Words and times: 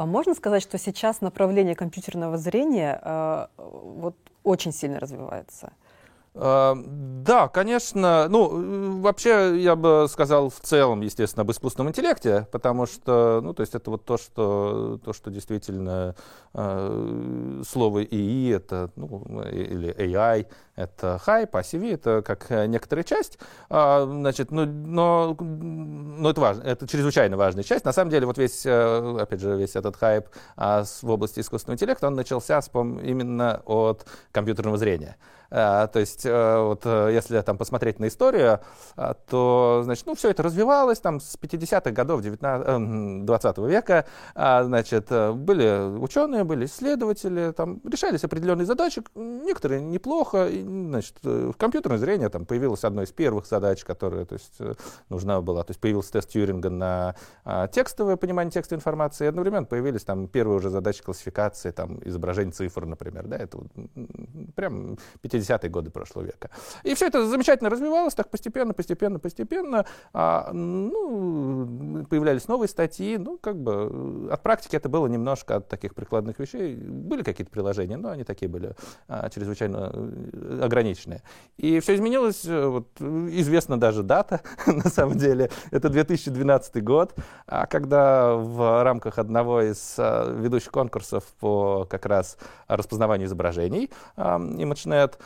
А 0.00 0.06
можно 0.06 0.34
сказать, 0.34 0.62
что 0.62 0.78
сейчас 0.78 1.20
направление 1.20 1.74
компьютерного 1.74 2.38
зрения 2.38 2.98
э, 3.04 3.46
вот 3.58 4.16
очень 4.42 4.72
сильно 4.72 4.98
развивается? 4.98 5.74
А, 6.34 6.76
да, 6.76 7.48
конечно. 7.48 8.28
Ну, 8.28 9.00
вообще, 9.00 9.60
я 9.60 9.74
бы 9.74 10.06
сказал 10.08 10.48
в 10.48 10.60
целом, 10.60 11.00
естественно, 11.00 11.42
об 11.42 11.50
искусственном 11.50 11.90
интеллекте, 11.90 12.46
потому 12.52 12.86
что, 12.86 13.40
ну, 13.42 13.52
то 13.52 13.62
есть 13.62 13.74
это 13.74 13.90
вот 13.90 14.04
то, 14.04 14.16
что, 14.16 15.00
то, 15.04 15.12
что 15.12 15.30
действительно 15.30 16.14
э, 16.54 17.62
слово 17.68 18.04
ИИ, 18.04 18.54
это, 18.54 18.90
ну, 18.94 19.42
или 19.50 19.92
AI, 19.96 20.46
это 20.76 21.18
хайп, 21.18 21.56
а 21.56 21.60
CV 21.60 21.94
это 21.94 22.22
как 22.22 22.48
некоторая 22.68 23.04
часть, 23.04 23.38
а, 23.68 24.06
значит, 24.06 24.50
ну, 24.52 24.64
но, 24.64 25.36
но 25.38 26.30
это 26.30 26.40
важно, 26.40 26.62
это 26.62 26.86
чрезвычайно 26.86 27.36
важная 27.36 27.64
часть. 27.64 27.84
На 27.84 27.92
самом 27.92 28.10
деле, 28.10 28.26
вот 28.26 28.38
весь, 28.38 28.64
э, 28.64 29.16
опять 29.20 29.40
же, 29.40 29.56
весь 29.56 29.74
этот 29.74 29.96
хайп 29.96 30.28
а, 30.56 30.84
в 30.84 31.10
области 31.10 31.40
искусственного 31.40 31.74
интеллекта, 31.74 32.06
он 32.06 32.14
начался 32.14 32.62
с, 32.62 32.70
именно 32.72 33.62
от 33.66 34.06
компьютерного 34.32 34.78
зрения. 34.78 35.16
А, 35.50 35.88
то 35.88 35.98
есть, 35.98 36.24
э, 36.24 36.58
вот, 36.62 36.82
э, 36.84 37.10
если 37.12 37.40
там 37.40 37.58
посмотреть 37.58 37.98
на 37.98 38.06
историю, 38.08 38.60
то, 39.28 39.80
значит, 39.84 40.06
ну, 40.06 40.14
все 40.14 40.30
это 40.30 40.42
развивалось 40.42 41.00
там 41.00 41.20
с 41.20 41.36
50-х 41.36 41.90
годов 41.90 42.22
19, 42.22 43.26
20 43.26 43.58
э, 43.58 43.68
века. 43.68 44.06
Значит, 44.34 45.10
были 45.10 45.98
ученые, 45.98 46.44
были 46.44 46.66
исследователи, 46.66 47.52
там 47.52 47.80
решались 47.84 48.22
определенные 48.24 48.66
задачи, 48.66 49.02
некоторые 49.14 49.80
неплохо. 49.80 50.48
Значит, 50.50 51.16
в 51.22 51.54
компьютерное 51.54 51.98
зрение 51.98 52.28
там 52.28 52.46
появилась 52.46 52.84
одной 52.84 53.04
из 53.04 53.12
первых 53.12 53.46
задач, 53.46 53.84
которая, 53.84 54.24
то 54.24 54.34
есть, 54.34 54.58
нужна 55.08 55.40
была. 55.40 55.64
То 55.64 55.70
есть, 55.72 55.80
появился 55.80 56.12
тест 56.12 56.30
Тьюринга 56.30 56.70
на 56.70 57.14
текстовое 57.72 58.16
понимание 58.16 58.52
текстовой 58.52 58.78
информации, 58.78 59.24
и 59.24 59.28
одновременно 59.28 59.66
появились 59.66 60.04
там 60.04 60.28
первые 60.28 60.58
уже 60.58 60.70
задачи 60.70 61.02
классификации 61.02 61.70
там 61.70 62.00
изображений 62.04 62.52
цифр, 62.52 62.86
например, 62.86 63.26
да, 63.26 63.36
это 63.36 63.58
вот, 63.58 63.68
прям 64.54 64.98
50 65.22 65.39
60-е 65.40 65.70
годы 65.70 65.90
прошлого 65.90 66.24
века. 66.24 66.50
И 66.82 66.94
все 66.94 67.06
это 67.06 67.26
замечательно 67.26 67.70
развивалось, 67.70 68.14
так 68.14 68.30
постепенно, 68.30 68.74
постепенно, 68.74 69.18
постепенно. 69.18 69.86
А, 70.12 70.50
ну, 70.52 72.06
появлялись 72.08 72.48
новые 72.48 72.68
статьи. 72.68 73.16
Ну, 73.18 73.38
как 73.38 73.56
бы 73.56 74.28
от 74.30 74.42
практики 74.42 74.76
это 74.76 74.88
было 74.88 75.06
немножко 75.06 75.56
от 75.56 75.68
таких 75.68 75.94
прикладных 75.94 76.38
вещей. 76.38 76.74
Были 76.74 77.22
какие-то 77.22 77.50
приложения, 77.50 77.96
но 77.96 78.10
они 78.10 78.24
такие 78.24 78.48
были 78.48 78.74
а, 79.08 79.28
чрезвычайно 79.30 79.90
э, 79.92 80.60
ограниченные. 80.62 81.22
И 81.56 81.80
все 81.80 81.94
изменилось. 81.94 82.44
Э, 82.44 82.66
вот, 82.66 82.88
известна 83.00 83.78
даже 83.78 84.02
дата, 84.02 84.40
на 84.66 84.88
самом 84.88 85.18
деле. 85.18 85.50
Это 85.70 85.88
2012 85.88 86.82
год, 86.82 87.14
а 87.46 87.66
когда 87.66 88.34
в 88.34 88.84
рамках 88.84 89.18
одного 89.18 89.62
из 89.62 89.96
ведущих 89.98 90.70
конкурсов 90.70 91.24
по 91.40 91.86
как 91.88 92.06
раз 92.06 92.36
распознаванию 92.68 93.26
изображений 93.26 93.90
ImageNet 94.16 95.18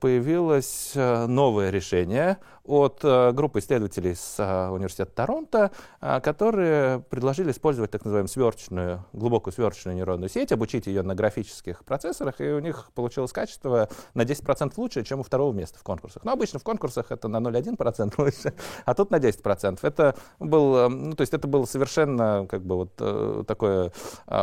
появилось 0.00 0.92
э, 0.94 1.26
новое 1.26 1.70
решение 1.70 2.38
от 2.70 3.00
э, 3.02 3.32
группы 3.32 3.58
исследователей 3.58 4.14
с 4.14 4.36
э, 4.38 4.68
университета 4.70 5.10
Торонто, 5.12 5.70
которые 6.00 7.00
предложили 7.00 7.50
использовать 7.50 7.90
так 7.90 8.04
называемую 8.04 8.28
сверчную, 8.28 9.04
глубокую 9.12 9.52
сверчную 9.52 9.96
нейронную 9.96 10.28
сеть, 10.28 10.52
обучить 10.52 10.86
ее 10.86 11.02
на 11.02 11.14
графических 11.14 11.84
процессорах, 11.84 12.40
и 12.40 12.44
у 12.44 12.60
них 12.60 12.90
получилось 12.94 13.32
качество 13.32 13.88
на 14.14 14.22
10% 14.22 14.72
лучше, 14.76 15.04
чем 15.04 15.20
у 15.20 15.22
второго 15.22 15.52
места 15.52 15.78
в 15.78 15.82
конкурсах. 15.82 16.24
Но 16.24 16.32
обычно 16.32 16.58
в 16.58 16.62
конкурсах 16.62 17.10
это 17.10 17.28
на 17.28 17.38
0,1% 17.38 18.14
лучше, 18.18 18.54
а 18.84 18.94
тут 18.94 19.10
на 19.10 19.16
10%. 19.16 19.78
Это 19.82 20.14
был, 20.38 20.88
ну, 20.88 21.14
то 21.14 21.22
есть 21.22 21.34
это 21.34 21.48
было 21.48 21.64
совершенно 21.64 22.46
как 22.48 22.62
бы 22.64 22.76
вот 22.76 23.46
такое 23.46 23.92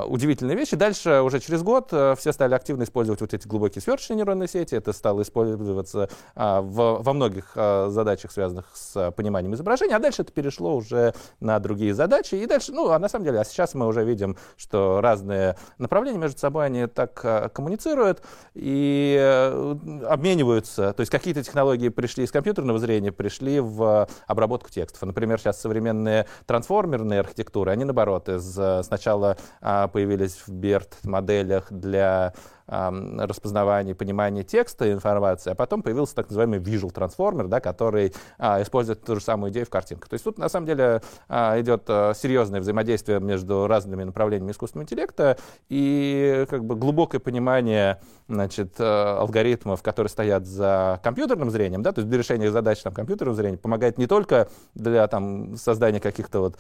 удивительная 0.08 0.56
вещь. 0.56 0.74
И 0.74 0.76
дальше 0.76 1.22
уже 1.22 1.40
через 1.40 1.64
год 1.64 1.88
все 2.18 2.32
стали 2.32 2.54
активно 2.54 2.84
использовать 2.84 3.22
вот 3.22 3.34
эти 3.34 3.48
глубокие 3.48 3.82
сверчные 3.82 4.18
нейронные 4.18 4.48
сети. 4.48 4.76
Это 4.76 4.94
стало 4.94 5.22
использоваться 5.22 6.10
во 6.36 7.14
многих 7.14 7.52
а, 7.56 7.90
задачах, 8.18 8.32
связанных 8.32 8.66
с 8.74 8.96
а, 8.96 9.12
пониманием 9.12 9.54
изображения, 9.54 9.96
а 9.96 10.00
дальше 10.00 10.24
это 10.24 10.32
перешло 10.32 10.76
уже 10.76 11.14
на 11.40 11.60
другие 11.60 11.94
задачи. 11.94 12.36
И 12.36 12.46
дальше, 12.46 12.72
ну, 12.72 12.90
а 12.90 13.00
на 13.00 13.10
самом 13.10 13.26
деле, 13.26 13.40
а 13.40 13.46
сейчас 13.46 13.76
мы 13.76 13.88
уже 13.88 14.04
видим, 14.04 14.38
что 14.58 15.02
разные 15.02 15.56
направления 15.78 16.18
между 16.18 16.40
собой, 16.40 16.66
они 16.66 16.88
так 16.88 17.20
а, 17.24 17.50
коммуницируют 17.50 18.24
и 18.54 19.18
а, 19.20 19.78
обмениваются. 20.10 20.94
То 20.94 21.02
есть 21.02 21.12
какие-то 21.12 21.44
технологии 21.44 21.90
пришли 21.90 22.24
из 22.24 22.32
компьютерного 22.32 22.80
зрения, 22.80 23.12
пришли 23.12 23.60
в 23.60 24.08
обработку 24.26 24.70
текстов. 24.70 25.04
Например, 25.04 25.40
сейчас 25.40 25.62
современные 25.62 26.26
трансформерные 26.46 27.20
архитектуры, 27.20 27.72
они, 27.72 27.86
наоборот, 27.86 28.30
из, 28.30 28.86
сначала 28.86 29.38
а, 29.62 29.88
появились 29.88 30.36
в 30.48 30.50
BERT-моделях 30.50 31.72
для 31.72 32.34
распознавания 32.68 33.92
и 33.92 33.94
понимания 33.94 34.44
текста 34.44 34.92
информации, 34.92 35.52
а 35.52 35.56
потом 35.56 35.82
появился 35.82 36.16
так 36.16 36.28
называемый 36.30 36.60
visual 36.60 36.94
transformer, 36.94 37.48
да, 37.48 37.60
который 37.60 38.14
а, 38.38 38.62
использует 38.62 39.04
ту 39.04 39.16
же 39.16 39.22
самую 39.22 39.52
идею 39.52 39.66
в 39.66 39.70
картинках. 39.70 40.10
То 40.10 40.14
есть 40.16 40.26
тут 40.26 40.38
на 40.38 40.50
самом 40.50 40.68
деле 40.68 41.02
а, 41.30 41.60
идет 41.60 41.84
а, 41.88 42.14
серьезное 42.14 42.60
взаимодействие 42.60 43.20
между 43.20 43.68
разными 43.68 44.04
направлениями 44.04 44.52
искусственного 44.52 44.84
интеллекта 44.84 45.38
и 45.70 46.46
как 46.50 46.66
бы 46.66 46.76
глубокое 46.76 47.20
понимание 47.20 48.02
значит, 48.28 48.76
а, 48.80 49.20
алгоритмов, 49.22 49.82
которые 49.82 50.10
стоят 50.10 50.46
за 50.46 51.00
компьютерным 51.04 51.50
зрением, 51.50 51.84
да, 51.84 51.94
то 51.94 52.00
есть 52.00 52.10
для 52.10 52.18
решения 52.18 52.52
задач 52.52 52.82
там, 52.82 52.94
компьютерного 52.94 53.36
зрения 53.36 53.58
помогает 53.58 53.98
не 53.98 54.08
только 54.08 54.50
для 54.76 55.08
там, 55.08 55.56
создания 55.56 56.00
каких-то 56.00 56.40
вот, 56.40 56.58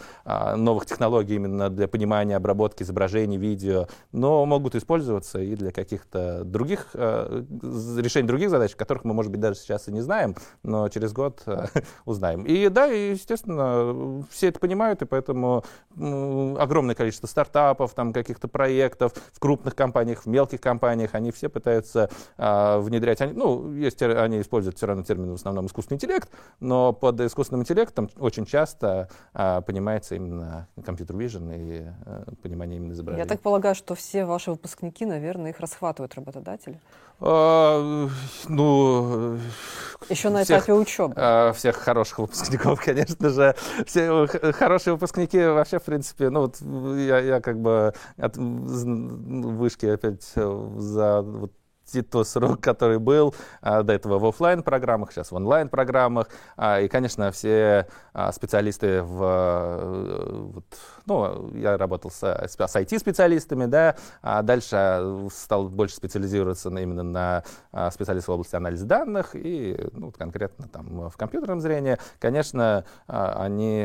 новых 0.55 0.85
технологий 0.85 1.35
именно 1.35 1.69
для 1.69 1.87
понимания 1.87 2.35
обработки 2.35 2.83
изображений, 2.83 3.37
видео, 3.37 3.87
но 4.11 4.45
могут 4.45 4.75
использоваться 4.75 5.39
и 5.39 5.55
для 5.55 5.71
каких 5.71 5.96
каких-то 5.97 6.43
других, 6.43 6.89
э, 6.93 7.43
решений 7.97 8.27
других 8.27 8.49
задач, 8.49 8.75
которых 8.75 9.03
мы, 9.03 9.13
может 9.13 9.31
быть, 9.31 9.41
даже 9.41 9.55
сейчас 9.55 9.87
и 9.87 9.91
не 9.91 10.01
знаем, 10.01 10.35
но 10.63 10.87
через 10.89 11.11
год 11.11 11.41
э, 11.45 11.65
узнаем. 12.05 12.43
И 12.43 12.69
да, 12.69 12.85
естественно, 12.85 14.23
все 14.29 14.47
это 14.49 14.59
понимают, 14.59 15.01
и 15.01 15.05
поэтому 15.05 15.63
огромное 15.95 16.95
количество 16.95 17.27
стартапов, 17.27 17.93
там, 17.93 18.13
каких-то 18.13 18.47
проектов 18.47 19.13
в 19.33 19.39
крупных 19.39 19.75
компаниях, 19.75 20.23
в 20.23 20.25
мелких 20.27 20.61
компаниях, 20.61 21.15
они 21.15 21.31
все 21.31 21.49
пытаются 21.49 22.09
э, 22.37 22.79
внедрять, 22.79 23.21
они, 23.21 23.33
ну, 23.33 23.73
есть, 23.73 24.01
они 24.01 24.41
используют 24.41 24.77
все 24.77 24.85
равно 24.85 25.03
термин 25.03 25.31
в 25.31 25.35
основном 25.35 25.65
искусственный 25.65 25.95
интеллект, 25.95 26.29
но 26.59 26.93
под 26.93 27.19
искусственным 27.21 27.63
интеллектом 27.63 28.09
очень 28.17 28.45
часто 28.45 29.09
понимается 29.33 30.15
именно 30.15 30.67
компьютер 30.85 31.15
vision 31.15 31.53
и 31.55 32.35
понимание 32.41 32.77
именно 32.77 32.93
изображения. 32.93 33.23
Я 33.23 33.29
так 33.29 33.41
полагаю, 33.41 33.75
что 33.75 33.95
все 33.95 34.25
ваши 34.25 34.51
выпускники, 34.51 35.05
наверное, 35.05 35.51
их 35.51 35.59
расхватывают 35.59 35.86
зарабатывают 35.87 36.15
работодатели? 36.15 36.79
А, 37.19 38.07
ну, 38.47 39.39
еще 40.09 40.29
на 40.29 40.43
всех, 40.43 40.59
этапе 40.59 40.73
учебы. 40.73 41.13
А, 41.17 41.51
всех 41.53 41.75
хороших 41.77 42.19
выпускников, 42.19 42.81
конечно 42.85 43.29
же. 43.29 43.55
Все 43.85 44.27
хорошие 44.53 44.93
выпускники 44.93 45.39
вообще, 45.39 45.79
в 45.79 45.83
принципе, 45.83 46.29
ну 46.29 46.41
вот 46.41 46.61
я, 46.99 47.19
я 47.19 47.41
как 47.41 47.59
бы 47.59 47.93
от 48.17 48.37
вышки 48.37 49.85
опять 49.87 50.23
за 50.23 51.21
вот 51.21 51.53
тот 52.09 52.27
срок, 52.27 52.61
который 52.61 52.99
был 52.99 53.33
а, 53.61 53.83
до 53.83 53.93
этого 53.93 54.19
в 54.19 54.25
офлайн 54.25 54.63
программах, 54.63 55.11
сейчас 55.11 55.31
в 55.31 55.35
онлайн 55.35 55.69
программах. 55.69 56.27
А, 56.55 56.81
и, 56.81 56.87
конечно, 56.87 57.31
все 57.31 57.87
а, 58.13 58.31
специалисты 58.31 59.01
в, 59.01 60.53
вот, 60.53 60.65
ну, 61.05 61.51
я 61.55 61.77
работал 61.77 62.11
с, 62.11 62.23
с 62.23 62.57
IT-специалистами, 62.57 63.65
да, 63.65 63.95
а 64.21 64.41
дальше 64.41 65.27
стал 65.33 65.69
больше 65.69 65.95
специализироваться 65.95 66.69
на, 66.69 66.79
именно 66.79 67.03
на 67.03 67.43
специалистов 67.91 68.29
в 68.29 68.31
области 68.33 68.55
анализа 68.55 68.85
данных 68.85 69.31
и 69.33 69.77
ну, 69.93 70.11
конкретно 70.11 70.67
там 70.67 71.09
в 71.09 71.17
компьютерном 71.17 71.61
зрении. 71.61 71.97
Конечно, 72.19 72.85
они, 73.07 73.81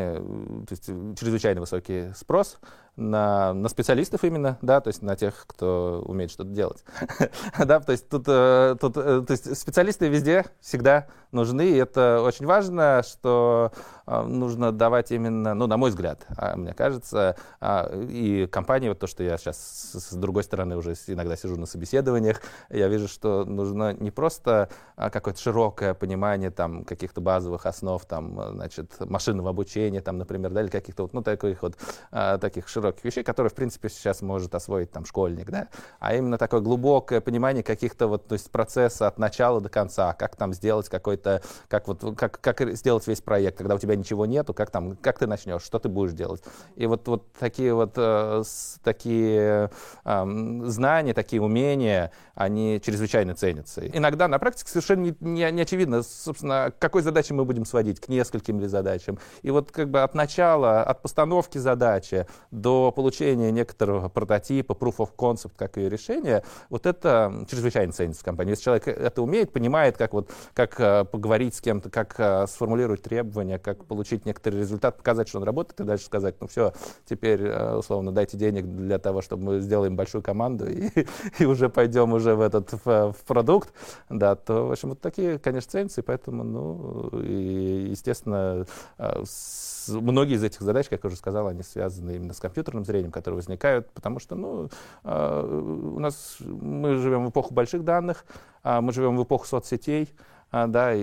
то 0.67 0.73
есть 0.73 0.87
чрезвычайно 1.19 1.61
высокий 1.61 2.13
спрос 2.15 2.59
на, 2.97 3.55
на 3.55 3.69
специалистов 3.69 4.23
именно, 4.25 4.59
да, 4.61 4.81
то 4.81 4.89
есть 4.89 5.03
на 5.03 5.17
тех, 5.17 5.45
кто 5.47 6.03
умеет 6.07 6.31
что-то 6.31 6.51
делать. 6.51 6.85
да, 7.59 7.81
то 7.81 7.93
есть 7.93 8.09
тут, 8.09 8.25
э, 8.27 8.77
тут 8.81 8.97
э, 8.97 9.23
то 9.27 9.31
есть 9.31 9.57
специалисты 9.59 10.09
везде 10.09 10.45
всегда 10.61 11.07
нужны, 11.31 11.71
и 11.71 11.77
это 11.77 12.21
очень 12.23 12.47
важно, 12.47 13.03
что 13.03 13.73
нужно 14.07 14.73
давать 14.73 15.13
именно, 15.13 15.55
ну, 15.55 15.67
на 15.67 15.77
мой 15.77 15.91
взгляд, 15.91 16.27
а, 16.37 16.57
мне 16.57 16.75
кажется, 16.75 17.37
а, 17.61 17.91
и 18.09 18.47
компании, 18.47 18.89
вот 18.89 18.99
то, 18.99 19.07
что 19.07 19.23
я 19.23 19.37
сейчас 19.39 19.57
с 19.93 20.15
другой 20.15 20.45
стороны 20.45 20.77
уже 20.77 20.95
иногда 21.07 21.37
сижу 21.37 21.57
на 21.57 21.67
собеседованиях, 21.67 22.41
я 22.71 22.89
вижу, 22.89 23.09
что 23.09 23.45
нужно 23.45 23.93
не 23.93 24.11
просто 24.11 24.69
а, 24.97 25.11
какое-то 25.11 25.41
широкое 25.41 25.95
понимание 25.95 26.51
там 26.51 26.85
каких-то 26.85 27.21
базовых 27.21 27.67
основ, 27.67 28.05
там, 28.05 28.55
значит, 28.55 28.99
машинного 29.01 29.51
обучения, 29.51 30.01
там, 30.01 30.19
например, 30.19 30.51
да, 30.51 30.63
или 30.63 30.69
каких-то 30.69 31.05
вот, 31.05 31.13
ну, 31.13 31.23
таких 31.23 31.63
вот, 31.63 31.77
таких 32.11 32.69
широких 32.69 33.05
вещей, 33.05 33.23
которые, 33.23 33.51
в 33.51 33.55
принципе, 33.55 33.89
сейчас 33.89 34.23
может 34.23 34.55
освоить 34.55 34.91
там 34.91 35.05
школьник, 35.05 35.51
да, 35.51 35.69
а 36.01 36.15
именно 36.15 36.39
такое 36.39 36.61
глубокое 36.61 37.21
понимание 37.21 37.63
каких-то 37.63 38.07
вот, 38.07 38.27
то 38.27 38.35
есть 38.35 38.51
процесса 38.51 39.07
от 39.07 39.19
начала 39.19 39.61
до 39.61 39.69
конца, 39.69 40.13
как 40.15 40.37
там 40.37 40.53
сделать 40.53 40.89
какой-то, 40.89 41.43
как 41.69 41.89
вот, 41.89 42.03
как, 42.17 42.41
как 42.41 42.75
сделать 42.75 43.07
весь 43.07 43.21
проект, 43.21 43.59
когда 43.59 43.75
у 43.75 43.79
тебя 43.79 43.92
ничего 43.97 44.27
нету, 44.27 44.55
как 44.55 44.71
там, 44.71 44.97
как 44.97 45.19
ты 45.19 45.27
начнешь, 45.27 45.63
что 45.63 45.79
ты 45.79 45.89
будешь 45.89 46.13
делать. 46.13 46.43
И 46.77 46.87
вот, 46.87 47.07
вот 47.09 47.33
такие 47.33 47.75
вот, 47.75 47.93
э, 47.97 48.43
такие 48.83 49.71
э, 50.05 50.61
знания, 50.65 51.15
такие 51.15 51.43
умения, 51.43 52.13
они 52.35 52.81
чрезвычайно 52.85 53.35
ценятся. 53.35 53.87
Иногда 53.87 54.29
на 54.29 54.39
практике 54.39 54.71
совершенно 54.71 55.03
не, 55.03 55.15
не, 55.21 55.51
не 55.51 55.63
очевидно, 55.63 56.03
собственно, 56.03 56.73
какой 56.79 57.03
задаче 57.03 57.35
мы 57.35 57.45
будем 57.45 57.65
сводить, 57.65 58.01
к 58.01 58.09
нескольким 58.09 58.61
ли 58.61 58.67
задачам. 58.67 59.19
И 59.43 59.51
вот 59.51 59.71
как 59.71 59.91
бы 59.91 60.03
от 60.03 60.15
начала, 60.15 60.83
от 60.83 61.03
постановки 61.03 61.59
задачи 61.59 62.27
до 62.51 62.91
получения 62.93 63.51
некоторого 63.51 64.09
прототипа, 64.09 64.73
proof 64.73 64.97
of 64.97 65.11
concept, 65.17 65.53
как 65.57 65.77
ее 65.77 65.89
решение, 65.89 66.43
вот 66.69 66.87
это 66.87 67.45
чрезвычайно 67.51 67.93
ценится 67.93 68.23
в 68.23 68.25
компании. 68.25 68.51
Если 68.53 68.65
человек 68.65 68.89
это 68.89 69.23
умеет, 69.23 69.53
понимает, 69.53 69.97
как, 69.97 70.13
вот, 70.13 70.31
как 70.55 70.79
uh, 70.81 71.05
поговорить 71.05 71.55
с 71.55 71.61
кем-то, 71.61 71.91
как 71.91 72.19
uh, 72.19 72.47
сформулировать 72.47 73.03
требования, 73.03 73.59
как 73.59 73.82
получить 73.83 74.27
некоторый 74.27 74.61
результат, 74.61 74.97
показать, 74.97 75.29
что 75.29 75.39
он 75.39 75.45
работает, 75.45 75.81
и 75.81 75.85
дальше 75.85 76.07
сказать, 76.07 76.37
ну 76.41 76.47
все, 76.47 76.73
теперь, 77.05 77.43
uh, 77.43 77.79
условно, 77.79 78.13
дайте 78.13 78.37
денег 78.37 78.67
для 78.67 78.99
того, 78.99 79.23
чтобы 79.23 79.45
мы 79.45 79.61
сделаем 79.61 79.97
большую 79.97 80.23
команду 80.23 80.71
и, 80.71 80.91
и 81.39 81.45
уже 81.45 81.69
пойдем 81.69 82.13
уже 82.13 82.35
в 82.35 82.41
этот 82.41 82.73
в, 82.73 83.13
в 83.13 83.25
продукт, 83.27 83.73
да, 84.09 84.35
то, 84.35 84.69
в 84.69 84.73
общем, 84.73 84.91
вот 84.91 85.01
такие, 85.01 85.39
конечно, 85.39 85.71
ценятся, 85.71 86.01
и 86.01 86.05
поэтому, 86.05 86.45
ну, 86.45 87.09
и, 87.21 87.89
естественно, 87.91 88.67
с, 88.99 89.89
многие 89.89 90.35
из 90.35 90.45
этих 90.45 90.61
задач, 90.61 90.89
как 90.89 91.05
я 91.05 91.09
уже 91.09 91.17
сказал, 91.17 91.49
они 91.49 91.63
связаны 91.63 92.17
именно 92.17 92.35
с 92.35 92.41
компьютерным 92.41 92.85
зрением, 92.85 93.11
которые 93.13 93.37
возникают, 93.37 93.91
потому 93.91 94.19
что, 94.19 94.35
ну, 94.35 94.69
у 95.05 95.99
нас 95.99 96.37
мы 96.41 96.97
живем 96.97 97.27
в 97.27 97.31
эпоху 97.31 97.55
больших 97.55 97.85
данных, 97.85 98.25
а 98.63 98.81
мы 98.81 98.93
живем 98.93 99.17
в 99.17 99.25
эпоху 99.25 99.47
соцсетей, 99.47 100.13
а, 100.53 100.67
да, 100.67 100.95
и, 100.95 101.01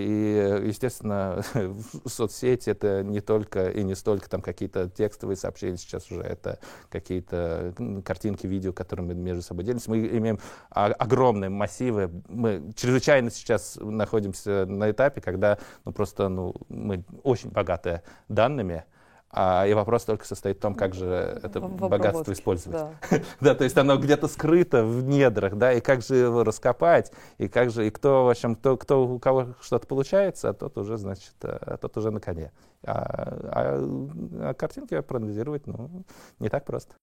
естественно, 0.68 1.42
соцсети 2.06 2.70
это 2.70 3.02
не 3.02 3.20
только 3.20 3.68
и 3.68 3.82
не 3.82 3.96
столько 3.96 4.30
там 4.30 4.42
какие-то 4.42 4.88
текстовые 4.88 5.36
сообщения, 5.36 5.76
сейчас 5.76 6.08
уже 6.08 6.22
это 6.22 6.60
какие-то 6.88 7.74
картинки, 8.04 8.46
видео, 8.46 8.72
которые 8.72 9.06
мы 9.06 9.14
между 9.14 9.42
собой 9.42 9.64
делимся. 9.64 9.90
Мы 9.90 10.06
имеем 10.06 10.38
огромные 10.70 11.50
массивы, 11.50 12.22
мы 12.28 12.72
чрезвычайно 12.76 13.28
сейчас 13.32 13.76
находимся 13.80 14.66
на 14.66 14.92
этапе, 14.92 15.20
когда 15.20 15.58
ну, 15.84 15.92
просто 15.92 16.28
ну, 16.28 16.54
мы 16.68 17.04
очень 17.24 17.50
богаты 17.50 18.02
данными, 18.28 18.84
а, 19.32 19.64
и 19.66 19.74
вопрос 19.74 20.04
только 20.04 20.24
состоит 20.24 20.58
в 20.58 20.60
том, 20.60 20.74
как 20.74 20.94
же 20.94 21.06
это 21.42 21.60
в 21.60 21.88
богатство 21.88 22.32
использовать. 22.32 22.80
Да. 23.10 23.20
да, 23.40 23.54
то 23.54 23.64
есть 23.64 23.76
оно 23.78 23.96
где-то 23.96 24.26
скрыто 24.26 24.84
в 24.84 25.04
недрах, 25.04 25.56
да, 25.56 25.72
и 25.72 25.80
как 25.80 26.02
же 26.02 26.16
его 26.16 26.42
раскопать, 26.42 27.12
и 27.38 27.48
как 27.48 27.70
же, 27.70 27.86
и 27.86 27.90
кто, 27.90 28.24
в 28.24 28.30
общем, 28.30 28.56
кто, 28.56 28.76
кто 28.76 29.06
у 29.06 29.18
кого 29.20 29.54
что-то 29.60 29.86
получается, 29.86 30.48
а 30.48 30.52
тот 30.52 30.76
уже, 30.78 30.96
значит, 30.96 31.34
а 31.42 31.76
тот 31.76 31.96
уже 31.96 32.10
на 32.10 32.20
коне. 32.20 32.50
А, 32.82 32.92
а, 32.92 34.50
а 34.50 34.54
картинки 34.54 35.00
проанализировать, 35.00 35.66
ну, 35.66 36.04
не 36.40 36.48
так 36.48 36.64
просто. 36.64 36.94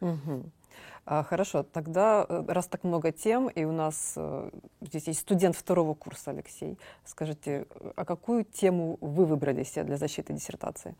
Угу. 0.00 0.50
А, 1.06 1.22
хорошо, 1.22 1.62
тогда, 1.62 2.26
э, 2.28 2.44
раз 2.48 2.66
так 2.66 2.84
много 2.84 3.12
тем, 3.12 3.48
и 3.48 3.64
у 3.64 3.72
нас 3.72 4.14
э, 4.16 4.50
здесь 4.80 5.06
есть 5.06 5.20
студент 5.20 5.56
второго 5.56 5.94
курса, 5.94 6.32
Алексей, 6.32 6.78
скажите, 7.04 7.66
а 7.96 8.04
какую 8.04 8.44
тему 8.44 8.98
вы 9.00 9.24
выбрали 9.24 9.62
себе 9.62 9.84
для 9.84 9.96
защиты 9.96 10.32
диссертации? 10.32 10.94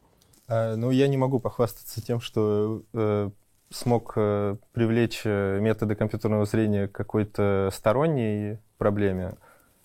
А, 0.48 0.76
ну, 0.76 0.90
я 0.90 1.08
не 1.08 1.16
могу 1.16 1.38
похвастаться 1.38 2.02
тем, 2.04 2.20
что 2.20 2.82
э, 2.94 3.30
смог 3.70 4.14
э, 4.16 4.56
привлечь 4.72 5.22
э, 5.24 5.58
методы 5.60 5.94
компьютерного 5.94 6.46
зрения 6.46 6.88
к 6.88 6.92
какой-то 6.92 7.68
сторонней 7.72 8.58
проблеме. 8.78 9.34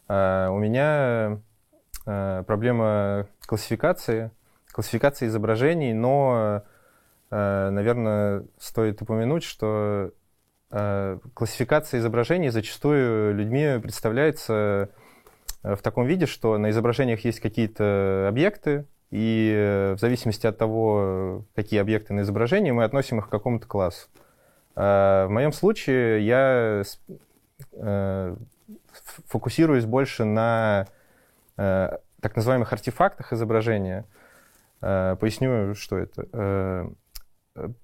А 0.07 0.49
у 0.49 0.59
меня 0.59 1.41
проблема 2.05 3.27
классификации, 3.45 4.31
классификации 4.73 5.27
изображений, 5.27 5.93
но, 5.93 6.63
наверное, 7.31 8.43
стоит 8.59 9.01
упомянуть, 9.01 9.43
что 9.43 10.11
классификация 10.69 12.01
изображений 12.01 12.49
зачастую 12.49 13.33
людьми 13.33 13.79
представляется 13.81 14.89
в 15.63 15.77
таком 15.77 16.05
виде, 16.05 16.25
что 16.25 16.57
на 16.57 16.71
изображениях 16.71 17.23
есть 17.23 17.39
какие-то 17.39 18.25
объекты, 18.27 18.85
и 19.13 19.53
э, 19.55 19.93
в 19.93 19.99
зависимости 19.99 20.47
от 20.47 20.57
того, 20.57 21.45
какие 21.53 21.79
объекты 21.79 22.15
на 22.15 22.21
изображении, 22.21 22.71
мы 22.71 22.83
относим 22.83 23.19
их 23.19 23.27
к 23.27 23.29
какому-то 23.29 23.67
классу. 23.67 24.07
А 24.75 25.27
в 25.27 25.29
моем 25.29 25.53
случае 25.53 26.25
я 26.25 26.81
э, 27.73 28.35
фокусируюсь 29.27 29.85
больше 29.85 30.25
на 30.25 30.87
э, 31.57 31.97
так 32.21 32.35
называемых 32.35 32.73
артефактах 32.73 33.33
изображения. 33.33 34.05
Поясню, 34.79 35.75
что 35.75 35.97
это. 35.97 36.89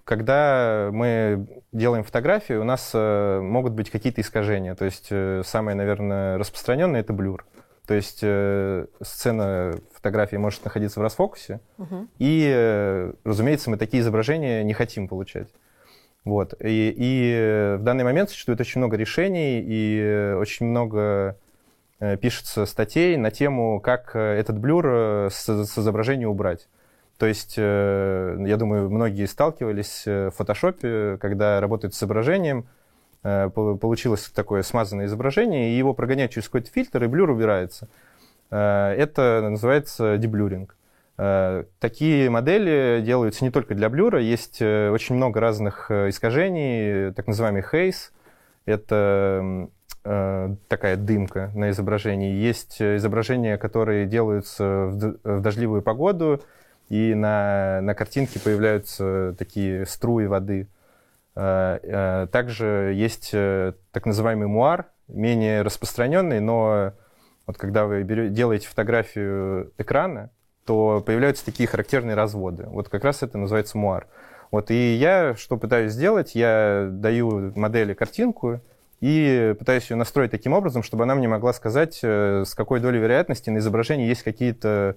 Когда 0.03 0.89
мы 0.91 1.47
делаем 1.71 2.03
фотографии, 2.03 2.53
у 2.53 2.63
нас 2.63 2.93
могут 2.93 3.73
быть 3.73 3.89
какие-то 3.89 4.19
искажения. 4.19 4.75
То 4.75 4.85
есть 4.85 5.11
самое, 5.47 5.77
наверное, 5.77 6.37
распространенное— 6.37 6.99
это 7.01 7.13
блюр. 7.13 7.45
То 7.89 7.95
есть 7.95 8.19
э, 8.21 8.85
сцена 9.01 9.73
фотографии 9.95 10.35
может 10.35 10.63
находиться 10.63 10.99
в 10.99 11.03
расфокусе, 11.03 11.59
угу. 11.79 12.05
и, 12.19 12.47
э, 12.47 13.13
разумеется, 13.23 13.71
мы 13.71 13.77
такие 13.77 14.01
изображения 14.01 14.63
не 14.63 14.73
хотим 14.73 15.07
получать. 15.07 15.47
Вот. 16.23 16.53
И, 16.63 16.93
и 16.95 17.77
в 17.79 17.81
данный 17.81 18.03
момент 18.03 18.29
существует 18.29 18.61
очень 18.61 18.77
много 18.77 18.95
решений 18.95 19.59
и 19.65 20.35
очень 20.37 20.67
много 20.67 21.35
э, 21.99 22.15
пишется 22.17 22.67
статей 22.67 23.17
на 23.17 23.31
тему, 23.31 23.79
как 23.79 24.11
э, 24.13 24.19
этот 24.19 24.59
блюр 24.59 24.85
э, 24.87 25.29
с, 25.31 25.49
с 25.65 25.79
изображения 25.79 26.27
убрать. 26.27 26.67
То 27.17 27.25
есть, 27.25 27.55
э, 27.57 28.37
я 28.45 28.57
думаю, 28.57 28.91
многие 28.91 29.25
сталкивались 29.25 30.03
в 30.05 30.29
фотошопе, 30.37 31.17
когда 31.19 31.59
работают 31.59 31.95
с 31.95 31.97
изображением, 31.97 32.59
Э, 32.59 32.78
получилось 33.21 34.31
такое 34.33 34.63
смазанное 34.63 35.05
изображение, 35.05 35.71
и 35.71 35.77
его 35.77 35.93
прогоняют 35.93 36.31
через 36.31 36.47
какой-то 36.47 36.71
фильтр, 36.71 37.03
и 37.03 37.07
блюр 37.07 37.29
убирается. 37.29 37.89
Э, 38.49 38.93
это 38.97 39.47
называется 39.49 40.17
деблюринг. 40.17 40.75
Э, 41.17 41.65
такие 41.79 42.29
модели 42.29 43.01
делаются 43.03 43.43
не 43.43 43.51
только 43.51 43.75
для 43.75 43.89
блюра, 43.89 44.21
есть 44.21 44.61
очень 44.61 45.15
много 45.15 45.39
разных 45.39 45.91
искажений, 45.91 47.11
так 47.13 47.27
называемый 47.27 47.63
хейс. 47.63 48.11
Это 48.65 49.69
такая 50.03 50.95
дымка 50.95 51.51
на 51.55 51.71
изображении. 51.71 52.33
Есть 52.33 52.81
изображения, 52.81 53.57
которые 53.57 54.05
делаются 54.05 54.85
в 54.85 55.41
дождливую 55.41 55.81
погоду, 55.81 56.41
и 56.87 57.13
на, 57.13 57.81
на 57.81 57.93
картинке 57.93 58.39
появляются 58.39 59.35
такие 59.37 59.85
струи 59.85 60.25
воды– 60.25 60.67
Э, 60.77 60.77
э, 60.77 60.78
также 61.33 62.93
есть 62.95 63.29
э, 63.33 63.73
так 63.91 64.05
называемый 64.05 64.47
муар, 64.47 64.87
менее 65.07 65.61
распространенный, 65.61 66.39
но 66.39 66.93
вот 67.47 67.57
когда 67.57 67.85
вы 67.85 68.03
делаете 68.03 68.67
фотографию 68.67 69.71
экрана, 69.77 70.31
то 70.65 71.01
появляются 71.05 71.45
такие 71.45 71.67
характерные 71.67 72.15
разводы. 72.15 72.65
Вот 72.67 72.89
как 72.89 73.03
раз 73.03 73.23
это 73.23 73.37
называется 73.37 73.77
муар. 73.77 74.07
Вот, 74.51 74.71
и 74.71 74.95
я 74.95 75.35
что 75.35 75.57
пытаюсь 75.57 75.93
сделать, 75.93 76.35
я 76.35 76.89
даю 76.91 77.51
модели 77.55 77.93
картинку 77.93 78.59
и 78.99 79.55
пытаюсь 79.57 79.89
ее 79.89 79.95
настроить 79.95 80.31
таким 80.31 80.53
образом, 80.53 80.83
чтобы 80.83 81.03
она 81.03 81.15
мне 81.15 81.27
могла 81.27 81.53
сказать, 81.53 81.99
с 82.03 82.53
какой 82.55 82.79
долей 82.79 82.99
вероятности 82.99 83.49
на 83.49 83.59
изображении 83.59 84.07
есть 84.07 84.23
какие-то 84.23 84.95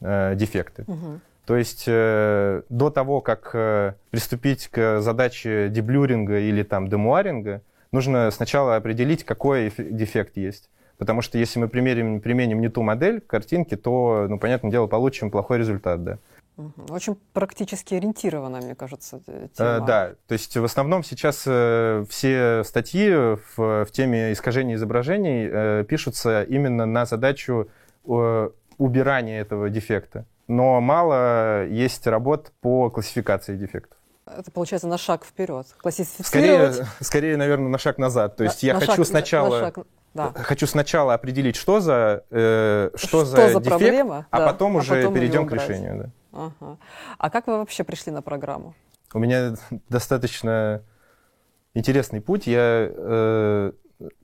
э, 0.00 0.34
дефекты. 0.34 0.84
Угу. 0.86 1.20
То 1.48 1.56
есть 1.56 1.84
э, 1.86 2.60
до 2.68 2.90
того, 2.90 3.22
как 3.22 3.52
э, 3.54 3.94
приступить 4.10 4.68
к 4.68 5.00
задаче 5.00 5.70
деблюринга 5.70 6.40
или 6.40 6.62
там 6.62 6.88
демуаринга, 6.88 7.62
нужно 7.90 8.30
сначала 8.30 8.76
определить, 8.76 9.24
какой 9.24 9.72
дефект 9.78 10.36
есть. 10.36 10.68
Потому 10.98 11.22
что 11.22 11.38
если 11.38 11.58
мы 11.58 11.68
примерим, 11.68 12.20
применим 12.20 12.60
не 12.60 12.68
ту 12.68 12.82
модель 12.82 13.22
картинки, 13.22 13.76
то, 13.76 14.26
ну, 14.28 14.38
понятное 14.38 14.70
дело, 14.70 14.88
получим 14.88 15.30
плохой 15.30 15.56
результат, 15.56 16.04
да. 16.04 16.18
Очень 16.90 17.16
практически 17.32 17.94
ориентирована, 17.94 18.58
мне 18.58 18.74
кажется, 18.74 19.22
э, 19.26 19.48
тема. 19.56 19.68
Э, 19.70 19.86
да, 19.86 20.10
то 20.26 20.34
есть 20.34 20.54
в 20.54 20.64
основном 20.64 21.02
сейчас 21.02 21.44
э, 21.46 22.04
все 22.10 22.62
статьи 22.62 23.08
в, 23.10 23.86
в 23.86 23.88
теме 23.90 24.34
искажения 24.34 24.74
изображений 24.74 25.48
э, 25.50 25.84
пишутся 25.88 26.42
именно 26.42 26.84
на 26.84 27.06
задачу 27.06 27.70
э, 28.06 28.50
убирания 28.76 29.40
этого 29.40 29.70
дефекта 29.70 30.26
но 30.48 30.80
мало 30.80 31.66
есть 31.66 32.06
работ 32.06 32.52
по 32.60 32.90
классификации 32.90 33.56
дефектов. 33.56 33.98
Это 34.26 34.50
получается 34.50 34.88
на 34.88 34.98
шаг 34.98 35.24
вперед. 35.24 35.66
Классифицировать. 35.78 36.26
Скорее, 36.26 36.86
скорее 37.00 37.36
наверное, 37.36 37.68
на 37.68 37.78
шаг 37.78 37.98
назад. 37.98 38.36
То 38.36 38.44
есть 38.44 38.62
на, 38.62 38.66
я 38.66 38.74
на 38.74 38.80
хочу 38.80 38.96
шаг, 38.96 39.06
сначала. 39.06 39.58
На 39.58 39.64
шаг, 39.66 39.78
да. 40.14 40.32
Хочу 40.34 40.66
сначала 40.66 41.14
определить, 41.14 41.56
что 41.56 41.80
за, 41.80 42.24
э, 42.30 42.90
что, 42.94 43.08
что 43.08 43.24
за, 43.24 43.36
за 43.36 43.60
дефект, 43.60 43.68
проблема, 43.68 44.26
а 44.30 44.38
да, 44.38 44.46
потом 44.48 44.76
а 44.76 44.80
уже 44.80 44.96
потом 44.96 45.14
перейдем 45.14 45.46
к 45.46 45.52
решению. 45.52 46.12
Да. 46.32 46.50
Ага. 46.60 46.78
А 47.16 47.30
как 47.30 47.46
вы 47.46 47.58
вообще 47.58 47.84
пришли 47.84 48.12
на 48.12 48.20
программу? 48.20 48.74
у 49.14 49.18
меня 49.18 49.54
достаточно 49.88 50.82
интересный 51.74 52.20
путь. 52.20 52.46
Я 52.46 52.90
э, 52.90 53.72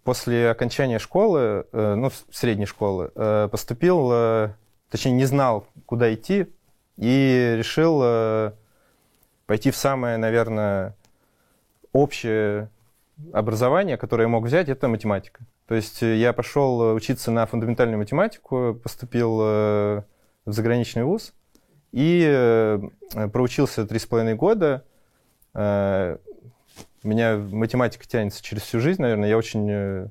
после 0.02 0.50
окончания 0.50 0.98
школы, 0.98 1.66
э, 1.72 1.94
ну, 1.94 2.10
средней 2.30 2.66
школы, 2.66 3.10
э, 3.14 3.48
поступил, 3.50 4.10
э, 4.12 4.54
точнее, 4.94 5.10
не 5.10 5.24
знал, 5.24 5.66
куда 5.86 6.14
идти, 6.14 6.46
и 6.98 7.54
решил 7.58 8.00
э, 8.04 8.52
пойти 9.44 9.72
в 9.72 9.76
самое, 9.76 10.18
наверное, 10.18 10.94
общее 11.92 12.70
образование, 13.32 13.96
которое 13.96 14.22
я 14.22 14.28
мог 14.28 14.44
взять, 14.44 14.68
это 14.68 14.86
математика. 14.86 15.40
То 15.66 15.74
есть 15.74 16.00
э, 16.04 16.14
я 16.14 16.32
пошел 16.32 16.94
учиться 16.94 17.32
на 17.32 17.44
фундаментальную 17.46 17.98
математику, 17.98 18.78
поступил 18.80 19.40
э, 19.42 20.02
в 20.44 20.52
заграничный 20.52 21.02
вуз 21.02 21.34
и 21.90 22.24
э, 22.24 22.80
проучился 23.32 23.88
три 23.88 23.98
с 23.98 24.06
половиной 24.06 24.36
года. 24.36 24.84
У 25.54 25.58
меня 27.08 27.36
математика 27.36 28.06
тянется 28.06 28.44
через 28.44 28.62
всю 28.62 28.78
жизнь, 28.78 29.02
наверное. 29.02 29.28
Я 29.28 29.36
очень 29.36 30.10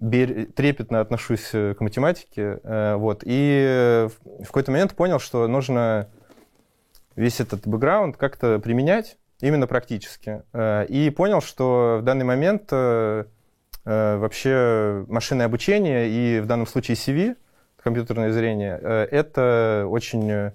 трепетно 0.00 1.00
отношусь 1.00 1.50
к 1.50 1.76
математике. 1.78 2.58
Вот. 2.96 3.22
И 3.24 4.08
в 4.40 4.46
какой-то 4.46 4.72
момент 4.72 4.94
понял, 4.94 5.18
что 5.18 5.46
нужно 5.46 6.08
весь 7.16 7.40
этот 7.40 7.66
бэкграунд 7.66 8.16
как-то 8.16 8.58
применять 8.58 9.18
именно 9.40 9.66
практически. 9.66 10.42
И 10.88 11.12
понял, 11.14 11.40
что 11.42 11.98
в 12.00 12.04
данный 12.04 12.24
момент 12.24 12.72
Э, 13.84 14.18
вообще 14.18 15.04
машинное 15.08 15.46
обучение 15.46 16.08
и 16.08 16.40
в 16.40 16.46
данном 16.46 16.66
случае 16.66 16.96
CV, 16.96 17.36
компьютерное 17.82 18.30
зрение, 18.30 18.78
э, 18.80 19.08
это 19.10 19.86
очень, 19.88 20.52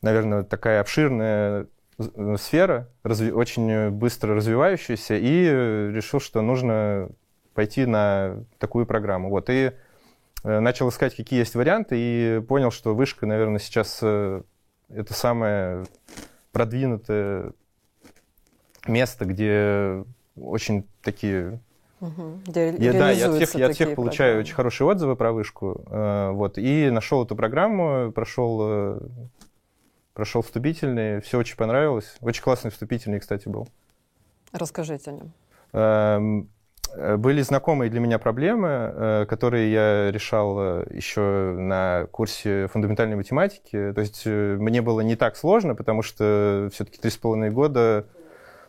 наверное, 0.00 0.42
такая 0.42 0.80
обширная 0.80 1.66
сфера, 2.38 2.88
очень 3.04 3.90
быстро 3.90 4.34
развивающаяся, 4.34 5.16
и 5.16 5.44
решил, 5.94 6.20
что 6.20 6.42
нужно 6.42 7.10
пойти 7.56 7.86
на 7.86 8.44
такую 8.58 8.86
программу. 8.86 9.28
Вот, 9.30 9.50
и 9.50 9.72
э, 10.44 10.60
начал 10.60 10.88
искать, 10.90 11.16
какие 11.16 11.40
есть 11.40 11.56
варианты, 11.56 11.96
и 11.98 12.40
понял, 12.40 12.70
что 12.70 12.94
вышка, 12.94 13.26
наверное, 13.26 13.58
сейчас 13.58 14.00
это 14.02 15.14
самое 15.14 15.84
продвинутое 16.52 17.52
место, 18.86 19.24
где 19.24 20.04
очень 20.36 20.86
такие 21.02 21.60
Угу. 22.00 22.40
Где 22.46 22.74
я, 22.78 22.92
да, 22.92 23.10
я 23.10 23.30
от 23.30 23.36
всех, 23.36 23.54
я 23.54 23.66
от 23.66 23.74
всех 23.74 23.94
получаю 23.94 24.32
программы. 24.32 24.40
очень 24.40 24.54
хорошие 24.54 24.86
отзывы 24.86 25.16
про 25.16 25.32
вышку. 25.32 25.82
Э, 25.88 26.30
вот, 26.30 26.58
и 26.58 26.90
нашел 26.90 27.24
эту 27.24 27.34
программу, 27.34 28.12
прошел, 28.12 28.58
э, 28.60 29.00
прошел 30.12 30.42
вступительный, 30.42 31.22
все 31.22 31.38
очень 31.38 31.56
понравилось. 31.56 32.16
Очень 32.20 32.42
классный 32.42 32.70
вступительный, 32.70 33.18
кстати, 33.18 33.48
был. 33.48 33.66
Расскажите 34.52 35.10
о 35.10 35.14
нем. 35.14 36.48
Эм, 36.96 37.14
э, 37.14 37.16
были 37.16 37.42
знакомые 37.42 37.90
для 37.90 38.00
меня 38.00 38.18
проблемы, 38.18 39.26
которые 39.28 39.72
я 39.72 40.10
решал 40.10 40.82
еще 40.90 41.54
на 41.58 42.06
курсе 42.10 42.68
фундаментальной 42.68 43.16
математики. 43.16 43.92
То 43.94 44.00
есть 44.00 44.26
мне 44.26 44.82
было 44.82 45.00
не 45.00 45.16
так 45.16 45.36
сложно, 45.36 45.74
потому 45.74 46.02
что 46.02 46.68
все-таки 46.72 46.98
три 46.98 47.10
с 47.10 47.16
половиной 47.16 47.50
года 47.50 48.06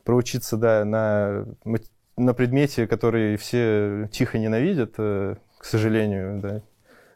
проучиться 0.04 0.58
да, 0.58 0.86
на 0.86 1.46
на 2.18 2.34
предмете, 2.34 2.88
который 2.88 3.38
все 3.38 4.10
тихо 4.12 4.40
ненавидят, 4.40 4.96
э, 4.98 5.36
к 5.58 5.64
сожалению, 5.66 6.40
да, 6.42 6.62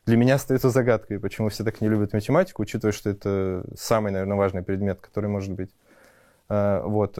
для 0.05 0.15
меня 0.15 0.35
остается 0.35 0.69
загадкой, 0.69 1.19
почему 1.19 1.49
все 1.49 1.63
так 1.63 1.81
не 1.81 1.89
любят 1.89 2.13
математику, 2.13 2.61
учитывая, 2.61 2.91
что 2.91 3.09
это 3.09 3.63
самый, 3.75 4.11
наверное, 4.11 4.37
важный 4.37 4.61
предмет, 4.63 4.99
который 4.99 5.29
может 5.29 5.53
быть. 5.53 5.71
Вот. 6.49 7.17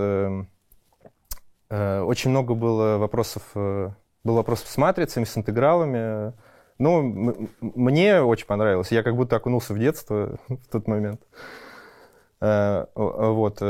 Э, 1.71 1.99
э, 1.99 2.01
очень 2.01 2.29
много 2.29 2.53
было 2.53 2.97
вопросов, 2.97 3.43
было 3.55 4.35
вопросов 4.37 4.67
с 4.67 4.77
матрицами, 4.77 5.23
с 5.23 5.37
интегралами. 5.37 6.33
Ну, 6.77 7.49
мне 7.61 8.21
очень 8.21 8.45
понравилось. 8.45 8.91
Я 8.91 9.03
как 9.03 9.15
будто 9.15 9.35
окунулся 9.35 9.73
в 9.73 9.79
детство 9.79 10.37
в 10.47 10.67
тот 10.67 10.87
момент. 10.87 11.21
Вот. 12.39 13.61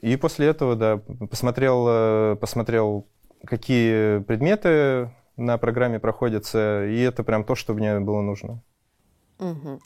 И 0.00 0.16
после 0.16 0.48
этого, 0.48 0.74
да, 0.74 1.00
посмотрел, 1.30 2.36
посмотрел 2.36 3.06
какие 3.44 4.18
предметы 4.20 5.10
на 5.36 5.58
программе 5.58 6.00
проходятся, 6.00 6.86
и 6.86 7.00
это 7.00 7.22
прям 7.22 7.44
то, 7.44 7.54
что 7.54 7.74
мне 7.74 8.00
было 8.00 8.20
нужно. 8.20 8.62
Угу. 9.38 9.80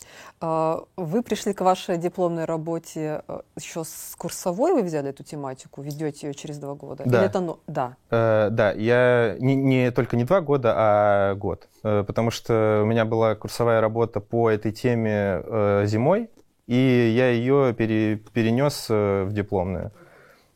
Вы 0.97 1.23
пришли 1.23 1.55
к 1.55 1.63
вашей 1.63 1.97
дипломной 1.97 2.45
работе 2.45 3.23
э, 3.27 3.41
еще 3.57 3.83
с 3.83 4.15
курсовой, 4.17 4.75
вы 4.75 4.83
взяли 4.83 5.11
эту 5.11 5.25
тематику, 5.25 5.81
ведете 5.81 6.29
ее 6.29 6.35
через 6.35 6.59
два 6.59 6.75
года? 6.75 7.05
Да. 7.07 7.19
Или 7.19 7.27
это, 7.27 7.57
да. 7.67 7.97
Э, 8.11 8.49
да, 8.51 8.73
я 8.73 9.37
не, 9.39 9.57
не 9.57 9.91
только 9.91 10.17
не 10.17 10.25
два 10.25 10.43
года, 10.43 10.75
а 10.77 11.35
год, 11.35 11.69
э, 11.83 12.05
потому 12.07 12.31
что 12.31 12.83
у 12.83 12.87
меня 12.87 13.05
была 13.05 13.35
курсовая 13.35 13.81
работа 13.81 14.21
по 14.21 14.51
этой 14.51 14.71
теме 14.73 15.43
э, 15.45 15.85
зимой, 15.87 16.29
и 16.67 17.13
я 17.17 17.31
ее 17.31 17.75
пере, 17.77 18.17
перенес 18.17 18.87
э, 18.91 19.25
в 19.25 19.33
дипломную. 19.33 19.91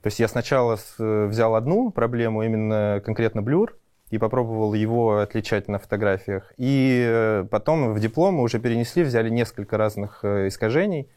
То 0.02 0.08
есть 0.08 0.18
я 0.18 0.28
сначала 0.28 0.76
э, 0.99 1.26
взял 1.26 1.54
одну 1.54 1.90
проблему, 1.90 2.42
именно 2.42 3.00
конкретно 3.04 3.40
блюр, 3.40 3.76
и 4.12 4.19
попробовал 4.19 4.75
его 4.75 5.21
отличать 5.21 5.69
на 5.69 5.78
фотографиях. 5.78 6.52
И 6.59 7.02
э, 7.09 7.47
потом 7.50 7.95
в 7.95 7.99
диплом 7.99 8.35
мы 8.35 8.42
уже 8.42 8.61
перенесли, 8.61 9.04
взяли 9.04 9.31
несколько 9.31 9.78
разных 9.78 10.21
э, 10.23 10.49
искажений, 10.49 11.09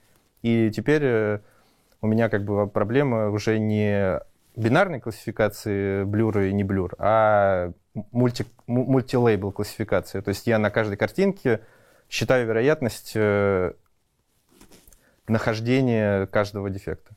и 0.41 0.71
теперь 0.71 1.41
у 2.01 2.07
меня 2.07 2.29
как 2.29 2.45
бы 2.45 2.67
проблема 2.67 3.31
уже 3.31 3.59
не 3.59 4.21
бинарной 4.55 5.01
классификации 5.01 6.05
блюра 6.05 6.47
и 6.47 6.53
не 6.53 6.63
блюр, 6.63 6.95
а 6.97 7.73
мульти, 8.11 8.45
мультилейбл 8.67 9.51
классификации. 9.51 10.21
То 10.21 10.29
есть 10.29 10.47
я 10.47 10.57
на 10.57 10.69
каждой 10.69 10.95
картинке 10.95 11.61
считаю 12.09 12.47
вероятность 12.47 13.17
нахождения 15.27 16.27
каждого 16.27 16.69
дефекта. 16.69 17.14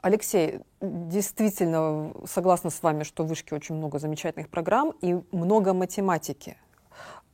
Алексей, 0.00 0.60
действительно 0.80 2.12
согласна 2.26 2.70
с 2.70 2.82
вами, 2.82 3.02
что 3.02 3.24
в 3.24 3.28
Вышке 3.28 3.54
очень 3.54 3.74
много 3.74 3.98
замечательных 3.98 4.48
программ 4.48 4.92
и 5.00 5.20
много 5.32 5.74
математики. 5.74 6.56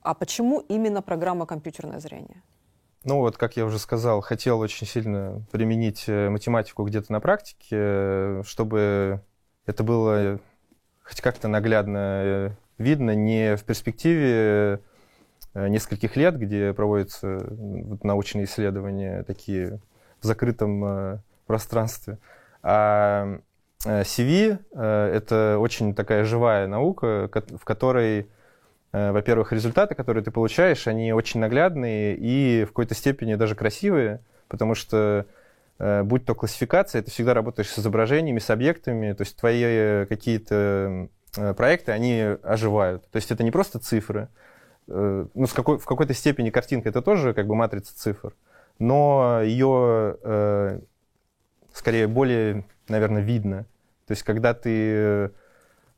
А 0.02 0.14
почему 0.14 0.60
именно 0.60 1.00
программа 1.00 1.46
«Компьютерное 1.46 2.00
зрение»? 2.00 2.42
Ну 3.04 3.18
вот, 3.18 3.36
как 3.36 3.56
я 3.56 3.64
уже 3.64 3.78
сказал, 3.78 4.20
хотел 4.20 4.60
очень 4.60 4.86
сильно 4.86 5.44
применить 5.50 6.04
э, 6.06 6.28
математику 6.28 6.84
где-то 6.84 7.10
на 7.12 7.20
практике, 7.20 7.68
э, 7.72 8.42
чтобы 8.44 9.22
это 9.66 9.82
было 9.82 10.38
хоть 11.02 11.20
как-то 11.20 11.48
наглядно 11.48 11.98
э, 11.98 12.50
видно, 12.78 13.14
не 13.14 13.56
в 13.56 13.64
перспективе 13.64 14.80
нескольких 15.54 16.16
лет, 16.16 16.38
где 16.38 16.72
проводятся 16.72 17.26
научные 18.02 18.46
исследования 18.46 19.22
такие 19.24 19.80
в 20.20 20.24
закрытом 20.24 21.20
пространстве. 21.52 22.18
А 22.62 23.40
э, 23.84 24.02
CV 24.02 24.58
э,— 24.72 25.12
это 25.14 25.58
очень 25.60 25.94
такая 25.94 26.24
живая 26.24 26.66
наука, 26.66 27.28
в 27.30 27.64
которой, 27.64 28.30
э, 28.92 29.12
во-первых, 29.12 29.52
результаты, 29.52 29.94
которые 29.94 30.24
ты 30.24 30.30
получаешь, 30.30 30.86
они 30.86 31.12
очень 31.12 31.40
наглядные 31.40 32.16
и 32.16 32.64
в 32.64 32.68
какой-то 32.68 32.94
степени 32.94 33.34
даже 33.34 33.54
красивые, 33.54 34.20
потому 34.48 34.74
что 34.74 35.26
будь 36.04 36.24
то 36.24 36.34
классификация, 36.36 37.02
ты 37.02 37.10
всегда 37.10 37.34
работаешь 37.34 37.68
с 37.68 37.78
изображениями, 37.78 38.38
с 38.38 38.50
объектами, 38.50 39.14
то 39.14 39.22
есть 39.22 39.36
твои 39.36 40.06
какие-то 40.06 41.08
проекты, 41.56 41.90
они 41.90 42.36
оживают. 42.44 43.10
То 43.10 43.16
есть 43.16 43.32
это 43.32 43.42
не 43.42 43.50
просто 43.50 43.80
цифры, 43.80 44.28
ну, 44.86 45.46
с 45.46 45.52
какой, 45.52 45.78
в 45.78 45.86
какой-то 45.86 46.14
степени 46.14 46.50
картинка 46.50 46.88
это 46.88 47.02
тоже 47.02 47.34
как 47.34 47.48
бы 47.48 47.56
матрица 47.56 47.96
цифр, 47.96 48.32
но 48.78 49.40
ее 49.42 50.80
скорее 51.72 52.06
более, 52.06 52.64
наверное, 52.88 53.22
видно. 53.22 53.64
То 54.06 54.12
есть, 54.12 54.22
когда 54.22 54.54
ты 54.54 55.30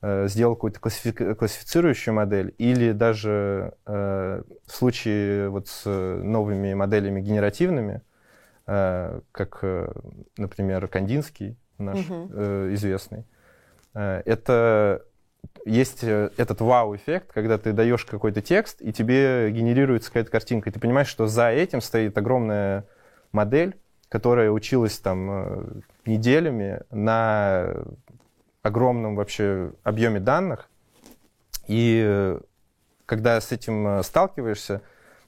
э, 0.02 0.28
сделал 0.28 0.54
какую-то 0.54 0.81
классифи- 0.81 1.35
классифицирующую 1.35 2.14
модель, 2.14 2.54
или 2.59 2.93
даже 2.93 3.75
э, 3.87 4.43
в 4.66 4.73
случае 4.73 5.49
вот 5.49 5.69
с 5.69 5.85
новыми 5.85 6.75
моделями 6.75 7.21
генеративными, 7.21 8.02
э, 8.66 9.21
как, 9.33 9.59
э, 9.62 9.93
например, 10.37 10.87
Кандинский 10.88 11.59
наш 11.78 11.99
угу. 12.09 12.31
э, 12.33 12.71
известный, 12.75 13.25
э, 13.95 14.23
это 14.25 15.02
есть 15.64 16.04
э, 16.04 16.31
этот 16.37 16.61
вау-эффект, 16.61 17.33
когда 17.33 17.59
ты 17.59 17.73
даешь 17.73 18.04
какой-то 18.04 18.43
текст, 18.43 18.81
и 18.81 18.93
тебе 18.93 19.50
генерируется 19.50 20.11
какая-то 20.11 20.31
картинка, 20.31 20.71
и 20.71 20.73
ты 20.73 20.81
понимаешь, 20.81 21.09
что 21.09 21.26
за 21.26 21.50
этим 21.50 21.81
стоит 21.81 22.16
огромная 22.19 22.87
модель, 23.33 23.76
которая 24.09 24.51
училась 24.51 24.99
там 24.99 25.31
э, 25.31 25.65
неделями 26.07 26.81
на 26.91 27.75
огромном 28.63 29.17
вообще 29.17 29.73
объеме 29.83 30.21
данных. 30.21 30.69
И 31.67 32.03
э, 32.05 32.41
когда 33.07 33.41
с 33.41 33.53
этим 33.53 33.87
э, 33.87 34.03
сталкиваешься, 34.03 34.83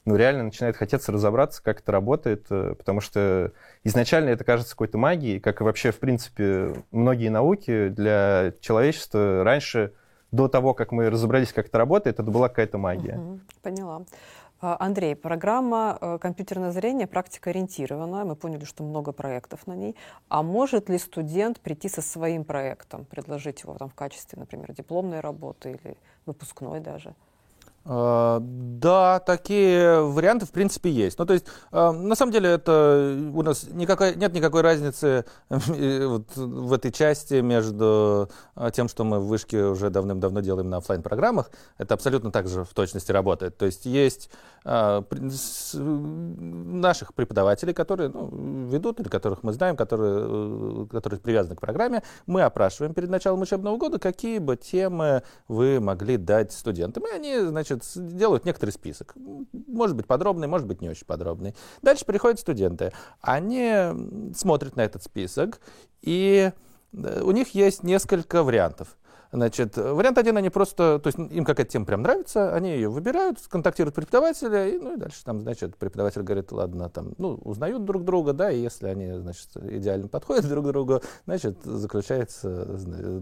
ну, 0.04 0.14
реально 0.14 0.45
начинает 0.45 0.76
хотеться 0.76 1.11
разобраться, 1.11 1.62
как 1.62 1.80
это 1.80 1.90
работает, 1.90 2.47
потому 2.47 3.00
что 3.00 3.52
изначально 3.83 4.28
это 4.28 4.45
кажется 4.45 4.71
какой-то 4.75 4.99
магией, 4.99 5.40
как 5.40 5.61
и 5.61 5.64
вообще, 5.64 5.90
в 5.90 5.99
принципе, 5.99 6.76
многие 6.92 7.28
науки 7.28 7.88
для 7.88 8.52
человечества 8.61 9.42
раньше, 9.42 9.95
до 10.30 10.47
того, 10.47 10.75
как 10.75 10.92
мы 10.92 11.11
разобрались, 11.11 11.52
как 11.52 11.66
это 11.66 11.78
работает, 11.78 12.21
это 12.21 12.30
была 12.30 12.49
какая-то 12.49 12.78
магия. 12.78 13.16
Угу, 13.16 13.40
поняла. 13.62 14.02
А, 14.58 14.76
Андрей, 14.80 15.14
программа 15.14 15.98
э, 16.00 16.18
«Компьютерное 16.18 16.70
зрение» 16.70 17.06
практика 17.06 17.50
ориентирована. 17.50 18.25
Мы 18.25 18.36
поняли, 18.36 18.64
что 18.64 18.84
много 18.84 19.12
проектов 19.12 19.66
на 19.66 19.76
ней. 19.76 19.96
А 20.28 20.42
может 20.42 20.88
ли 20.88 20.96
студент 20.98 21.60
прийти 21.60 21.90
со 21.90 22.00
своим 22.00 22.42
проектом, 22.44 23.04
предложить 23.04 23.62
его 23.62 23.75
там, 23.75 23.90
в 23.90 23.94
качестве, 23.94 24.38
например, 24.38 24.72
дипломной 24.72 25.20
работы 25.20 25.72
или 25.72 25.98
выпускной 26.25 26.80
даже? 26.80 27.14
А, 27.88 28.38
да, 28.42 29.20
такие 29.20 30.02
варианты 30.02 30.44
в 30.44 30.50
принципе 30.50 30.90
есть. 30.90 31.18
Ну, 31.20 31.24
то 31.24 31.34
есть, 31.34 31.46
а, 31.70 31.92
на 31.92 32.16
самом 32.16 32.32
деле, 32.32 32.50
это 32.50 33.16
у 33.32 33.42
нас 33.42 33.68
никакой, 33.70 34.16
нет 34.16 34.34
никакой 34.34 34.62
разницы 34.62 35.24
э, 35.48 36.06
вот 36.06 36.36
в 36.36 36.72
этой 36.72 36.90
части 36.90 37.34
между 37.34 38.28
тем, 38.72 38.88
что 38.88 39.04
мы 39.04 39.20
в 39.20 39.26
вышке 39.26 39.62
уже 39.62 39.90
давным-давно 39.90 40.40
делаем 40.40 40.68
на 40.68 40.78
офлайн 40.78 41.02
программах 41.02 41.50
Это 41.78 41.94
абсолютно 41.94 42.32
так 42.32 42.48
же 42.48 42.64
в 42.64 42.74
точности 42.74 43.12
работает. 43.12 43.56
То 43.56 43.66
есть, 43.66 43.86
есть 43.86 44.30
наших 46.36 47.14
преподавателей, 47.14 47.72
которые 47.72 48.10
ну, 48.10 48.66
ведут, 48.66 48.98
или 48.98 49.08
которых 49.08 49.44
мы 49.44 49.52
знаем, 49.52 49.76
которые, 49.76 50.24
э, 50.26 50.86
которые 50.90 51.20
привязаны 51.20 51.54
к 51.54 51.60
программе. 51.60 52.02
Мы 52.26 52.42
опрашиваем 52.42 52.92
перед 52.92 53.08
началом 53.08 53.42
учебного 53.42 53.76
года, 53.76 54.00
какие 54.00 54.40
бы 54.40 54.56
темы 54.56 55.22
вы 55.46 55.78
могли 55.78 56.16
дать 56.16 56.52
студентам. 56.52 57.04
И 57.06 57.10
они, 57.14 57.38
значит, 57.38 57.75
значит, 57.85 58.16
делают 58.16 58.45
некоторый 58.45 58.71
список. 58.71 59.14
Может 59.52 59.97
быть 59.97 60.06
подробный, 60.06 60.49
может 60.49 60.66
быть 60.66 60.80
не 60.80 60.88
очень 60.88 61.06
подробный. 61.06 61.54
Дальше 61.83 62.04
приходят 62.04 62.40
студенты. 62.40 62.92
Они 63.21 64.33
смотрят 64.35 64.76
на 64.76 64.83
этот 64.83 65.02
список, 65.02 65.61
и 66.02 66.52
э, 66.92 67.23
у 67.23 67.30
них 67.30 67.54
есть 67.54 67.83
несколько 67.83 68.42
вариантов. 68.42 68.97
Значит, 69.36 69.76
вариант 69.76 70.16
один, 70.16 70.38
они 70.38 70.48
просто, 70.48 70.98
то 70.98 71.08
есть 71.08 71.18
им 71.18 71.44
какая-то 71.44 71.70
тема 71.70 71.84
прям 71.84 72.00
нравится, 72.00 72.54
они 72.54 72.70
ее 72.70 72.88
выбирают, 72.88 73.38
контактируют 73.50 73.94
преподавателя, 73.94 74.66
и, 74.66 74.78
ну 74.78 74.94
и 74.94 74.96
дальше 74.96 75.22
там, 75.26 75.42
значит, 75.42 75.76
преподаватель 75.76 76.22
говорит, 76.22 76.50
ладно, 76.52 76.88
там, 76.88 77.12
ну, 77.18 77.34
узнают 77.44 77.84
друг 77.84 78.02
друга, 78.02 78.32
да, 78.32 78.50
и 78.50 78.58
если 78.58 78.86
они, 78.86 79.12
значит, 79.12 79.48
идеально 79.54 80.08
подходят 80.08 80.48
друг 80.48 80.64
другу, 80.68 81.02
значит, 81.26 81.58
заключается, 81.64 82.64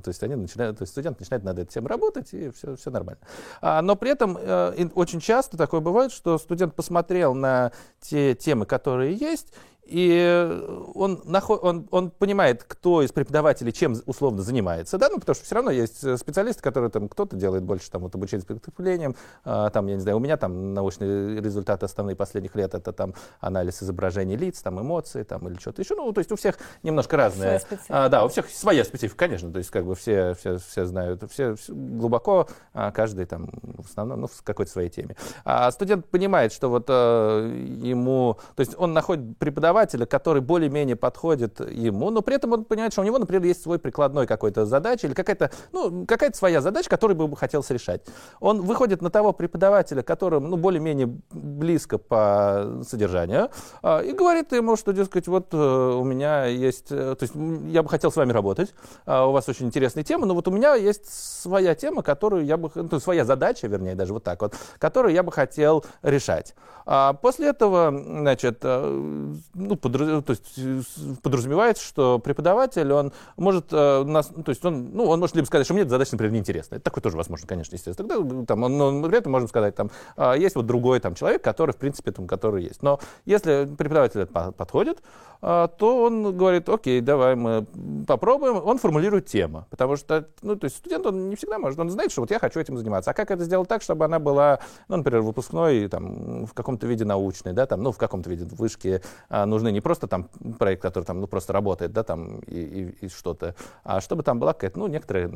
то 0.05 0.09
есть 0.09 0.23
они 0.23 0.37
начинают, 0.37 0.79
то 0.79 0.83
есть 0.83 0.93
студент 0.93 1.19
начинает 1.19 1.43
над 1.43 1.59
этой 1.59 1.73
темой 1.73 1.89
работать, 1.89 2.33
и 2.33 2.51
все, 2.51 2.77
все 2.77 2.91
нормально. 2.93 3.21
А, 3.61 3.83
но 3.83 3.97
при 3.97 4.13
этом 4.13 4.39
э, 4.41 4.87
очень 4.95 5.19
часто 5.19 5.57
такое 5.57 5.81
бывает, 5.81 6.13
что 6.13 6.39
студент 6.39 6.77
посмотрел 6.77 7.35
на 7.35 7.73
те 8.01 8.37
темы, 8.37 8.67
которые 8.67 9.15
есть, 9.15 9.53
и 9.87 10.63
он, 10.95 11.23
наход, 11.25 11.61
он, 11.63 11.87
он 11.91 12.11
понимает, 12.11 12.65
кто 12.65 13.03
из 13.03 13.13
преподавателей 13.13 13.73
чем 13.73 13.97
условно 14.07 14.43
занимается, 14.43 14.99
да, 14.99 15.09
ну, 15.11 15.19
потому 15.19 15.35
что 15.35 15.45
все 15.45 15.55
равно 15.55 15.71
есть 15.71 16.03
э, 16.05 16.17
специалисты, 16.17 16.63
которые 16.63 16.91
там, 16.91 17.09
кто-то 17.09 17.37
делает 17.37 17.65
больше 17.65 17.91
там 17.91 18.03
вот 18.03 18.15
обучение 18.15 18.43
с 18.43 18.47
преступлением, 18.47 19.15
а, 19.45 19.71
там, 19.71 19.87
я 19.87 19.95
не 19.95 20.01
знаю, 20.01 20.17
у 20.17 20.21
меня 20.21 20.37
там 20.37 20.75
научные 20.75 21.41
результаты 21.41 21.87
основные 21.87 22.17
последних 22.17 22.55
лет, 22.55 22.75
это 22.75 22.93
там 22.93 23.15
анализ 23.41 23.83
изображений 23.83 24.37
лиц, 24.37 24.63
там, 24.63 24.81
эмоции, 24.81 25.23
там, 25.23 25.47
или 25.49 25.59
что-то 25.59 25.83
еще, 25.83 25.95
ну, 25.95 26.13
то 26.13 26.21
есть 26.21 26.33
у 26.33 26.37
всех 26.37 26.59
немножко 26.83 27.17
разные. 27.17 27.61
А, 27.89 28.09
да, 28.09 28.25
у 28.25 28.29
всех 28.29 28.49
своя 28.49 28.85
специфика, 28.85 29.19
конечно, 29.19 29.53
то 29.53 29.59
есть 29.59 29.71
как 29.71 29.85
бы 29.85 29.95
все, 29.95 30.35
все, 30.35 30.59
все 30.59 30.85
знают, 30.87 31.23
все, 31.31 31.57
все 31.57 31.73
глубоко, 31.75 32.49
а 32.73 32.91
каждый 32.91 33.27
там 33.27 33.51
в 33.63 33.87
основном, 33.87 34.23
ну, 34.23 34.27
в 34.29 34.43
какой-то 34.43 34.71
своей 34.71 34.89
теме. 34.89 35.17
А 35.45 35.71
студент 35.71 36.07
понимает, 36.07 36.53
что 36.53 36.69
вот 36.69 36.87
а, 36.89 37.47
ему, 37.47 38.39
то 38.57 38.61
есть 38.61 38.75
он 38.79 38.93
находит 38.93 39.37
преподавателя, 39.39 39.74
преподавателя, 39.75 40.07
который 40.07 40.41
более-менее 40.41 40.97
подходит 40.97 41.61
ему, 41.61 42.11
но 42.11 42.23
при 42.23 42.37
этом 42.37 42.53
он 42.53 42.65
понимает, 42.65 42.93
что 42.93 43.03
у 43.03 43.05
него, 43.05 43.19
например, 43.19 43.45
есть 43.45 43.63
свой 43.63 43.79
прикладной 43.79 44.27
какой-то 44.27 44.67
задача 44.67 45.07
или 45.07 45.15
какая-то, 45.15 45.51
ну, 45.73 46.07
какая-то 46.07 46.37
своя 46.37 46.61
задача, 46.61 46.89
которую 46.89 47.17
бы 47.17 47.25
ему 47.25 47.35
хотелось 47.35 47.71
решать. 47.71 48.03
Он 48.41 48.63
выходит 48.63 49.03
на 49.03 49.11
того 49.11 49.33
преподавателя, 49.33 50.03
которому, 50.03 50.49
ну, 50.49 50.57
более-менее 50.57 51.19
близко 51.33 51.99
по 51.99 52.83
содержанию, 52.89 53.51
а, 53.83 54.01
и 54.01 54.13
говорит 54.13 54.53
ему, 54.53 54.77
что, 54.77 54.93
дескать, 54.93 55.27
вот 55.27 55.49
э, 55.53 55.57
у 55.57 56.05
меня 56.05 56.47
есть, 56.47 56.91
э, 56.91 57.17
то 57.19 57.23
есть 57.23 57.35
я 57.73 57.83
бы 57.83 57.89
хотел 57.89 58.13
с 58.13 58.17
вами 58.17 58.33
работать, 58.33 58.75
а, 59.07 59.27
у 59.27 59.33
вас 59.33 59.49
очень 59.49 59.67
интересная 59.67 60.05
тема, 60.05 60.27
но 60.27 60.35
вот 60.35 60.47
у 60.49 60.51
меня 60.51 60.75
есть 60.75 61.07
своя 61.43 61.75
тема, 61.75 62.03
которую 62.03 62.45
я 62.45 62.57
бы, 62.57 62.71
ну, 62.75 63.01
своя 63.01 63.25
задача, 63.25 63.67
вернее, 63.67 63.95
даже 63.95 64.13
вот 64.13 64.23
так 64.23 64.41
вот, 64.43 64.55
которую 64.79 65.15
я 65.15 65.23
бы 65.23 65.33
хотел 65.33 65.85
решать. 66.03 66.55
А 66.87 67.15
после 67.15 67.49
этого, 67.49 67.91
значит, 67.91 68.59
э, 68.63 69.35
ну, 69.65 69.77
подраз... 69.77 70.23
то 70.25 70.31
есть, 70.31 70.55
э, 70.57 70.81
подразумевается, 71.23 71.85
что 71.85 72.19
преподаватель, 72.19 72.93
он 72.93 73.13
может 73.37 73.67
э, 73.73 74.05
нас, 74.05 74.27
то 74.27 74.49
есть 74.51 74.65
он, 74.65 74.91
ну, 74.93 75.05
он 75.05 75.21
может 75.21 75.37
либо 75.37 75.47
сказать, 75.47 75.67
что 75.67 75.75
мне 75.75 75.83
эта 75.83 75.91
задача, 75.91 76.11
например, 76.13 76.33
неинтересна. 76.33 76.77
Это 76.77 76.85
такое 76.85 77.03
тоже 77.03 77.17
возможно, 77.17 77.47
конечно, 77.47 77.75
естественно. 77.75 78.09
Тогда 78.09 78.43
э, 78.43 78.47
там, 78.47 78.63
он, 78.63 78.79
но 78.79 79.09
при 79.09 79.19
этом 79.19 79.33
можем 79.33 79.49
сказать, 79.49 79.75
там, 79.75 79.91
э, 80.17 80.35
есть 80.39 80.57
вот 80.57 80.67
другой 80.67 81.01
там 81.01 81.15
человек, 81.15 81.43
который, 81.43 81.73
в 81.73 81.77
принципе, 81.77 82.13
там, 82.13 82.27
который 82.27 82.65
есть. 82.65 82.83
Но 82.83 83.01
если 83.25 83.67
преподаватель 83.77 84.27
подходит, 84.27 85.03
э, 85.43 85.69
то 85.79 86.03
он 86.05 86.37
говорит, 86.37 86.69
окей, 86.69 87.01
давай 87.01 87.35
мы 87.35 87.67
попробуем. 88.07 88.61
Он 88.65 88.79
формулирует 88.79 89.27
тему, 89.27 89.67
потому 89.71 89.97
что, 89.97 90.29
ну, 90.43 90.57
то 90.57 90.65
есть 90.65 90.77
студент, 90.77 91.07
он 91.07 91.29
не 91.29 91.37
всегда 91.37 91.59
может, 91.59 91.79
он 91.79 91.91
знает, 91.91 92.13
что 92.13 92.21
вот 92.21 92.31
я 92.31 92.39
хочу 92.39 92.61
этим 92.61 92.77
заниматься. 92.77 93.11
А 93.11 93.15
как 93.15 93.31
это 93.31 93.45
сделать 93.45 93.69
так, 93.69 93.83
чтобы 93.83 94.05
она 94.05 94.19
была, 94.19 94.61
ну, 94.89 94.97
например, 94.97 95.23
выпускной, 95.23 95.89
там, 95.89 96.47
в 96.47 96.55
каком-то 96.55 96.87
виде 96.87 97.05
научной, 97.05 97.53
да, 97.53 97.67
там, 97.67 97.83
ну, 97.83 97.93
в 97.93 97.99
каком-то 97.99 98.31
виде 98.31 98.45
вышки, 98.45 99.03
э, 99.31 99.45
нужны 99.55 99.73
не 99.73 99.81
просто 99.81 100.07
там 100.07 100.29
проект, 100.59 100.83
который 100.83 101.05
там, 101.05 101.21
ну, 101.21 101.27
просто 101.27 101.53
работает, 101.53 101.93
да, 101.93 102.03
там, 102.03 102.41
и, 102.41 102.61
и, 102.61 103.07
и 103.07 103.09
что-то, 103.09 103.55
а 103.83 104.01
чтобы 104.01 104.23
там 104.23 104.39
была 104.39 104.53
какая-то, 104.53 104.79
ну, 104.79 104.87
некоторая 104.87 105.31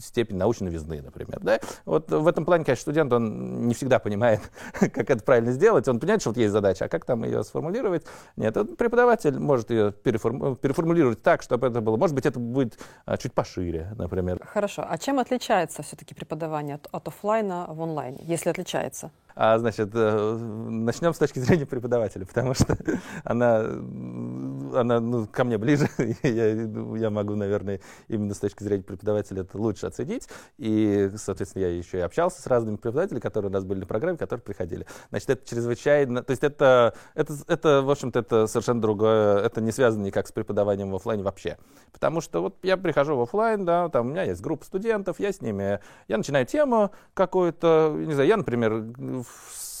степень 0.00 0.36
научной 0.36 0.66
новизны, 0.66 1.02
например, 1.02 1.40
да. 1.40 1.60
Вот 1.84 2.10
в 2.10 2.26
этом 2.26 2.44
плане, 2.44 2.64
конечно, 2.64 2.82
студент, 2.82 3.12
он 3.12 3.66
не 3.66 3.74
всегда 3.74 3.98
понимает, 3.98 4.40
как 4.72 5.10
это 5.10 5.22
правильно 5.22 5.52
сделать, 5.52 5.88
он 5.88 6.00
понимает, 6.00 6.20
что 6.20 6.30
вот 6.30 6.36
есть 6.36 6.52
задача, 6.52 6.86
а 6.86 6.88
как 6.88 7.04
там 7.04 7.24
ее 7.24 7.44
сформулировать? 7.44 8.04
Нет, 8.36 8.54
преподаватель 8.76 9.38
может 9.38 9.70
ее 9.70 9.92
переформ... 9.92 10.56
переформулировать 10.56 11.22
так, 11.22 11.42
чтобы 11.42 11.66
это 11.66 11.80
было, 11.80 11.96
может 11.96 12.14
быть, 12.14 12.26
это 12.26 12.38
будет 12.38 12.78
а, 13.06 13.16
чуть 13.16 13.32
пошире, 13.32 13.92
например. 13.96 14.44
Хорошо, 14.46 14.84
а 14.88 14.98
чем 14.98 15.18
отличается 15.18 15.82
все-таки 15.82 16.14
преподавание 16.14 16.76
от, 16.76 16.88
от 16.92 17.08
офлайна 17.08 17.66
в 17.68 17.80
онлайн, 17.80 18.16
если 18.20 18.50
отличается? 18.50 19.10
А, 19.36 19.58
значит, 19.58 19.90
э, 19.92 20.36
начнем 20.68 21.12
с 21.12 21.18
точки 21.18 21.40
зрения 21.40 21.66
преподавателя, 21.66 22.24
потому 22.24 22.54
что 22.54 22.76
она, 23.24 23.53
она 23.56 25.00
ну, 25.00 25.26
ко 25.26 25.44
мне 25.44 25.58
ближе, 25.58 25.88
я, 26.22 26.52
я 26.52 27.10
могу, 27.10 27.34
наверное, 27.34 27.80
именно 28.08 28.34
с 28.34 28.38
точки 28.38 28.62
зрения 28.62 28.82
преподавателя 28.82 29.42
это 29.42 29.58
лучше 29.58 29.86
оценить. 29.86 30.28
И, 30.58 31.10
соответственно, 31.16 31.62
я 31.62 31.68
еще 31.70 31.98
и 31.98 32.00
общался 32.00 32.40
с 32.42 32.46
разными 32.46 32.76
преподавателями, 32.76 33.20
которые 33.20 33.50
у 33.50 33.52
нас 33.52 33.64
были 33.64 33.80
на 33.80 33.86
программе, 33.86 34.18
которые 34.18 34.42
приходили. 34.42 34.86
Значит, 35.10 35.30
это 35.30 35.48
чрезвычайно, 35.48 36.22
то 36.22 36.30
есть 36.30 36.44
это, 36.44 36.94
это, 37.14 37.34
это 37.46 37.82
в 37.82 37.90
общем-то, 37.90 38.18
это 38.18 38.46
совершенно 38.46 38.80
другое, 38.80 39.38
это 39.38 39.60
не 39.60 39.72
связано 39.72 40.04
никак 40.04 40.26
с 40.28 40.32
преподаванием 40.32 40.90
в 40.90 40.96
офлайне 40.96 41.22
вообще. 41.22 41.58
Потому 41.92 42.20
что 42.20 42.42
вот 42.42 42.56
я 42.62 42.76
прихожу 42.76 43.16
в 43.16 43.20
офлайн, 43.22 43.64
да, 43.64 43.88
там 43.88 44.06
у 44.06 44.10
меня 44.10 44.24
есть 44.24 44.40
группа 44.40 44.64
студентов, 44.64 45.20
я 45.20 45.32
с 45.32 45.40
ними, 45.40 45.80
я 46.08 46.16
начинаю 46.16 46.46
тему 46.46 46.90
какую-то, 47.14 47.94
не 47.96 48.12
знаю, 48.12 48.28
я, 48.28 48.36
например, 48.36 48.84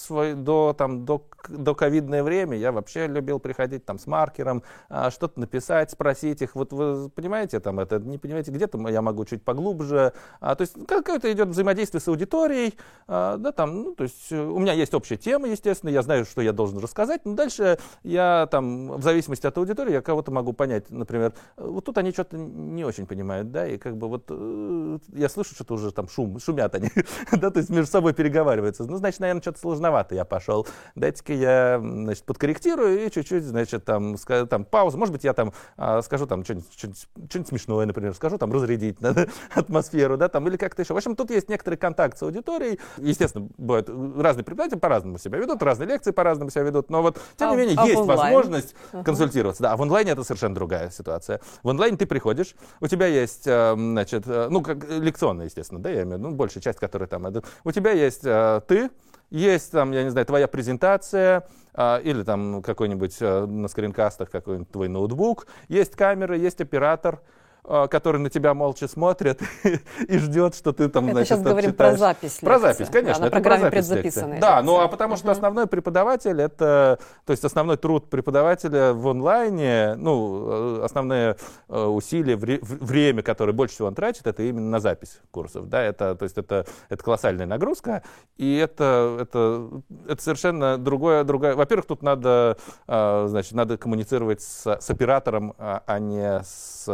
свой, 0.04 0.34
до, 0.34 0.74
там, 0.76 1.04
до, 1.04 1.26
до 1.48 1.74
ковидное 1.74 2.22
время 2.22 2.56
я 2.56 2.72
вообще 2.72 3.06
любил 3.06 3.38
приходить 3.38 3.84
там 3.84 3.98
с 3.98 4.06
маркером, 4.06 4.62
а, 4.88 5.10
что-то 5.10 5.40
написать, 5.40 5.90
спросить 5.90 6.42
их. 6.42 6.54
Вот 6.54 6.72
вы 6.72 7.08
понимаете, 7.10 7.60
там 7.60 7.80
это, 7.80 7.98
не 7.98 8.18
понимаете, 8.18 8.50
где-то 8.50 8.78
я 8.88 9.02
могу 9.02 9.24
чуть 9.24 9.42
поглубже. 9.42 10.12
А, 10.40 10.54
то 10.54 10.62
есть 10.62 10.74
какое-то 10.86 11.32
идет 11.32 11.48
взаимодействие 11.48 12.00
с 12.00 12.08
аудиторией. 12.08 12.74
А, 13.06 13.36
да, 13.36 13.52
там, 13.52 13.82
ну, 13.82 13.94
то 13.94 14.04
есть 14.04 14.30
у 14.32 14.58
меня 14.58 14.72
есть 14.72 14.94
общая 14.94 15.16
тема, 15.16 15.48
естественно, 15.48 15.90
я 15.90 16.02
знаю, 16.02 16.24
что 16.24 16.42
я 16.42 16.52
должен 16.52 16.78
рассказать, 16.78 17.22
но 17.24 17.34
дальше 17.34 17.78
я 18.02 18.48
там, 18.50 18.92
в 18.92 19.02
зависимости 19.02 19.46
от 19.46 19.56
аудитории, 19.58 19.92
я 19.92 20.02
кого-то 20.02 20.30
могу 20.30 20.52
понять, 20.52 20.90
например, 20.90 21.32
вот 21.56 21.84
тут 21.84 21.98
они 21.98 22.12
что-то 22.12 22.36
не 22.36 22.84
очень 22.84 23.06
понимают, 23.06 23.50
да, 23.50 23.66
и 23.66 23.78
как 23.78 23.96
бы 23.96 24.08
вот 24.08 24.24
э, 24.28 24.98
я 25.12 25.28
слышу, 25.28 25.54
что-то 25.54 25.74
уже 25.74 25.92
там 25.92 26.08
шум, 26.08 26.38
шумят 26.38 26.74
они, 26.74 26.90
да, 27.32 27.50
то 27.50 27.58
есть 27.58 27.70
между 27.70 27.90
собой 27.90 28.12
переговариваются. 28.12 28.84
Ну, 28.84 28.96
значит, 28.96 29.20
наверное, 29.20 29.42
что-то 29.42 29.58
сложновато 29.58 29.93
рановато 29.94 30.14
я 30.14 30.24
пошел. 30.24 30.66
Дайте-ка 30.94 31.32
я, 31.32 31.80
значит, 31.80 32.24
подкорректирую 32.24 33.06
и 33.06 33.10
чуть-чуть, 33.10 33.44
значит, 33.44 33.84
там, 33.84 34.16
скажу, 34.16 34.46
там, 34.46 34.64
паузу. 34.64 34.98
Может 34.98 35.12
быть, 35.12 35.24
я 35.24 35.32
там 35.32 35.52
а, 35.76 36.02
скажу 36.02 36.26
там 36.26 36.44
что-нибудь, 36.44 36.66
что-нибудь, 36.76 37.08
что-нибудь 37.28 37.48
смешное, 37.48 37.86
например, 37.86 38.14
скажу 38.14 38.38
там 38.38 38.52
разрядить 38.52 38.98
да, 39.00 39.14
атмосферу, 39.54 40.16
да, 40.16 40.28
там, 40.28 40.46
или 40.48 40.56
как-то 40.56 40.82
еще. 40.82 40.94
В 40.94 40.96
общем, 40.96 41.16
тут 41.16 41.30
есть 41.30 41.48
некоторый 41.48 41.76
контакт 41.76 42.18
с 42.18 42.22
аудиторией. 42.22 42.80
Естественно, 42.98 43.48
бывают 43.56 43.88
разные 43.88 44.44
преподаватели 44.44 44.78
по-разному 44.78 45.18
себя 45.18 45.38
ведут, 45.38 45.62
разные 45.62 45.88
лекции 45.88 46.10
по-разному 46.10 46.50
себя 46.50 46.62
ведут, 46.62 46.90
но 46.90 47.02
вот, 47.02 47.20
тем 47.36 47.50
не 47.50 47.54
а, 47.54 47.58
менее, 47.58 47.76
а 47.78 47.86
есть 47.86 48.02
возможность 48.02 48.74
uh-huh. 48.92 49.04
консультироваться. 49.04 49.62
Да, 49.62 49.72
а 49.72 49.76
в 49.76 49.82
онлайне 49.82 50.12
это 50.12 50.24
совершенно 50.24 50.54
другая 50.54 50.90
ситуация. 50.90 51.40
В 51.62 51.68
онлайне 51.68 51.96
ты 51.96 52.06
приходишь, 52.06 52.54
у 52.80 52.86
тебя 52.86 53.06
есть, 53.06 53.46
э, 53.46 53.74
значит, 53.76 54.24
э, 54.26 54.48
ну, 54.50 54.62
как 54.62 54.88
лекционная, 54.88 55.46
естественно, 55.46 55.80
да, 55.80 55.90
я 55.90 56.02
имею 56.02 56.16
в 56.16 56.18
виду, 56.18 56.28
ну, 56.30 56.34
большая 56.34 56.62
часть, 56.62 56.78
которая 56.78 57.08
там, 57.08 57.24
у 57.64 57.72
тебя 57.72 57.92
есть 57.92 58.24
э, 58.24 58.60
ты, 58.66 58.90
есть 59.34 59.72
там, 59.72 59.90
я 59.90 60.04
не 60.04 60.10
знаю, 60.10 60.26
твоя 60.26 60.46
презентация, 60.46 61.44
а, 61.74 61.98
или 61.98 62.22
там 62.22 62.62
какой-нибудь 62.62 63.16
а, 63.20 63.46
на 63.46 63.66
скринкастах 63.66 64.30
какой-нибудь 64.30 64.70
твой 64.70 64.88
ноутбук, 64.88 65.48
есть 65.68 65.96
камера, 65.96 66.36
есть 66.36 66.60
оператор, 66.60 67.20
который 67.64 68.18
на 68.20 68.30
тебя 68.30 68.52
молча 68.54 68.86
смотрит 68.88 69.40
и 70.08 70.18
ждет, 70.18 70.54
что 70.54 70.72
ты 70.72 70.88
там, 70.88 71.04
это 71.06 71.12
значит, 71.14 71.28
сейчас 71.28 71.42
говорим 71.42 71.70
читаешь. 71.72 71.92
про 71.92 71.98
запись 71.98 72.38
Про 72.40 72.54
лекции. 72.58 72.68
запись, 72.84 72.88
конечно. 72.92 73.20
Да, 73.20 73.26
это 73.28 73.30
программе 73.32 73.60
про 73.70 73.70
запись 73.82 73.88
предзаписанной 73.88 74.36
лекции. 74.36 74.40
Да, 74.40 74.62
ну 74.62 74.80
а 74.80 74.88
потому 74.88 75.16
что 75.16 75.26
Мгм. 75.26 75.32
основной 75.32 75.66
преподаватель 75.66 76.40
это, 76.40 76.98
то 77.24 77.30
есть 77.30 77.44
основной 77.44 77.76
труд 77.76 78.10
преподавателя 78.10 78.92
в 78.92 79.08
онлайне, 79.08 79.94
ну, 79.96 80.80
э, 80.80 80.84
основные 80.84 81.36
э, 81.68 81.84
усилия, 81.84 82.34
вре- 82.36 82.58
время, 82.62 83.22
которое 83.22 83.52
больше 83.52 83.74
всего 83.76 83.88
он 83.88 83.94
тратит, 83.94 84.26
это 84.26 84.42
именно 84.42 84.68
на 84.68 84.80
запись 84.80 85.20
курсов, 85.30 85.68
да, 85.68 85.82
это, 85.82 86.14
то 86.14 86.24
есть 86.24 86.36
это, 86.38 86.66
это 86.88 87.02
колоссальная 87.02 87.46
нагрузка, 87.46 88.02
и 88.36 88.56
это, 88.56 89.18
это, 89.20 89.68
это 90.08 90.22
совершенно 90.22 90.76
другое, 90.78 91.24
другое. 91.24 91.54
Во-первых, 91.54 91.86
тут 91.86 92.02
надо, 92.02 92.56
э, 92.86 93.24
значит, 93.28 93.52
надо 93.52 93.78
коммуницировать 93.78 94.42
с, 94.42 94.66
с 94.66 94.90
оператором, 94.90 95.54
а 95.58 95.82
а 95.86 95.98
не 95.98 96.40
с, 96.42 96.84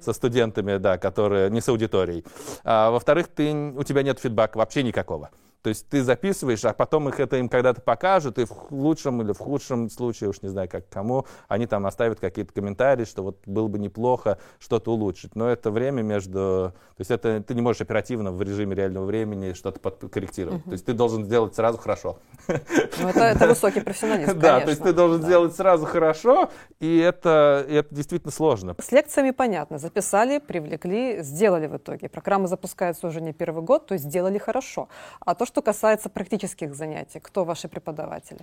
со 0.00 0.11
студентами, 0.12 0.76
да, 0.78 0.98
которые 0.98 1.50
не 1.50 1.60
с 1.60 1.68
аудиторией. 1.68 2.24
А, 2.64 2.90
во-вторых, 2.90 3.28
ты, 3.28 3.52
у 3.52 3.82
тебя 3.82 4.02
нет 4.02 4.18
фидбака 4.18 4.58
вообще 4.58 4.82
никакого. 4.82 5.30
То 5.62 5.68
есть 5.68 5.88
ты 5.88 6.02
записываешь, 6.02 6.64
а 6.64 6.72
потом 6.72 7.08
их 7.08 7.20
это 7.20 7.36
им 7.36 7.48
когда-то 7.48 7.80
покажут, 7.80 8.38
и 8.38 8.44
в 8.44 8.52
лучшем 8.70 9.22
или 9.22 9.32
в 9.32 9.38
худшем 9.38 9.88
случае, 9.90 10.30
уж 10.30 10.42
не 10.42 10.48
знаю 10.48 10.68
как 10.68 10.88
кому, 10.88 11.26
они 11.46 11.66
там 11.66 11.86
оставят 11.86 12.18
какие-то 12.18 12.52
комментарии, 12.52 13.04
что 13.04 13.22
вот 13.22 13.38
было 13.46 13.68
бы 13.68 13.78
неплохо 13.78 14.38
что-то 14.58 14.92
улучшить. 14.92 15.36
Но 15.36 15.48
это 15.48 15.70
время 15.70 16.02
между... 16.02 16.72
То 16.96 17.00
есть 17.00 17.10
это 17.10 17.40
ты 17.42 17.54
не 17.54 17.62
можешь 17.62 17.80
оперативно 17.80 18.32
в 18.32 18.42
режиме 18.42 18.74
реального 18.74 19.04
времени 19.04 19.52
что-то 19.52 19.78
подкорректировать. 19.78 20.64
То 20.64 20.72
есть 20.72 20.84
ты 20.84 20.94
должен 20.94 21.24
сделать 21.24 21.54
сразу 21.54 21.78
хорошо. 21.78 22.18
Ну, 22.48 23.08
это, 23.08 23.20
это 23.20 23.46
высокий 23.46 23.80
профессионализм, 23.80 24.38
Да, 24.40 24.60
то 24.60 24.70
есть 24.70 24.82
ты 24.82 24.92
должен 24.92 25.22
сделать 25.22 25.54
сразу 25.54 25.86
хорошо, 25.86 26.50
и 26.80 26.98
это, 26.98 27.64
и 27.68 27.74
это 27.74 27.94
действительно 27.94 28.32
сложно. 28.32 28.74
С 28.80 28.90
лекциями 28.90 29.30
понятно. 29.30 29.78
Записали, 29.78 30.38
привлекли, 30.38 31.22
сделали 31.22 31.66
в 31.66 31.76
итоге. 31.76 32.08
Программа 32.08 32.48
запускается 32.48 33.06
уже 33.06 33.20
не 33.20 33.32
первый 33.32 33.62
год, 33.62 33.86
то 33.86 33.94
есть 33.94 34.04
сделали 34.04 34.38
хорошо. 34.38 34.88
А 35.20 35.34
то, 35.34 35.46
что 35.46 35.51
касается 35.60 36.08
практических 36.08 36.74
занятий, 36.74 37.20
кто 37.20 37.44
ваши 37.44 37.68
преподаватели? 37.68 38.40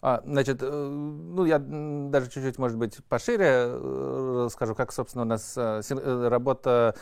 А, 0.00 0.22
значит, 0.24 0.62
э, 0.62 0.70
ну 0.70 1.44
я 1.44 1.58
даже 1.58 2.30
чуть-чуть, 2.30 2.58
может 2.58 2.78
быть, 2.78 3.04
пошире 3.04 3.46
э, 3.48 4.48
скажу, 4.50 4.74
как, 4.74 4.92
собственно, 4.92 5.22
у 5.22 5.26
нас 5.26 5.54
э, 5.56 5.82
работа 6.28 6.94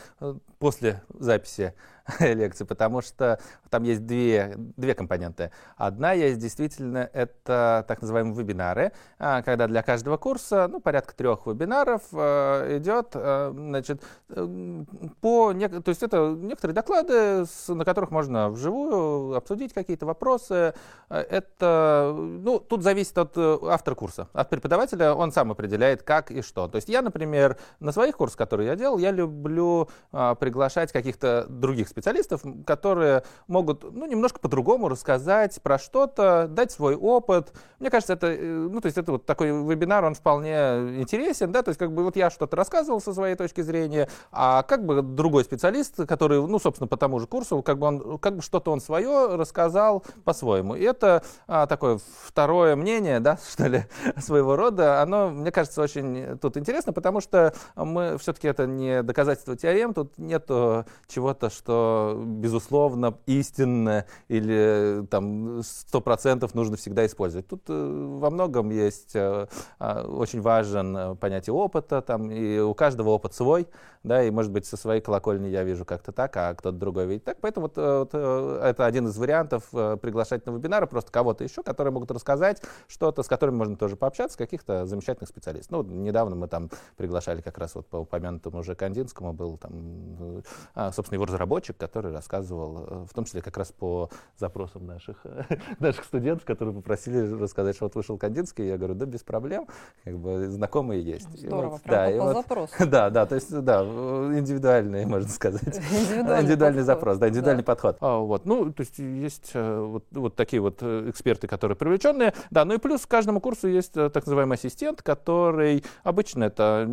после 0.59 1.01
записи 1.09 1.73
лекции, 2.19 2.63
потому 2.63 3.01
что 3.01 3.39
там 3.69 3.83
есть 3.83 4.05
две, 4.05 4.53
две 4.57 4.93
компоненты. 4.93 5.51
Одна 5.75 6.13
есть 6.13 6.39
действительно, 6.39 7.09
это 7.13 7.85
так 7.87 8.01
называемые 8.01 8.35
вебинары, 8.35 8.91
а, 9.17 9.41
когда 9.41 9.67
для 9.67 9.81
каждого 9.81 10.17
курса, 10.17 10.67
ну, 10.69 10.79
порядка 10.79 11.15
трех 11.15 11.45
вебинаров 11.47 12.03
э, 12.11 12.77
идет, 12.77 13.11
э, 13.13 13.51
значит, 13.55 14.03
э, 14.29 14.83
по, 15.21 15.53
то 15.53 15.89
есть 15.89 16.03
это 16.03 16.35
некоторые 16.37 16.75
доклады, 16.75 17.45
на 17.67 17.85
которых 17.85 18.11
можно 18.11 18.49
вживую 18.49 19.35
обсудить 19.35 19.73
какие-то 19.73 20.05
вопросы. 20.05 20.73
Это, 21.09 22.13
ну, 22.15 22.59
тут 22.59 22.83
зависит 22.83 23.17
от 23.17 23.37
автора 23.37 23.95
курса, 23.95 24.27
от 24.33 24.49
преподавателя, 24.49 25.13
он 25.13 25.31
сам 25.31 25.51
определяет, 25.51 26.03
как 26.03 26.31
и 26.31 26.41
что. 26.41 26.67
То 26.67 26.77
есть 26.77 26.89
я, 26.89 27.01
например, 27.01 27.57
на 27.79 27.91
своих 27.91 28.17
курсах, 28.17 28.37
которые 28.37 28.67
я 28.67 28.75
делал, 28.75 28.97
я 28.97 29.11
люблю 29.11 29.89
а, 30.11 30.35
приглашать 30.35 30.91
каких-то 30.91 31.45
других 31.49 31.87
специалистов, 31.95 32.41
которые 32.65 33.23
могут, 33.47 33.83
ну, 33.89 34.05
немножко 34.05 34.39
по-другому 34.39 34.89
рассказать 34.89 35.61
про 35.61 35.79
что-то, 35.79 36.47
дать 36.49 36.71
свой 36.73 36.93
опыт. 36.95 37.53
Мне 37.79 37.89
кажется, 37.89 38.13
это, 38.13 38.27
э, 38.27 38.37
ну, 38.37 38.81
то 38.81 38.87
есть 38.87 38.97
это 38.97 39.13
вот 39.13 39.25
такой 39.25 39.47
вебинар, 39.47 40.03
он 40.03 40.13
вполне 40.13 40.99
интересен, 40.99 41.53
да, 41.53 41.63
то 41.63 41.69
есть 41.69 41.79
как 41.79 41.93
бы 41.93 42.03
вот 42.03 42.17
я 42.17 42.29
что-то 42.29 42.57
рассказывал 42.57 42.99
со 42.99 43.13
своей 43.13 43.35
точки 43.35 43.61
зрения, 43.61 44.09
а 44.33 44.63
как 44.63 44.85
бы 44.85 45.01
другой 45.01 45.45
специалист, 45.45 46.05
который, 46.05 46.45
ну, 46.45 46.59
собственно, 46.59 46.89
по 46.89 46.97
тому 46.97 47.21
же 47.21 47.27
курсу, 47.27 47.61
как 47.63 47.79
бы 47.79 47.87
он, 47.87 48.17
как 48.17 48.35
бы 48.35 48.41
что-то 48.41 48.71
он 48.71 48.81
свое 48.81 49.37
рассказал 49.37 50.03
по-своему. 50.25 50.75
И 50.75 50.83
это 50.83 51.23
а, 51.47 51.65
такое 51.65 51.99
второе 52.25 52.75
мнение, 52.75 53.21
да, 53.21 53.39
что 53.49 53.67
ли, 53.67 53.85
своего 54.17 54.57
рода, 54.57 55.01
оно, 55.01 55.29
мне 55.29 55.51
кажется, 55.51 55.81
очень 55.81 56.37
тут 56.39 56.57
интересно, 56.57 56.91
потому 56.91 57.21
что 57.21 57.53
мы 57.77 58.17
все-таки 58.17 58.49
это 58.49 58.67
не 58.67 59.01
доказательство 59.01 59.55
теорем, 59.55 59.93
тут 59.93 60.17
нету 60.17 60.85
чего-то, 61.07 61.49
что 61.49 61.84
безусловно 62.25 63.17
истинно 63.25 64.05
или 64.27 65.05
там 65.09 65.61
сто 65.63 66.01
процентов 66.01 66.53
нужно 66.53 66.77
всегда 66.77 67.05
использовать. 67.05 67.47
Тут 67.47 67.63
э, 67.67 68.17
во 68.19 68.29
многом 68.29 68.69
есть 68.69 69.15
э, 69.15 69.47
а, 69.79 70.03
очень 70.03 70.41
важен 70.41 70.97
э, 70.97 71.15
понятие 71.15 71.53
опыта, 71.53 72.01
там 72.01 72.31
и 72.31 72.59
у 72.59 72.73
каждого 72.73 73.09
опыт 73.09 73.33
свой, 73.33 73.67
да, 74.03 74.23
и 74.23 74.29
может 74.29 74.51
быть 74.51 74.65
со 74.65 74.77
своей 74.77 75.01
колокольни 75.01 75.47
я 75.47 75.63
вижу 75.63 75.85
как-то 75.85 76.11
так, 76.11 76.35
а 76.37 76.53
кто-то 76.53 76.77
другой 76.77 77.07
видит 77.07 77.23
так, 77.23 77.37
поэтому 77.41 77.65
вот, 77.67 77.77
э, 77.77 77.99
вот, 77.99 78.09
э, 78.13 78.61
это 78.63 78.85
один 78.85 79.07
из 79.07 79.17
вариантов 79.17 79.63
э, 79.73 79.97
приглашать 80.01 80.45
на 80.45 80.51
вебинары 80.51 80.87
просто 80.87 81.11
кого-то 81.11 81.43
еще, 81.43 81.63
которые 81.63 81.91
могут 81.91 82.11
рассказать 82.11 82.61
что-то, 82.87 83.23
с 83.23 83.27
которыми 83.27 83.55
можно 83.55 83.75
тоже 83.75 83.95
пообщаться, 83.95 84.37
каких-то 84.37 84.85
замечательных 84.85 85.29
специалистов. 85.29 85.71
Ну, 85.71 85.83
недавно 85.83 86.35
мы 86.35 86.47
там 86.47 86.69
приглашали 86.97 87.41
как 87.41 87.57
раз 87.57 87.75
вот 87.75 87.87
по 87.87 87.97
упомянутому 87.97 88.59
уже 88.59 88.75
Кандинскому 88.75 89.33
был 89.33 89.57
там, 89.57 89.71
э, 90.19 90.41
а, 90.75 90.91
собственно, 90.91 91.15
его 91.15 91.25
разработчик, 91.25 91.74
который 91.77 92.11
рассказывал, 92.11 92.85
э, 92.87 93.05
в 93.09 93.13
том 93.13 93.25
числе 93.25 93.41
как 93.41 93.57
раз 93.57 93.71
по 93.71 94.09
запросам 94.37 94.85
наших, 94.85 95.17
наших 95.79 96.03
студентов, 96.05 96.45
которые 96.45 96.75
попросили 96.75 97.19
рассказать, 97.41 97.75
что 97.75 97.85
вот 97.85 97.95
вышел 97.95 98.17
Кандинский, 98.17 98.67
я 98.67 98.77
говорю, 98.77 98.95
да, 98.95 99.05
без 99.05 99.21
проблем, 99.23 99.67
как 100.03 100.17
бы 100.17 100.47
знакомые 100.49 101.01
есть. 101.03 101.27
И 101.35 101.47
Здорово, 101.47 101.71
вот, 101.71 101.81
прям 101.81 101.95
да, 101.95 102.05
по, 102.05 102.11
и 102.11 102.17
по 102.19 102.23
вот- 102.25 102.35
запросу. 102.35 102.73
да, 102.87 103.09
да, 103.09 103.25
то 103.25 103.35
есть, 103.35 103.61
да, 103.61 103.81
индивидуальный, 103.83 105.05
можно 105.05 105.29
сказать. 105.29 105.61
Индивидуальный 105.77 106.41
Индивидуальный 106.43 106.79
подход. 106.81 106.85
запрос, 106.85 107.17
да, 107.17 107.29
индивидуальный 107.29 107.63
Да. 107.63 107.71
подход. 107.73 107.97
А, 108.01 108.17
вот, 108.19 108.45
ну, 108.45 108.71
то 108.71 108.81
есть 108.81 108.99
есть 108.99 109.51
э, 109.53 109.79
вот, 109.79 110.05
вот 110.11 110.35
такие 110.35 110.61
вот 110.61 110.77
э, 110.81 111.09
эксперты, 111.09 111.47
которые 111.47 111.75
привлеченные. 111.75 112.33
Да, 112.51 112.65
ну 112.65 112.73
и 112.73 112.77
плюс 112.77 113.05
к 113.05 113.09
каждому 113.09 113.39
курсу 113.41 113.67
есть 113.67 113.93
так 113.93 114.15
называемый 114.15 114.55
ассистент, 114.55 115.01
который 115.01 115.83
обычно 116.03 116.45
это 116.45 116.87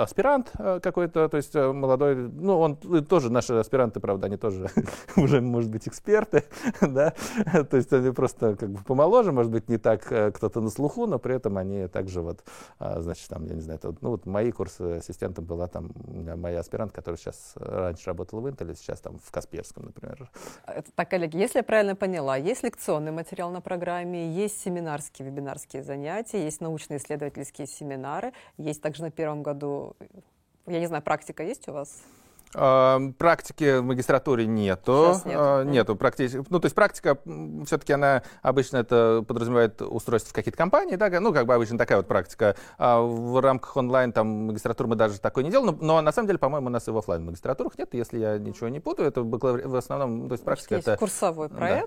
аспирант 0.00 0.52
какой-то, 0.82 1.28
то 1.28 1.36
есть 1.36 1.54
молодой, 1.54 2.14
ну, 2.16 2.58
он 2.58 2.76
тоже, 2.76 3.30
наши 3.30 3.54
аспиранты, 3.54 4.00
правда, 4.10 4.26
они 4.26 4.36
тоже 4.36 4.66
уже, 5.16 5.40
может 5.40 5.70
быть, 5.70 5.86
эксперты, 5.86 6.42
да, 6.80 7.14
то 7.70 7.76
есть 7.76 7.92
они 7.92 8.10
просто 8.10 8.56
как 8.56 8.68
бы 8.70 8.82
помоложе, 8.82 9.30
может 9.30 9.52
быть, 9.52 9.68
не 9.68 9.78
так 9.78 10.10
э, 10.10 10.32
кто-то 10.32 10.60
на 10.60 10.70
слуху, 10.70 11.06
но 11.06 11.20
при 11.20 11.36
этом 11.36 11.56
они 11.56 11.86
также 11.86 12.20
вот, 12.20 12.42
а, 12.80 13.00
значит, 13.00 13.28
там, 13.28 13.46
я 13.46 13.54
не 13.54 13.60
знаю, 13.60 13.78
это 13.78 13.94
ну, 14.00 14.10
вот 14.10 14.26
мои 14.26 14.50
курсы 14.50 14.98
ассистентом 14.98 15.44
была 15.44 15.68
там 15.68 15.92
моя 16.36 16.58
аспирант, 16.58 16.90
которая 16.90 17.18
сейчас 17.18 17.52
э, 17.54 17.64
раньше 17.64 18.06
работала 18.06 18.40
в 18.40 18.46
Intel, 18.48 18.74
сейчас 18.74 19.00
там 19.00 19.18
в 19.24 19.30
Касперском, 19.30 19.84
например. 19.84 20.28
Это 20.66 20.90
Так, 20.96 21.10
коллеги, 21.10 21.36
если 21.36 21.58
я 21.58 21.62
правильно 21.62 21.94
поняла, 21.94 22.36
есть 22.36 22.64
лекционный 22.64 23.12
материал 23.12 23.52
на 23.52 23.60
программе, 23.60 24.28
есть 24.32 24.60
семинарские, 24.60 25.28
вебинарские 25.28 25.84
занятия, 25.84 26.42
есть 26.42 26.60
научно-исследовательские 26.60 27.68
семинары, 27.68 28.32
есть 28.58 28.82
также 28.82 29.02
на 29.02 29.12
первом 29.12 29.44
году, 29.44 29.94
я 30.66 30.80
не 30.80 30.86
знаю, 30.86 31.04
практика 31.04 31.44
есть 31.44 31.68
у 31.68 31.72
вас? 31.72 32.02
Практики 32.52 33.78
в 33.78 33.82
магистратуре 33.82 34.46
нету. 34.46 35.12
Сейчас 35.12 35.24
нет. 35.24 35.36
А. 35.38 35.62
Нету 35.62 35.94
практически. 35.94 36.44
Ну, 36.48 36.58
то 36.58 36.66
есть 36.66 36.74
практика, 36.74 37.18
все-таки 37.64 37.92
она 37.92 38.22
обычно 38.42 38.78
это 38.78 39.24
подразумевает 39.26 39.80
устройство 39.82 40.30
в 40.30 40.34
какие-то 40.34 40.58
компании, 40.58 40.96
да, 40.96 41.08
ну, 41.20 41.32
как 41.32 41.46
бы 41.46 41.54
обычно 41.54 41.78
такая 41.78 41.98
вот 41.98 42.08
практика. 42.08 42.56
А 42.76 43.00
в 43.00 43.40
рамках 43.40 43.76
онлайн 43.76 44.12
там 44.12 44.46
магистратуры 44.46 44.88
мы 44.88 44.96
даже 44.96 45.20
такой 45.20 45.44
не 45.44 45.50
делаем, 45.50 45.78
но, 45.80 45.94
но 45.94 46.00
на 46.00 46.12
самом 46.12 46.26
деле, 46.26 46.38
по-моему, 46.38 46.66
у 46.66 46.70
нас 46.70 46.88
и 46.88 46.90
в 46.90 46.98
офлайн 46.98 47.24
магистратурах 47.24 47.78
нет, 47.78 47.94
если 47.94 48.18
я 48.18 48.38
ничего 48.38 48.68
не 48.68 48.80
путаю, 48.80 49.08
это 49.08 49.22
в 49.22 49.76
основном, 49.76 50.22
ну, 50.22 50.28
то 50.28 50.32
есть 50.32 50.44
практика 50.44 50.74
есть 50.74 50.88
это... 50.88 50.96
курсовой 50.96 51.48
да. 51.48 51.84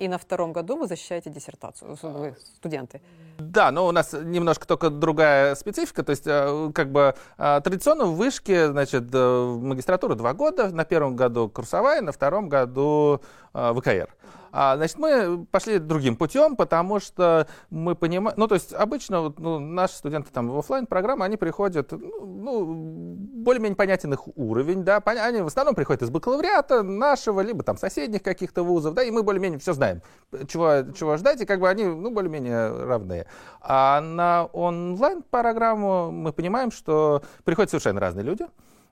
И 0.00 0.08
на 0.08 0.18
втором 0.18 0.52
году 0.52 0.76
вы 0.76 0.86
защищаете 0.86 1.30
диссертацию, 1.30 1.96
вы 2.02 2.34
студенты. 2.56 3.00
Да, 3.38 3.70
но 3.70 3.86
у 3.86 3.92
нас 3.92 4.12
немножко 4.12 4.66
только 4.66 4.90
другая 4.90 5.54
специфика. 5.54 6.02
То 6.02 6.10
есть, 6.10 6.26
э, 6.26 6.70
как 6.74 6.90
бы 6.90 7.14
э, 7.38 7.60
традиционно 7.62 8.04
в 8.06 8.16
вышке, 8.16 8.68
значит, 8.68 9.14
э, 9.14 9.18
в 9.18 9.62
магистратуру 9.62 10.14
два 10.14 10.34
года. 10.34 10.70
На 10.70 10.84
первом 10.84 11.16
году 11.16 11.48
курсовая, 11.48 12.00
на 12.00 12.12
втором 12.12 12.48
году 12.48 13.20
ВКР. 13.52 14.08
А, 14.52 14.76
значит, 14.76 14.98
мы 14.98 15.46
пошли 15.50 15.78
другим 15.78 16.16
путем, 16.16 16.56
потому 16.56 16.98
что 16.98 17.46
мы 17.70 17.94
понимаем, 17.94 18.36
ну, 18.36 18.48
то 18.48 18.54
есть 18.56 18.72
обычно 18.72 19.20
вот, 19.20 19.38
ну, 19.38 19.58
наши 19.58 19.94
студенты 19.94 20.30
там 20.32 20.48
в 20.48 20.58
офлайн 20.58 20.86
программы 20.86 21.24
они 21.24 21.36
приходят, 21.36 21.92
ну, 21.92 22.24
ну, 22.24 22.64
более-менее 22.64 23.76
понятен 23.76 24.12
их 24.12 24.26
уровень, 24.36 24.82
да, 24.82 24.98
поня- 24.98 25.24
они 25.26 25.40
в 25.42 25.46
основном 25.46 25.74
приходят 25.74 26.02
из 26.02 26.10
бакалавриата 26.10 26.82
нашего, 26.82 27.40
либо 27.40 27.62
там 27.62 27.76
соседних 27.76 28.22
каких-то 28.22 28.64
вузов, 28.64 28.94
да, 28.94 29.04
и 29.04 29.10
мы 29.10 29.22
более-менее 29.22 29.60
все 29.60 29.72
знаем, 29.72 30.02
чего, 30.48 30.92
чего 30.92 31.16
ждать, 31.16 31.40
и 31.40 31.46
как 31.46 31.60
бы 31.60 31.68
они, 31.68 31.84
ну, 31.84 32.10
более-менее 32.10 32.86
равные. 32.86 33.26
А 33.60 34.00
на 34.00 34.46
онлайн-программу 34.46 36.10
мы 36.10 36.32
понимаем, 36.32 36.72
что 36.72 37.22
приходят 37.44 37.70
совершенно 37.70 38.00
разные 38.00 38.24
люди, 38.24 38.46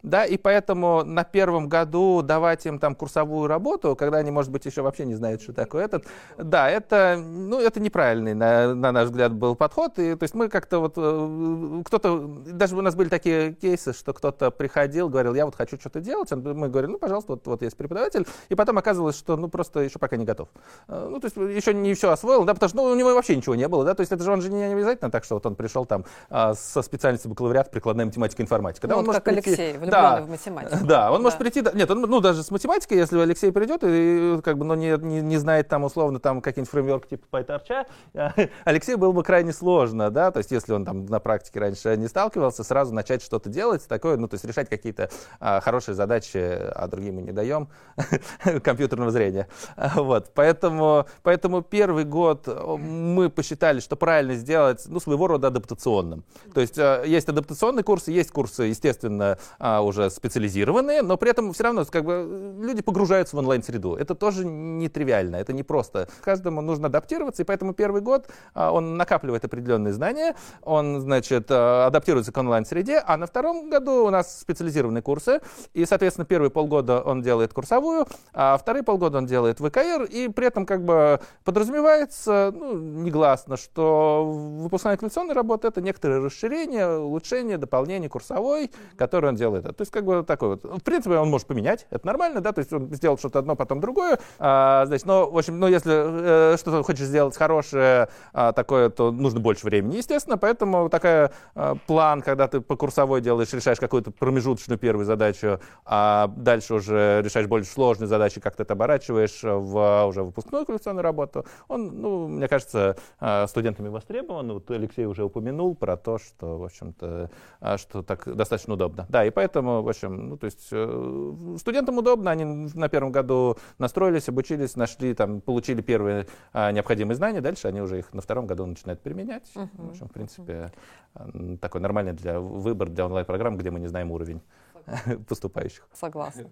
да, 0.09 0.25
и 0.25 0.37
поэтому 0.37 1.05
на 1.05 1.25
первом 1.25 1.68
году 1.68 2.23
давать 2.23 2.66
им 2.66 2.79
там 2.79 2.94
курсовую 2.94 3.47
работу, 3.47 3.94
когда 3.97 4.18
они, 4.18 4.31
может 4.31 4.51
быть, 4.51 4.64
еще 4.64 4.83
вообще 4.83 5.05
не 5.05 5.14
знают, 5.14 5.42
что 5.42 5.53
такое 5.53 5.85
этот, 5.85 6.07
да, 6.37 6.71
это, 6.71 7.23
ну, 7.23 7.61
это 7.61 7.81
неправильный, 7.81 8.35
на, 8.35 8.75
на 8.75 8.92
наш 8.92 9.07
взгляд, 9.07 9.33
был 9.33 9.55
подход, 9.55 9.99
и 9.99 10.14
то 10.14 10.25
есть 10.25 10.35
мы 10.35 10.49
как-то 10.49 10.81
вот, 10.81 10.94
э, 10.97 11.83
кто-то, 11.85 12.18
даже 12.47 12.77
у 12.77 12.81
нас 12.81 12.94
были 12.94 13.09
такие 13.09 13.53
кейсы, 13.53 13.92
что 13.92 14.12
кто-то 14.12 14.51
приходил, 14.51 15.09
говорил, 15.09 15.35
я 15.35 15.44
вот 15.44 15.55
хочу 15.55 15.79
что-то 15.79 16.01
делать, 16.01 16.31
мы 16.33 16.68
говорим, 16.68 16.92
ну, 16.92 16.99
пожалуйста, 16.99 17.33
вот, 17.33 17.47
вот 17.47 17.62
есть 17.62 17.77
преподаватель, 17.77 18.27
и 18.49 18.55
потом 18.55 18.79
оказывалось, 18.79 19.16
что, 19.16 19.37
ну, 19.37 19.49
просто 19.49 19.81
еще 19.81 19.99
пока 19.99 20.16
не 20.16 20.25
готов. 20.25 20.49
Э, 20.88 21.09
ну, 21.11 21.21
то 21.21 21.27
есть 21.27 21.37
еще 21.37 21.75
не 21.75 21.94
все 21.94 22.11
освоил, 22.11 22.44
да, 22.44 22.55
потому 22.55 22.68
что, 22.68 22.79
ну, 22.79 22.85
у 22.85 22.94
него 22.94 23.14
вообще 23.14 23.37
ничего 23.37 23.55
не 23.55 23.68
было, 23.68 23.85
да, 23.85 23.94
то 23.94 24.01
есть 24.01 24.12
это 24.12 24.25
же 24.25 24.33
он 24.33 24.40
же 24.40 24.51
не 24.51 24.64
обязательно 24.64 25.11
так, 25.11 25.25
что 25.25 25.35
вот 25.35 25.47
он 25.47 25.55
пришел 25.55 25.85
там 25.85 26.05
а, 26.31 26.55
со 26.55 26.83
специальностью 26.83 27.31
бакалавриат 27.31 27.71
прикладная 27.71 28.07
математика 28.07 28.42
и 28.42 28.44
информатика. 28.44 28.87
Да, 28.88 28.94
ну, 28.94 29.01
он 29.01 29.07
вот 29.07 29.09
может 29.09 29.25
как 29.25 29.35
прийти, 29.35 29.51
Алексей, 29.51 29.73
влюбленный 29.79 29.97
да, 30.02 30.20
в 30.22 30.28
математику. 30.30 30.87
Да, 30.87 31.11
он 31.11 31.18
да. 31.18 31.22
может 31.22 31.38
прийти, 31.38 31.64
нет, 31.74 31.90
он, 31.90 32.00
ну, 32.02 32.20
даже 32.20 32.42
с 32.42 32.50
математикой, 32.50 32.98
если 32.98 33.18
Алексей 33.18 33.52
придет 33.52 33.82
и 33.84 34.40
как 34.42 34.58
бы, 34.58 34.64
ну, 34.64 34.74
не, 34.74 34.96
не, 34.98 35.20
не 35.20 35.37
знает 35.37 35.68
там 35.68 35.84
условно 35.84 36.20
там 36.20 36.40
какие-нибудь 36.40 36.70
фреймворк 36.70 37.08
типа 37.08 37.26
PyTorch, 37.37 37.87
Алексею 38.64 38.98
было 38.98 39.12
бы 39.12 39.22
крайне 39.22 39.52
сложно, 39.52 40.11
да, 40.11 40.30
то 40.30 40.38
есть 40.38 40.50
если 40.50 40.72
он 40.72 40.84
там 40.84 41.06
на 41.06 41.20
практике 41.20 41.61
раньше 41.61 41.96
не 41.96 42.08
сталкивался, 42.08 42.64
сразу 42.64 42.94
начать 42.94 43.22
что-то 43.22 43.48
делать 43.48 43.87
такое, 43.88 44.16
ну, 44.16 44.28
то 44.28 44.34
есть 44.34 44.44
решать 44.44 44.68
какие-то 44.68 45.11
а, 45.40 45.61
хорошие 45.61 45.94
задачи, 45.94 46.38
а 46.38 46.87
другим 46.88 47.16
мы 47.16 47.22
не 47.22 47.32
даем, 47.32 47.68
компьютерного 48.62 49.11
зрения. 49.11 49.48
Вот, 49.94 50.32
поэтому, 50.34 51.06
поэтому 51.22 51.62
первый 51.62 52.04
год 52.04 52.46
мы 52.78 53.30
посчитали, 53.30 53.80
что 53.80 53.96
правильно 53.96 54.34
сделать, 54.34 54.84
ну, 54.87 55.00
своего 55.00 55.26
рода 55.26 55.48
адаптационным. 55.48 56.24
То 56.54 56.61
есть 56.61 56.78
э, 56.78 57.04
есть 57.06 57.28
адаптационные 57.28 57.82
курсы, 57.82 58.11
есть 58.11 58.30
курсы, 58.30 58.64
естественно, 58.64 59.38
а, 59.79 59.83
уже 59.83 60.11
специализированные, 60.11 61.03
но 61.03 61.17
при 61.17 61.31
этом 61.31 61.53
все 61.53 61.64
равно 61.64 61.85
как 61.85 62.05
бы, 62.05 62.57
люди 62.61 62.83
погружаются 62.83 63.37
в 63.37 63.38
онлайн-среду. 63.38 63.95
Это 63.95 64.14
тоже 64.14 64.45
нетривиально, 64.45 65.37
это 65.37 65.53
не 65.53 65.62
просто. 65.62 66.09
Каждому 66.23 66.61
нужно 66.61 66.88
адаптироваться, 66.88 67.43
и 67.43 67.45
поэтому 67.45 67.75
первый 67.75 68.03
год 68.03 68.29
а, 68.55 68.73
он 68.73 68.97
накапливает 68.97 69.45
определенные 69.45 69.93
знания, 69.93 70.35
он, 70.62 71.01
значит, 71.01 71.51
э, 71.51 71.87
адаптируется 71.87 72.33
к 72.33 72.37
онлайн-среде, 72.37 73.03
а 73.07 73.17
на 73.17 73.27
втором 73.27 73.71
году 73.71 74.07
у 74.07 74.11
нас 74.11 74.41
специализированные 74.41 75.03
курсы, 75.03 75.41
и, 75.75 75.87
соответственно, 75.87 76.25
первые 76.25 76.51
полгода 76.51 77.01
он 77.01 77.23
делает 77.23 77.53
курсовую, 77.53 78.07
а 78.33 78.57
вторые 78.59 78.83
полгода 78.83 79.19
он 79.19 79.27
делает 79.27 79.59
ВКР, 79.59 80.05
и 80.11 80.29
при 80.29 80.47
этом 80.47 80.67
как 80.67 80.85
бы 80.85 81.21
подразумевается, 81.45 82.53
ну, 82.55 82.79
негласно, 82.79 83.57
что 83.57 84.25
выпускная 84.59 84.97
квалификационная 84.97 85.35
работа— 85.35 85.69
это 85.69 85.81
некоторое 85.81 86.21
расширение, 86.21 86.99
улучшение, 86.99 87.59
дополнение 87.59 88.09
курсовой, 88.09 88.71
которое 88.97 89.29
он 89.29 89.37
делает. 89.37 89.67
То 89.72 89.83
есть 89.83 89.92
как 89.92 90.04
бы 90.04 90.22
такой 90.22 90.50
вот. 90.50 90.64
В 90.64 90.83
принципе, 90.83 91.16
он 91.16 91.31
может 91.31 91.46
поменять, 91.46 91.87
это 91.90 92.07
нормально, 92.07 92.40
да, 92.40 92.52
то 92.52 92.61
есть 92.61 92.72
он 92.72 92.92
сделал 92.94 93.18
что-то 93.18 93.40
одно, 93.40 93.57
потом 93.57 93.81
другое. 93.81 94.18
А, 94.38 94.85
значит, 94.87 95.07
но, 95.07 95.31
в 95.31 95.37
общем, 95.37 95.59
ну, 95.59 95.68
если 95.68 96.52
э, 96.52 96.57
что-то 96.57 96.83
хочешь 96.83 97.07
сделать 97.07 97.37
хорошее, 97.37 98.09
а, 98.33 98.52
такое, 98.52 98.90
то 98.90 99.11
нужно 99.11 99.40
больше 99.40 99.66
времени, 99.66 99.96
естественно, 99.96 100.38
поэтому 100.38 100.88
такая 100.88 101.33
а, 101.54 101.76
план, 101.87 102.22
когда 102.22 102.48
ты 102.48 102.61
по 102.61 102.76
курсовой 102.76 103.20
делаешь, 103.20 103.52
решаешь 103.52 103.78
какую-то 103.78 104.11
промежуточную 104.11 104.78
первую 104.78 105.04
задачу, 105.04 105.61
а 105.85 106.28
дальше 106.37 106.74
уже 106.74 107.22
решаешь 107.24 107.46
более 107.46 107.66
сложные 107.66 108.09
задачи, 108.09 108.40
как 108.40 108.57
ты 108.57 108.62
это 108.62 108.74
оборачиваешь 108.74 109.40
в 109.42 110.07
уже 110.07 110.22
выпускную 110.22 110.64
квалификационную 110.64 111.02
работу, 111.02 111.44
он, 111.68 112.00
ну, 112.00 112.28
мне 112.28 112.48
кажется, 112.48 112.96
а, 113.20 113.46
студентами 113.46 113.88
востребован. 113.88 114.52
Вот 114.52 114.70
Алексей 114.70 115.07
уже 115.07 115.24
упомянул 115.24 115.74
про 115.74 115.96
то, 115.96 116.18
что, 116.18 116.59
в 116.59 116.64
общем-то, 116.64 117.31
а, 117.61 117.78
что 117.78 118.02
так 118.02 118.35
достаточно 118.35 118.74
удобно. 118.74 119.07
Да, 119.09 119.24
и 119.24 119.31
поэтому, 119.31 119.58
в 119.66 119.88
общем, 119.88 120.31
ну, 120.31 120.37
то 120.37 120.47
есть 120.47 120.68
э, 120.71 121.57
студентам 121.59 121.99
удобно, 121.99 122.31
они 122.31 122.44
на 122.44 122.88
первом 122.88 123.12
году 123.12 123.57
настроились, 123.79 124.29
обучились, 124.29 124.77
нашли, 124.77 125.14
там, 125.14 125.40
получили 125.40 125.81
первые 125.81 126.27
а, 126.53 126.73
необходимые 126.73 127.16
знания, 127.16 127.40
дальше 127.40 127.68
они 127.68 127.81
уже 127.81 127.99
их 127.99 128.12
на 128.12 128.21
втором 128.21 128.47
году 128.47 128.66
начинают 128.66 129.01
применять. 129.01 129.51
Uh-huh. 129.55 129.68
В 129.75 129.90
общем, 129.90 130.09
в 130.09 130.12
принципе, 130.12 130.73
uh-huh. 131.14 131.59
такой 131.59 131.81
нормальный 131.81 132.12
для 132.12 132.40
выбор 132.40 132.88
для 132.88 133.07
онлайн-программ, 133.07 133.57
где 133.57 133.71
мы 133.71 133.81
не 133.81 133.87
знаем 133.87 134.11
уровень 134.11 134.40
Согласна. 134.75 135.18
поступающих. 135.29 135.88
Согласна. 135.92 136.51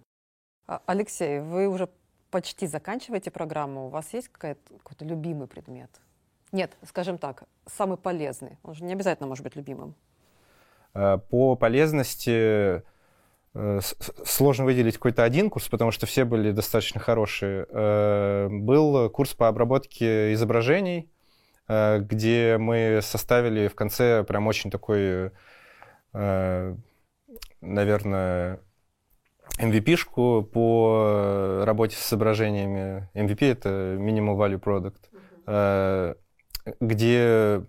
Алексей, 0.86 1.40
вы 1.40 1.68
уже 1.68 1.88
почти 2.30 2.66
заканчиваете 2.66 3.30
программу, 3.30 3.86
у 3.86 3.88
вас 3.88 4.12
есть 4.12 4.28
какой-то 4.28 5.04
любимый 5.04 5.46
предмет? 5.46 5.90
Нет, 6.52 6.76
скажем 6.84 7.18
так, 7.18 7.44
самый 7.66 7.96
полезный. 7.98 8.58
Он 8.62 8.74
же 8.74 8.84
не 8.84 8.92
обязательно 8.92 9.28
может 9.28 9.44
быть 9.44 9.56
любимым. 9.56 9.94
Э, 10.94 11.18
по 11.18 11.56
полезности 11.56 12.78
э, 12.78 12.82
сложно 14.24 14.64
выделить 14.64 14.94
какой-то 14.94 15.24
один 15.24 15.50
курс, 15.50 15.68
потому 15.68 15.90
что 15.90 16.06
все 16.06 16.24
были 16.24 16.50
достаточно 16.50 17.00
хорошие. 17.00 17.66
Э, 17.70 18.48
был 18.50 19.10
курс 19.10 19.34
по 19.34 19.48
обработке 19.48 20.32
изображений, 20.34 21.10
где 21.68 22.58
мы 22.58 23.00
составили 23.02 23.66
в 23.66 23.74
конце 23.74 24.22
прям 24.22 24.46
очень 24.46 24.70
такой, 24.70 25.32
наверное, 26.12 26.80
MVP-шку 29.58 30.44
по 30.44 31.64
работе 31.64 31.96
с 31.96 32.08
изображениями. 32.08 33.08
MVP— 33.14 33.46
это 33.50 33.96
Minimal 33.98 34.36
Value 34.36 34.60
Product, 34.62 35.00
где 36.80 37.64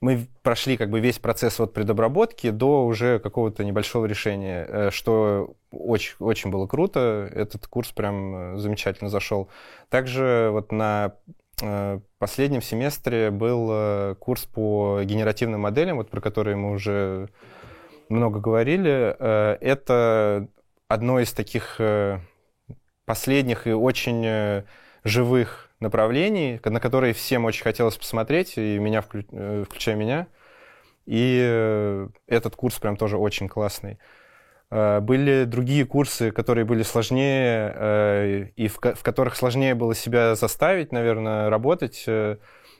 мы 0.00 0.26
прошли 0.42 0.76
как 0.76 0.90
бы 0.90 1.00
весь 1.00 1.18
процесс 1.18 1.60
от 1.60 1.74
предобработки 1.74 2.50
до 2.50 2.86
уже 2.86 3.18
какого-то 3.18 3.64
небольшого 3.64 4.06
решения, 4.06 4.66
э, 4.66 4.90
что 4.90 5.54
очень, 5.70 6.14
очень 6.18 6.50
было 6.50 6.66
круто. 6.66 7.30
Этот 7.34 7.66
курс 7.66 7.92
прям 7.92 8.54
э, 8.54 8.56
замечательно 8.56 9.10
зашел. 9.10 9.50
Также 9.90 10.48
вот 10.52 10.72
на 10.72 11.16
э, 11.62 12.00
последнем 12.18 12.62
семестре 12.62 13.30
был 13.30 14.16
курс 14.16 14.46
по 14.46 15.00
генеративным 15.04 15.60
моделям, 15.60 15.98
вот 15.98 16.08
про 16.08 16.20
которые 16.20 16.56
мы 16.56 16.72
уже 16.72 17.28
много 18.08 18.40
говорили. 18.40 19.14
Это 19.20 20.48
одно 20.88 21.20
из 21.20 21.32
таких 21.32 21.78
последних 23.04 23.66
и 23.66 23.72
очень 23.72 24.64
живых 25.04 25.69
направлений, 25.80 26.60
на 26.62 26.78
которые 26.78 27.14
всем 27.14 27.46
очень 27.46 27.62
хотелось 27.62 27.96
посмотреть, 27.96 28.56
и 28.56 28.78
меня, 28.78 29.02
э, 29.32 29.64
включая 29.66 29.96
меня. 29.96 30.26
И 31.06 31.40
э, 31.42 32.08
этот 32.28 32.54
курс 32.54 32.78
прям 32.78 32.96
тоже 32.96 33.16
очень 33.16 33.48
классный. 33.48 33.98
Э, 34.70 35.00
были 35.00 35.44
другие 35.44 35.86
курсы, 35.86 36.30
которые 36.30 36.66
были 36.66 36.82
сложнее, 36.82 38.52
и 38.56 38.68
в, 38.68 38.78
которых 38.78 39.36
сложнее 39.36 39.74
было 39.74 39.94
себя 39.94 40.34
заставить, 40.34 40.92
наверное, 40.92 41.48
работать, 41.48 42.06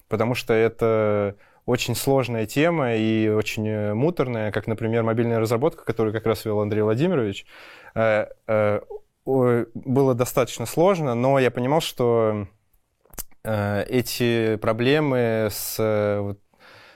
потому 0.08 0.34
что 0.34 0.52
это 0.52 1.36
очень 1.66 1.94
сложная 1.94 2.46
тема 2.46 2.96
и 2.96 3.28
очень 3.28 3.94
муторная, 3.94 4.52
как, 4.52 4.66
например, 4.66 5.04
мобильная 5.04 5.38
разработка, 5.38 5.84
которую 5.84 6.12
как 6.12 6.26
раз 6.26 6.44
вел 6.44 6.60
Андрей 6.60 6.82
Владимирович. 6.82 7.46
Было 9.24 10.14
достаточно 10.14 10.66
сложно, 10.66 11.14
но 11.14 11.38
я 11.38 11.50
понимал, 11.50 11.80
что 11.80 12.48
эти 13.42 14.56
проблемы 14.56 15.48
с, 15.50 15.76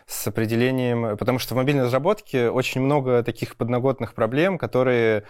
с 0.07 0.27
определением, 0.27 1.17
потому 1.17 1.39
что 1.39 1.55
в 1.55 1.57
мобильной 1.57 1.85
разработке 1.85 2.51
очень 2.51 2.81
много 2.81 3.23
таких 3.23 3.57
подноготных 3.57 4.15
проблем, 4.15 4.59
которые 4.59 5.25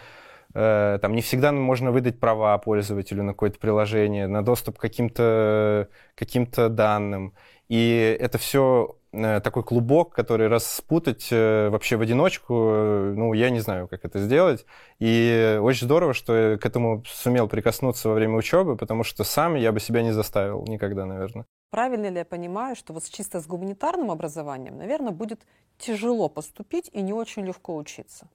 э, 0.54 0.98
там 1.00 1.14
не 1.14 1.22
всегда 1.22 1.52
можно 1.52 1.92
выдать 1.92 2.18
права 2.18 2.58
пользователю 2.58 3.22
на 3.22 3.32
какое-то 3.32 3.58
приложение, 3.58 4.26
на 4.26 4.44
доступ 4.44 4.78
к 4.78 4.80
каким-то 4.80 5.88
каким 6.16 6.46
данным. 6.46 7.34
И 7.68 8.16
это 8.20 8.38
все 8.38 8.96
Э, 9.03 9.03
такой 9.42 9.62
клубок, 9.62 10.14
который 10.14 10.48
распутать 10.48 11.28
э, 11.30 11.68
вообще 11.68 11.96
в 11.96 12.00
одиночку, 12.00 12.54
э, 12.54 13.14
ну, 13.16 13.32
я 13.32 13.50
не 13.50 13.60
знаю, 13.60 13.88
как 13.88 14.04
это 14.04 14.18
сделать. 14.18 14.66
И 14.98 15.58
очень 15.62 15.86
здорово, 15.86 16.14
что 16.14 16.36
я 16.36 16.58
к 16.58 16.66
этому 16.66 17.02
сумел 17.06 17.48
прикоснуться 17.48 18.08
во 18.08 18.14
время 18.14 18.36
учебы, 18.36 18.76
потому 18.76 19.04
что 19.04 19.24
сам 19.24 19.54
я 19.54 19.72
бы 19.72 19.80
себя 19.80 20.02
не 20.02 20.12
заставил 20.12 20.64
никогда, 20.66 21.06
наверное. 21.06 21.46
Правильно 21.70 22.08
ли 22.08 22.18
я 22.18 22.24
понимаю, 22.24 22.76
что 22.76 22.92
вот 22.92 23.04
чисто 23.04 23.40
с 23.40 23.46
гуманитарным 23.46 24.10
образованием, 24.10 24.78
наверное, 24.78 25.12
будет 25.12 25.40
тяжело 25.78 26.28
поступить 26.28 26.90
и 26.92 27.02
не 27.02 27.12
очень 27.12 27.44
легко 27.44 27.76
учиться? 27.76 28.28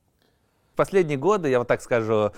В 0.73 0.75
последние 0.75 1.17
годы, 1.17 1.49
я 1.49 1.59
вот 1.59 1.67
так 1.67 1.81
скажу, 1.81 2.31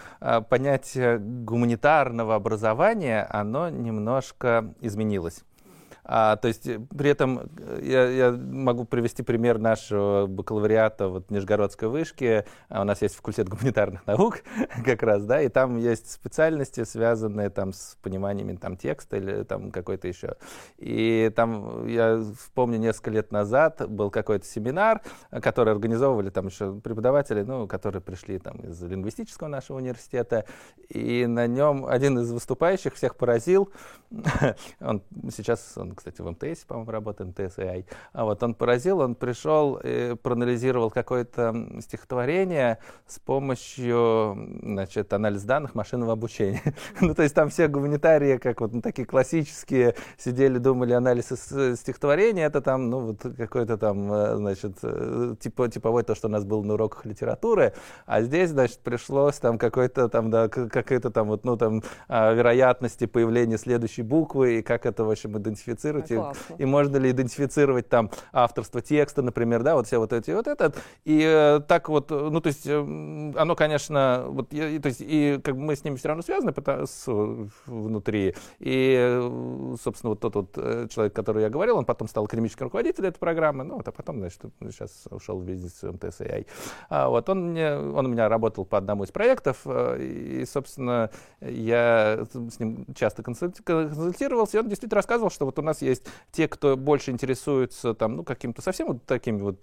понятие 0.50 1.20
гуманитарного 1.20 2.34
образования, 2.36 3.28
оно 3.30 3.70
немножко 3.70 4.74
изменилось. 4.82 5.44
А, 6.04 6.36
то 6.36 6.48
есть 6.48 6.68
при 6.90 7.10
этом 7.10 7.50
я, 7.82 8.08
я 8.10 8.32
могу 8.32 8.86
привести 8.86 9.24
пример 9.24 9.60
нашего 9.60 10.28
бакалавриата 10.28 11.08
вот, 11.08 11.32
Нижегородской 11.32 11.88
вышке. 11.90 12.46
А 12.70 12.82
у 12.82 12.84
нас 12.84 13.02
есть 13.02 13.16
факультет 13.16 13.50
гуманитарных 13.50 14.06
наук 14.08 14.40
как 14.86 15.04
раз, 15.04 15.24
да, 15.26 15.42
и 15.42 15.50
там 15.50 15.78
есть 15.78 16.12
специальности, 16.12 16.84
связанные 16.84 17.50
там 17.50 17.74
с 17.74 17.98
пониманием 18.02 18.58
там 18.58 18.78
текста 18.78 19.18
или 19.18 19.44
там 19.44 19.72
какой-то 19.72 20.08
еще. 20.08 20.36
И 20.78 21.32
там 21.36 21.88
я 21.88 22.24
помню 22.54 22.78
несколько 22.78 23.12
лет 23.12 23.32
назад 23.32 23.90
был 23.90 24.10
какой-то 24.10 24.46
семинар, 24.46 25.02
который 25.42 25.74
организовывали 25.74 26.30
там 26.30 26.48
еще 26.48 26.80
преподаватели, 26.80 27.44
ну, 27.44 27.68
которые 27.68 28.02
пришли 28.02 28.40
там 28.40 28.58
из 28.58 28.82
лингвистического 28.82 29.48
нашего 29.48 29.78
университета, 29.78 30.46
и 30.90 31.26
на 31.26 31.48
нем 31.48 31.86
один 31.86 32.20
из 32.20 32.32
выступающих 32.32 32.96
всех 32.96 33.16
поразил. 33.16 33.72
он 34.80 35.02
сейчас, 35.32 35.78
он, 35.78 35.91
кстати, 35.96 36.22
в 36.22 36.30
МТС, 36.30 36.66
по-моему, 36.66 36.92
работает, 36.92 37.30
МТС 37.30 37.58
AI. 37.58 37.86
А 38.14 38.26
вот 38.26 38.42
он 38.44 38.54
поразил, 38.54 39.00
он 39.00 39.16
пришел 39.16 39.80
и 39.84 40.16
проанализировал 40.16 40.90
какое-то 40.92 41.80
стихотворение 41.82 42.80
с 43.08 43.20
помощью, 43.20 44.60
значит, 44.62 45.14
анализ 45.14 45.44
данных 45.44 45.76
машинного 45.76 46.14
обучения. 46.14 46.62
ну, 47.02 47.14
то 47.14 47.24
есть 47.24 47.36
там 47.36 47.50
все 47.50 47.68
гуманитарии, 47.68 48.38
как 48.38 48.62
вот 48.62 48.74
ну, 48.74 48.82
такие 48.82 49.06
классические, 49.06 49.96
сидели, 50.18 50.58
думали 50.58 50.94
анализ 50.94 51.28
стихотворения, 51.28 52.46
это 52.46 52.62
там, 52.62 52.90
ну, 52.90 53.00
вот 53.00 53.22
какой-то 53.38 53.78
там, 53.78 54.12
э, 54.12 54.36
значит, 54.36 54.78
э, 54.84 55.36
типа, 55.40 55.70
типовой 55.70 56.04
то, 56.04 56.16
что 56.16 56.28
у 56.28 56.32
нас 56.32 56.44
было 56.44 56.64
на 56.64 56.74
уроках 56.74 57.06
литературы, 57.06 57.74
а 58.06 58.22
здесь, 58.22 58.50
значит, 58.52 58.80
пришлось 58.80 59.38
там 59.38 59.58
какой-то 59.58 60.10
там, 60.10 60.30
да, 60.30 60.48
какая-то 60.48 61.12
там 61.12 61.28
вот, 61.28 61.44
ну, 61.44 61.58
там, 61.58 61.84
а, 62.08 62.34
вероятности 62.34 63.06
появления 63.06 63.58
следующей 63.58 64.02
буквы, 64.02 64.60
и 64.60 64.62
как 64.62 64.86
это, 64.86 65.04
в 65.04 65.12
общем, 65.12 65.38
идентифицировать, 65.38 65.81
а, 65.86 66.34
и, 66.58 66.64
и 66.64 66.66
можно 66.66 66.98
ли 66.98 67.12
идентифицировать 67.12 67.90
там 67.90 68.10
авторство 68.32 68.82
текста, 68.82 69.22
например, 69.22 69.64
да, 69.64 69.76
вот 69.76 69.88
все 69.88 69.98
вот 69.98 70.14
эти 70.14 70.32
вот 70.32 70.48
этот, 70.48 70.78
и 71.06 71.22
э, 71.24 71.62
так 71.68 71.90
вот, 71.90 72.10
ну, 72.10 72.42
то 72.42 72.48
есть, 72.48 72.66
э, 72.66 72.78
оно, 72.80 73.56
конечно, 73.56 74.26
вот, 74.28 74.54
я, 74.54 74.80
то 74.80 74.88
есть, 74.88 75.02
и 75.02 75.40
как 75.44 75.56
бы 75.56 75.62
мы 75.62 75.76
с 75.76 75.84
ними 75.84 75.96
все 75.96 76.10
равно 76.10 76.24
связаны 76.24 76.52
потому, 76.52 76.86
с, 76.86 77.06
внутри, 77.66 78.36
и, 78.60 78.96
э, 78.98 79.76
собственно, 79.82 80.12
вот 80.12 80.20
тот 80.20 80.36
вот 80.36 80.54
э, 80.58 80.88
человек, 80.90 81.14
который 81.14 81.44
я 81.44 81.50
говорил, 81.50 81.78
он 81.78 81.86
потом 81.86 82.08
стал 82.08 82.26
академическим 82.26 82.66
руководителем 82.66 83.10
этой 83.10 83.20
программы, 83.20 83.64
ну, 83.64 83.78
вот, 83.78 83.88
а 83.88 83.92
потом, 83.92 84.20
значит, 84.20 84.42
сейчас 84.62 85.06
ушел 85.10 85.40
в 85.40 85.44
бизнес 85.46 85.82
МТС 85.82 86.22
AI. 86.22 86.48
А, 86.90 87.10
вот, 87.10 87.30
он, 87.30 87.52
мне, 87.52 87.74
он 87.76 88.06
у 88.06 88.10
меня 88.10 88.30
работал 88.30 88.66
по 88.66 88.78
одному 88.78 89.04
из 89.04 89.12
проектов, 89.12 89.66
и, 89.66 90.46
собственно, 90.46 91.10
я 91.40 92.26
с 92.32 92.60
ним 92.60 92.86
часто 92.96 93.24
консультировался, 93.24 94.58
и 94.58 94.60
он 94.60 94.70
действительно 94.70 94.98
рассказывал, 94.98 95.30
что 95.30 95.46
вот 95.46 95.60
у 95.60 95.62
нас 95.62 95.71
есть 95.80 96.06
те, 96.32 96.48
кто 96.48 96.78
больше 96.78 97.12
интересуется 97.12 97.94
там, 97.94 98.16
ну, 98.16 98.24
каким-то 98.24 98.62
совсем 98.62 98.88
вот 98.88 99.06
такими 99.06 99.40
вот, 99.40 99.62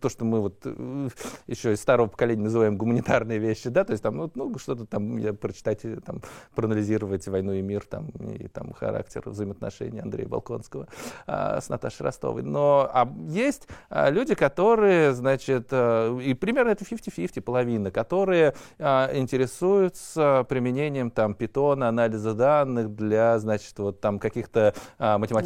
то, 0.00 0.08
что 0.08 0.24
мы 0.24 0.40
вот 0.40 0.60
э, 0.64 1.08
еще 1.46 1.72
из 1.72 1.80
старого 1.80 2.06
поколения 2.06 2.44
называем 2.44 2.76
гуманитарные 2.76 3.38
вещи, 3.38 3.68
да, 3.68 3.84
то 3.84 3.92
есть 3.92 4.02
там, 4.02 4.16
ну, 4.16 4.30
ну 4.34 4.58
что-то 4.58 4.86
там 4.86 5.16
я 5.16 5.32
прочитать, 5.32 5.82
там, 6.04 6.22
проанализировать 6.54 7.26
«Войну 7.28 7.52
и 7.52 7.62
мир», 7.62 7.84
там, 7.84 8.08
и 8.08 8.48
там 8.48 8.72
характер 8.72 9.22
взаимоотношений 9.26 10.00
Андрея 10.00 10.28
Балконского 10.28 10.88
а, 11.26 11.60
с 11.60 11.68
Наташей 11.68 12.04
Ростовой. 12.04 12.42
Но 12.42 12.90
а 12.92 13.08
есть 13.28 13.68
а, 13.90 14.10
люди, 14.10 14.34
которые, 14.34 15.12
значит, 15.12 15.68
а, 15.70 16.16
и 16.18 16.34
примерно 16.34 16.70
это 16.70 16.84
50-50, 16.84 17.40
половина, 17.40 17.90
которые 17.90 18.54
а, 18.78 19.10
интересуются 19.14 20.46
применением 20.48 21.10
там 21.10 21.34
питона, 21.34 21.88
анализа 21.88 22.34
данных 22.34 22.94
для, 22.94 23.38
значит, 23.38 23.78
вот 23.78 24.00
там 24.00 24.18
каких-то 24.18 24.74
а, 24.98 25.18
математических 25.18 25.41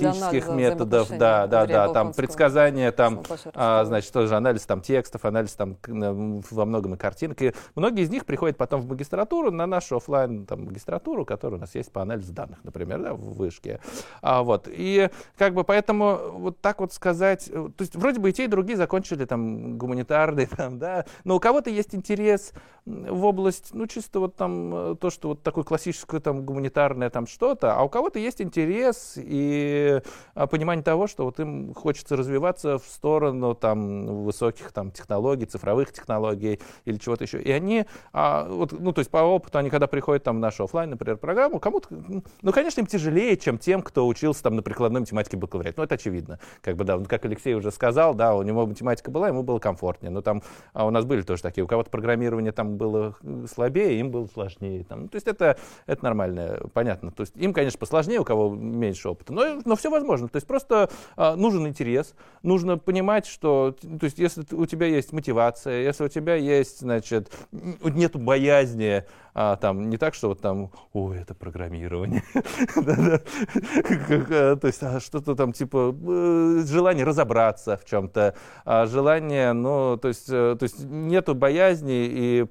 методов, 0.48 1.09
да, 1.16 1.46
да, 1.46 1.66
да, 1.66 1.88
там 1.92 2.12
предсказания, 2.12 2.92
там, 2.92 3.22
а, 3.54 3.85
значит, 3.85 4.12
тоже 4.12 4.37
анализ 4.37 4.62
там 4.66 4.80
текстов, 4.80 5.24
анализ 5.24 5.52
там 5.52 5.76
во 5.87 6.64
многом 6.64 6.94
и 6.94 6.96
картинок. 6.96 7.40
И 7.42 7.52
многие 7.74 8.02
из 8.02 8.11
них 8.11 8.24
приходят 8.24 8.56
потом 8.56 8.80
в 8.82 8.88
магистратуру 8.88 9.50
на 9.50 9.66
нашу 9.66 9.96
офлайн 9.96 10.46
там 10.46 10.64
магистратуру, 10.66 11.24
которая 11.24 11.59
у 11.59 11.61
нас 11.61 11.74
есть 11.74 11.92
по 11.92 12.02
анализу 12.02 12.32
данных, 12.32 12.59
например, 12.62 13.00
да, 13.00 13.14
в 13.14 13.35
вышке. 13.35 13.80
А, 14.22 14.42
вот 14.42 14.68
и 14.68 15.11
как 15.37 15.54
бы 15.54 15.64
поэтому 15.64 16.18
вот 16.32 16.61
так 16.61 16.80
вот 16.80 16.92
сказать, 16.92 17.50
то 17.50 17.72
есть 17.80 17.94
вроде 17.96 18.20
бы 18.20 18.30
и 18.30 18.32
те 18.32 18.44
и 18.44 18.48
другие 18.48 18.76
закончили 18.76 19.24
там 19.24 19.78
гуманитарные, 19.78 20.46
там, 20.56 20.78
да, 20.78 21.04
но 21.24 21.37
у 21.37 21.40
кого-то 21.40 21.70
есть 21.70 21.94
интерес 21.94 22.52
в 22.87 23.24
область, 23.24 23.70
ну 23.74 23.87
чисто 23.87 24.20
вот 24.20 24.37
там 24.37 24.96
то, 24.98 25.11
что 25.11 25.30
вот 25.30 25.42
такое 25.42 25.64
классическое 25.64 26.20
там 26.20 26.44
гуманитарное 26.44 27.11
там 27.11 27.26
что-то, 27.26 27.74
а 27.74 27.82
у 27.82 27.88
кого-то 27.88 28.18
есть 28.18 28.40
интерес 28.40 29.14
и 29.16 29.86
а, 30.35 30.46
понимание 30.46 30.83
того, 30.83 31.07
что 31.07 31.25
вот 31.25 31.40
им 31.40 31.75
хочется 31.75 32.16
развиваться 32.16 32.79
в 32.79 32.85
сторону 32.85 33.55
там 33.55 34.25
высоких 34.25 34.72
там 34.72 34.90
технологий, 34.90 35.46
цифровых 35.46 35.92
технологий 35.92 36.61
или 36.85 36.96
чего-то 36.96 37.25
еще. 37.25 37.40
И 37.40 37.51
они, 37.51 37.87
а, 38.12 38.46
вот, 38.49 38.72
ну 38.72 38.92
то 38.92 39.01
есть 39.01 39.11
по 39.11 39.18
опыту, 39.18 39.59
они 39.59 39.70
когда 39.70 39.87
приходят 39.87 40.25
там 40.25 40.37
в 40.37 40.40
нашу 40.40 40.64
офлайн, 40.64 40.90
например, 40.90 41.16
программу, 41.16 41.59
кому-то, 41.61 41.88
ну 41.90 42.53
конечно 42.53 42.81
им 42.81 42.87
тяжелее, 42.87 43.37
чем 43.37 43.59
тем, 43.59 43.83
кто 43.83 44.07
учился 44.07 44.42
там 44.42 44.57
на 44.57 44.62
прикладной 44.62 45.01
математике 45.01 45.37
бакалавриат. 45.37 45.77
Ну 45.77 45.83
это 45.83 45.94
очевидно. 45.94 46.38
Как 46.62 46.77
бы 46.77 46.85
да, 46.85 46.99
как 46.99 47.25
Алексей 47.25 47.55
уже 47.55 47.70
сказал, 47.70 48.14
да, 48.14 48.35
у 48.35 48.42
него 48.42 48.66
математика 48.66 49.11
была, 49.11 49.29
ему 49.29 49.42
было 49.42 49.59
комфортнее. 49.59 50.11
Но 50.11 50.22
там 50.22 50.42
а 50.72 50.87
у 50.87 50.90
нас 50.90 51.05
были 51.05 51.22
тоже 51.22 51.42
такие, 51.42 51.64
у 51.64 51.66
кого-то 51.66 51.90
программирование 51.90 52.53
там 52.53 52.77
было 52.77 53.16
слабее, 53.53 53.99
им 54.01 54.11
было 54.11 54.27
сложнее. 54.27 54.85
Там. 54.85 55.03
Ну, 55.03 55.09
то 55.09 55.16
есть 55.16 55.27
это, 55.27 55.57
это 55.87 56.05
нормально, 56.05 56.61
понятно. 56.72 57.11
То 57.11 57.22
есть 57.22 57.37
им, 57.37 57.53
конечно, 57.53 57.79
посложнее, 57.79 58.20
у 58.20 58.25
кого 58.25 58.55
меньше 58.55 59.09
опыта, 59.09 59.33
но, 59.33 59.61
но 59.64 59.76
все 59.77 59.91
возможно. 59.91 60.29
То 60.29 60.37
есть 60.37 60.47
просто 60.47 60.91
а, 61.17 61.37
нужен 61.37 61.67
интерес, 61.67 62.15
нужно 62.43 62.79
понимать, 62.79 63.27
что, 63.27 63.73
то 63.73 64.05
есть 64.05 64.19
если 64.19 64.45
у 64.53 64.67
тебя 64.67 64.87
есть 64.87 65.12
мотивация, 65.12 65.83
если 65.83 66.05
у 66.05 66.09
тебя 66.09 66.35
есть, 66.35 66.81
значит, 66.81 67.33
нет 67.53 68.17
боязни, 68.17 69.05
а, 69.38 69.57
там 69.57 69.90
не 69.90 69.99
так, 69.99 70.14
что 70.14 70.29
вот 70.29 70.40
там, 70.40 70.70
ой, 70.94 71.18
это 71.18 71.35
программирование, 71.35 72.22
то 72.75 74.66
есть 74.66 74.83
а, 74.83 74.99
что-то 74.99 75.35
там 75.35 75.53
типа 75.53 75.94
э, 75.94 76.62
желание 76.66 77.05
разобраться 77.05 77.77
в 77.77 77.85
чем-то, 77.85 78.35
а, 78.64 78.87
желание, 78.87 79.53
ну, 79.53 79.99
то 79.99 80.09
есть, 80.09 80.31
э, 80.31 80.57
то 80.59 80.62
есть 80.62 80.83
нету 80.83 81.35
боязни 81.35 82.07
и 82.07 82.46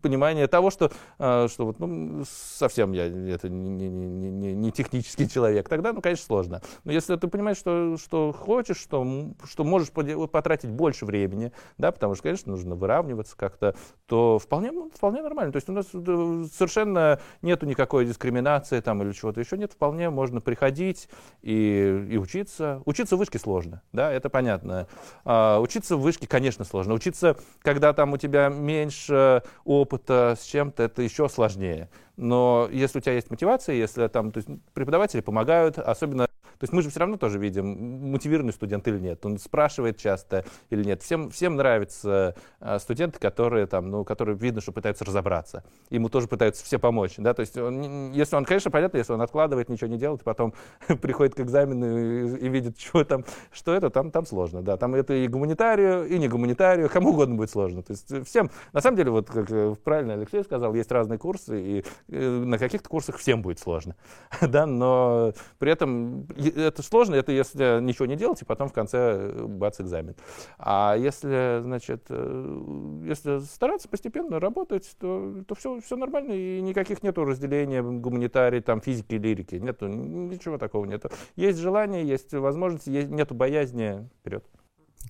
понимания 0.00 0.46
того, 0.46 0.70
что, 0.70 0.90
что 1.18 1.50
вот, 1.58 1.78
ну, 1.78 2.24
совсем 2.26 2.92
я 2.92 3.04
это 3.04 3.50
не, 3.50 3.90
не, 3.90 4.08
не, 4.08 4.54
не 4.54 4.72
технический 4.72 5.28
человек, 5.28 5.68
тогда, 5.68 5.92
ну, 5.92 6.00
конечно, 6.00 6.24
сложно. 6.24 6.62
Но 6.84 6.92
если 6.92 7.16
ты 7.16 7.28
понимаешь, 7.28 7.58
что, 7.58 7.98
что 7.98 8.32
хочешь, 8.32 8.78
что, 8.78 9.06
что 9.44 9.64
можешь 9.64 9.90
потратить 9.90 10.70
больше 10.70 11.04
времени, 11.04 11.52
да, 11.76 11.92
потому 11.92 12.14
что, 12.14 12.22
конечно, 12.22 12.50
нужно 12.50 12.76
выравниваться 12.76 13.36
как-то, 13.36 13.74
то 14.06 14.38
вполне, 14.38 14.72
вполне 14.94 15.20
нормально. 15.20 15.52
То 15.52 15.56
есть 15.56 15.68
у 15.68 15.72
нас 15.72 15.86
э, 15.92 16.29
совершенно 16.52 17.20
нету 17.42 17.66
никакой 17.66 18.04
дискриминации 18.04 18.80
там 18.80 19.02
или 19.02 19.12
чего-то 19.12 19.40
еще 19.40 19.56
нет, 19.56 19.72
вполне 19.72 20.10
можно 20.10 20.40
приходить 20.40 21.08
и, 21.42 22.06
и 22.10 22.16
учиться. 22.16 22.82
Учиться 22.84 23.16
в 23.16 23.18
вышке 23.18 23.38
сложно, 23.38 23.82
да, 23.92 24.10
это 24.12 24.28
понятно. 24.28 24.86
А, 25.24 25.58
учиться 25.60 25.96
в 25.96 26.00
вышке, 26.00 26.26
конечно, 26.26 26.64
сложно. 26.64 26.94
Учиться, 26.94 27.36
когда 27.62 27.92
там 27.92 28.12
у 28.12 28.16
тебя 28.16 28.48
меньше 28.48 29.42
опыта 29.64 30.36
с 30.38 30.44
чем-то, 30.44 30.82
это 30.82 31.02
еще 31.02 31.28
сложнее. 31.28 31.88
Но 32.20 32.68
если 32.70 32.98
у 32.98 33.00
тебя 33.00 33.14
есть 33.14 33.30
мотивация, 33.30 33.74
если 33.74 34.06
там 34.08 34.30
то 34.30 34.38
есть, 34.38 34.48
преподаватели 34.74 35.22
помогают, 35.22 35.78
особенно 35.78 36.28
то 36.60 36.64
есть 36.64 36.74
мы 36.74 36.82
же 36.82 36.90
все 36.90 37.00
равно 37.00 37.16
тоже 37.16 37.38
видим, 37.38 38.10
мотивированный 38.12 38.52
студент 38.52 38.86
или 38.86 38.98
нет. 38.98 39.24
Он 39.24 39.38
спрашивает 39.38 39.96
часто 39.96 40.44
или 40.68 40.84
нет. 40.84 41.02
Всем, 41.02 41.30
всем 41.30 41.56
нравятся 41.56 42.34
а, 42.60 42.78
студенты, 42.78 43.18
которые, 43.18 43.66
там, 43.66 43.90
ну, 43.90 44.04
которые 44.04 44.36
видно, 44.36 44.60
что 44.60 44.70
пытаются 44.70 45.06
разобраться. 45.06 45.64
Ему 45.88 46.10
тоже 46.10 46.28
пытаются 46.28 46.62
все 46.62 46.78
помочь. 46.78 47.14
Да? 47.16 47.32
То 47.32 47.40
есть 47.40 47.56
он, 47.56 48.12
если 48.12 48.36
он, 48.36 48.44
конечно, 48.44 48.70
понятно, 48.70 48.98
если 48.98 49.14
он 49.14 49.22
откладывает, 49.22 49.70
ничего 49.70 49.88
не 49.88 49.96
делает, 49.96 50.22
потом 50.22 50.52
приходит 51.00 51.34
к 51.34 51.40
экзамену 51.40 52.36
и, 52.36 52.40
и 52.40 52.48
видит, 52.50 52.78
что 52.78 53.04
там, 53.04 53.24
что 53.50 53.72
это, 53.72 53.88
там, 53.88 54.10
там 54.10 54.26
сложно. 54.26 54.60
Да? 54.60 54.76
Там 54.76 54.94
это 54.94 55.14
и 55.14 55.26
гуманитарию, 55.28 56.06
и 56.06 56.18
не 56.18 56.28
гуманитарию, 56.28 56.90
кому 56.90 57.12
угодно 57.12 57.36
будет 57.36 57.50
сложно. 57.50 57.82
То 57.82 57.92
есть 57.92 58.26
всем, 58.28 58.50
на 58.74 58.82
самом 58.82 58.98
деле, 58.98 59.10
вот 59.10 59.30
как 59.30 59.48
правильно 59.78 60.12
Алексей 60.12 60.44
сказал, 60.44 60.74
есть 60.74 60.92
разные 60.92 61.18
курсы, 61.18 61.58
и 61.58 61.84
э, 62.08 62.09
на 62.10 62.58
каких-то 62.58 62.88
курсах 62.88 63.16
всем 63.16 63.42
будет 63.42 63.58
сложно. 63.58 63.96
да? 64.40 64.66
Но 64.66 65.32
при 65.58 65.72
этом 65.72 66.26
это 66.36 66.82
сложно, 66.82 67.14
это 67.14 67.32
если 67.32 67.80
ничего 67.80 68.06
не 68.06 68.16
делать, 68.16 68.42
и 68.42 68.44
потом 68.44 68.68
в 68.68 68.72
конце 68.72 68.98
э, 68.98 69.46
бац, 69.46 69.80
экзамен. 69.80 70.14
А 70.58 70.96
если, 70.96 71.60
значит, 71.62 72.06
э, 72.08 73.02
если 73.06 73.38
стараться 73.38 73.88
постепенно 73.88 74.40
работать, 74.40 74.90
то, 74.98 75.42
то 75.46 75.54
все, 75.54 75.80
все 75.80 75.96
нормально, 75.96 76.32
и 76.32 76.60
никаких 76.60 77.02
нету 77.02 77.24
разделения 77.24 77.82
гуманитарий, 77.82 78.60
там, 78.60 78.80
физики, 78.80 79.14
лирики. 79.14 79.56
Нету, 79.56 79.86
ничего 79.88 80.58
такого 80.58 80.84
нету. 80.84 81.10
Есть 81.36 81.58
желание, 81.58 82.06
есть 82.06 82.32
возможность, 82.32 82.86
есть, 82.86 83.08
нету 83.08 83.34
боязни, 83.34 84.08
вперед. 84.20 84.44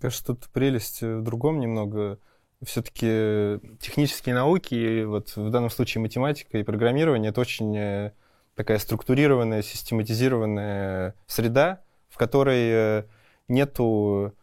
Кажется, 0.01 0.27
тут 0.27 0.49
прелесть 0.51 1.03
в 1.03 1.23
другом 1.23 1.61
немного. 1.61 2.19
Все-таки 2.63 3.59
технические 3.81 4.35
науки, 4.35 5.05
вот 5.05 5.35
в 5.35 5.51
данном 5.51 5.71
случае 5.71 6.03
математика 6.03 6.59
и 6.59 6.63
программирование, 6.63 7.31
это 7.31 7.41
очень 7.41 7.77
э, 7.77 8.13
такая 8.55 8.79
структурированная, 8.79 9.63
систематизированная 9.63 11.15
среда, 11.27 11.81
в 12.09 12.19
которой 12.19 13.07
нету, 13.49 14.35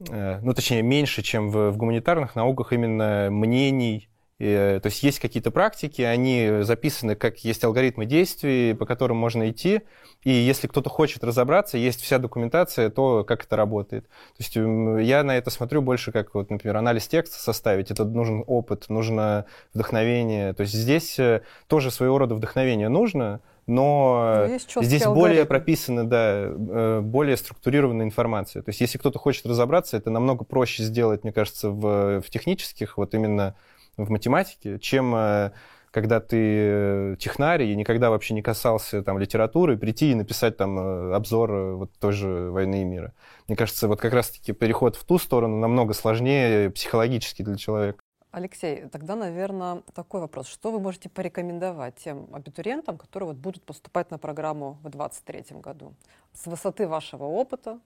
ну, 0.00 0.54
точнее, 0.54 0.82
меньше, 0.82 1.22
чем 1.22 1.50
в, 1.50 1.70
в 1.70 1.76
гуманитарных 1.76 2.34
науках 2.34 2.72
именно 2.72 3.28
мнений, 3.30 4.08
то 4.42 4.86
есть 4.86 5.02
есть 5.02 5.20
какие-то 5.20 5.50
практики, 5.50 6.02
они 6.02 6.62
записаны, 6.62 7.14
как 7.14 7.38
есть 7.44 7.62
алгоритмы 7.62 8.06
действий, 8.06 8.74
по 8.74 8.86
которым 8.86 9.16
можно 9.16 9.48
идти. 9.50 9.82
И 10.24 10.30
если 10.30 10.66
кто-то 10.66 10.90
хочет 10.90 11.22
разобраться, 11.22 11.78
есть 11.78 12.00
вся 12.00 12.18
документация, 12.18 12.90
то 12.90 13.24
как 13.24 13.44
это 13.44 13.56
работает. 13.56 14.06
То 14.06 14.40
есть 14.40 14.56
я 14.56 15.22
на 15.22 15.36
это 15.36 15.50
смотрю 15.50 15.82
больше 15.82 16.12
как, 16.12 16.34
вот, 16.34 16.50
например, 16.50 16.76
анализ 16.76 17.06
текста 17.08 17.38
составить. 17.38 17.90
Это 17.90 18.04
нужен 18.04 18.42
опыт, 18.46 18.88
нужно 18.88 19.46
вдохновение. 19.74 20.52
То 20.54 20.62
есть 20.62 20.74
здесь 20.74 21.18
э, 21.18 21.42
тоже 21.68 21.90
своего 21.90 22.18
рода 22.18 22.34
вдохновение 22.34 22.88
нужно, 22.88 23.40
но 23.66 24.46
ну, 24.48 24.58
здесь 24.82 25.02
алгоритм. 25.02 25.14
более 25.14 25.44
прописана, 25.44 26.04
да, 26.04 26.46
э, 26.46 27.00
более 27.00 27.36
структурированная 27.36 28.06
информация. 28.06 28.62
То 28.62 28.70
есть 28.70 28.80
если 28.80 28.98
кто-то 28.98 29.18
хочет 29.18 29.46
разобраться, 29.46 29.96
это 29.96 30.10
намного 30.10 30.44
проще 30.44 30.82
сделать, 30.82 31.22
мне 31.22 31.32
кажется, 31.32 31.70
в, 31.70 32.22
в 32.22 32.30
технических, 32.30 32.96
вот 32.96 33.14
именно 33.14 33.54
в 33.96 34.10
математике, 34.10 34.78
чем 34.78 35.14
э, 35.14 35.52
когда 35.90 36.20
ты 36.20 36.36
э, 36.38 37.16
технарий 37.18 37.72
и 37.72 37.76
никогда 37.76 38.10
вообще 38.10 38.34
не 38.34 38.42
касался 38.42 39.02
там 39.02 39.18
литературы, 39.18 39.76
прийти 39.76 40.12
и 40.12 40.14
написать 40.14 40.56
там 40.56 40.78
э, 40.78 41.14
обзор 41.14 41.76
вот 41.76 41.92
той 41.98 42.12
же 42.12 42.50
«Войны 42.50 42.82
и 42.82 42.84
мира». 42.84 43.12
Мне 43.46 43.56
кажется, 43.56 43.88
вот 43.88 44.00
как 44.00 44.12
раз-таки 44.14 44.52
переход 44.52 44.96
в 44.96 45.04
ту 45.04 45.18
сторону 45.18 45.58
намного 45.58 45.92
сложнее 45.92 46.70
психологически 46.70 47.42
для 47.42 47.56
человека. 47.56 48.02
Алексей, 48.30 48.88
тогда, 48.90 49.14
наверное, 49.14 49.82
такой 49.94 50.22
вопрос. 50.22 50.46
Что 50.46 50.72
вы 50.72 50.80
можете 50.80 51.10
порекомендовать 51.10 51.96
тем 51.96 52.28
абитуриентам, 52.32 52.96
которые 52.96 53.28
вот 53.28 53.36
будут 53.36 53.62
поступать 53.62 54.10
на 54.10 54.16
программу 54.16 54.78
в 54.82 54.88
2023 54.88 55.60
году? 55.60 55.92
С 56.32 56.46
высоты 56.46 56.88
вашего 56.88 57.24
опыта, 57.24 57.78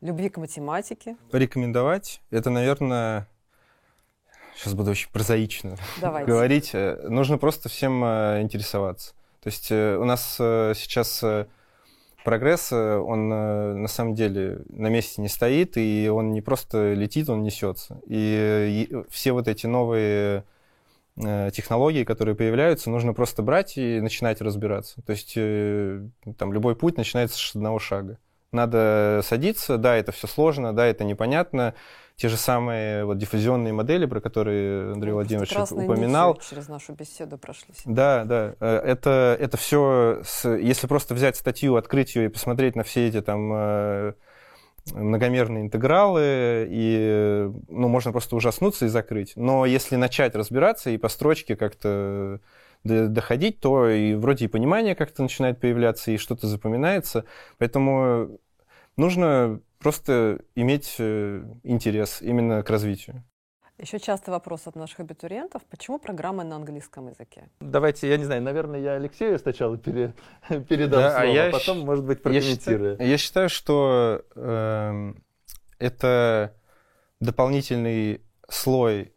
любви 0.00 0.30
к 0.30 0.36
математике? 0.38 1.16
Порекомендовать? 1.30 2.20
Это, 2.30 2.50
наверное, 2.50 3.28
сейчас 4.56 4.74
буду 4.74 4.90
очень 4.90 5.10
прозаично 5.10 5.76
Давайте. 6.00 6.30
говорить, 6.30 6.70
э, 6.72 7.06
нужно 7.08 7.38
просто 7.38 7.68
всем 7.68 8.02
э, 8.04 8.40
интересоваться. 8.42 9.14
То 9.42 9.48
есть 9.48 9.70
э, 9.70 9.96
у 9.96 10.04
нас 10.04 10.36
сейчас 10.36 11.22
прогресс, 12.24 12.72
он 12.72 13.28
на 13.28 13.88
самом 13.88 14.14
деле 14.14 14.62
на 14.70 14.88
месте 14.88 15.20
не 15.20 15.28
стоит, 15.28 15.76
и 15.76 16.08
он 16.10 16.32
не 16.32 16.40
просто 16.40 16.94
летит, 16.94 17.28
он 17.28 17.42
несется. 17.42 18.00
И 18.06 18.88
все 19.10 19.32
вот 19.32 19.46
эти 19.46 19.66
новые 19.66 20.44
технологии, 21.16 22.04
которые 22.04 22.34
появляются, 22.34 22.88
нужно 22.88 23.12
просто 23.12 23.42
брать 23.42 23.76
и 23.76 24.00
начинать 24.00 24.40
разбираться. 24.40 25.02
То 25.02 25.12
есть 25.12 25.34
там 25.34 26.52
любой 26.54 26.74
путь 26.76 26.96
начинается 26.96 27.36
с 27.36 27.54
одного 27.54 27.78
шага. 27.78 28.18
Надо 28.54 29.20
садиться, 29.24 29.78
да, 29.78 29.96
это 29.96 30.12
все 30.12 30.26
сложно, 30.28 30.72
да, 30.72 30.86
это 30.86 31.02
непонятно, 31.02 31.74
те 32.16 32.28
же 32.28 32.36
самые 32.36 33.04
вот 33.04 33.18
диффузионные 33.18 33.72
модели, 33.72 34.06
про 34.06 34.20
которые 34.20 34.92
Андрей 34.92 35.10
ну, 35.10 35.16
Владимирович 35.16 35.52
упоминал. 35.72 36.36
через 36.36 36.68
нашу 36.68 36.92
беседу 36.92 37.36
прошлись. 37.36 37.82
Да, 37.84 38.24
да. 38.24 38.54
Э, 38.60 38.76
это, 38.76 39.36
это 39.40 39.56
все, 39.56 40.20
с, 40.24 40.48
если 40.48 40.86
просто 40.86 41.14
взять 41.14 41.36
статью, 41.36 41.74
открыть 41.74 42.14
ее 42.14 42.26
и 42.26 42.28
посмотреть 42.28 42.76
на 42.76 42.84
все 42.84 43.08
эти 43.08 43.20
там 43.20 43.50
э, 43.52 44.12
многомерные 44.92 45.64
интегралы, 45.64 46.68
и 46.70 47.50
ну, 47.68 47.88
можно 47.88 48.12
просто 48.12 48.36
ужаснуться 48.36 48.86
и 48.86 48.88
закрыть. 48.88 49.32
Но 49.34 49.66
если 49.66 49.96
начать 49.96 50.36
разбираться 50.36 50.90
и 50.90 50.98
по 50.98 51.08
строчке 51.08 51.56
как-то 51.56 52.38
доходить, 52.84 53.60
то 53.60 53.88
и 53.88 54.14
вроде 54.14 54.44
и 54.44 54.48
понимание 54.48 54.94
как-то 54.94 55.22
начинает 55.22 55.58
появляться, 55.58 56.10
и 56.10 56.18
что-то 56.18 56.46
запоминается. 56.46 57.24
Поэтому 57.58 58.38
нужно 58.96 59.60
просто 59.78 60.40
иметь 60.54 60.96
э, 60.98 61.44
интерес 61.62 62.22
именно 62.22 62.62
к 62.62 62.70
развитию. 62.70 63.22
Еще 63.78 63.98
часто 63.98 64.30
вопрос 64.30 64.68
от 64.68 64.76
наших 64.76 65.00
абитуриентов, 65.00 65.62
почему 65.68 65.98
программа 65.98 66.44
на 66.44 66.54
английском 66.56 67.08
языке? 67.08 67.48
Давайте, 67.58 68.08
я 68.08 68.16
не 68.16 68.24
знаю, 68.24 68.40
наверное, 68.40 68.78
я 68.78 68.92
Алексею 68.92 69.36
сначала 69.38 69.76
пере, 69.76 70.14
передам 70.68 71.00
да, 71.00 71.08
а 71.08 71.22
слово, 71.22 71.22
а 71.22 71.26
я, 71.26 71.50
потом, 71.50 71.80
может 71.80 72.04
быть, 72.04 72.22
прокомментирую. 72.22 72.92
Я 72.92 72.96
считаю, 72.96 73.10
я 73.10 73.18
считаю 73.18 73.48
что 73.48 74.24
э, 74.36 75.14
это 75.80 76.54
дополнительный 77.18 78.22
слой, 78.48 79.12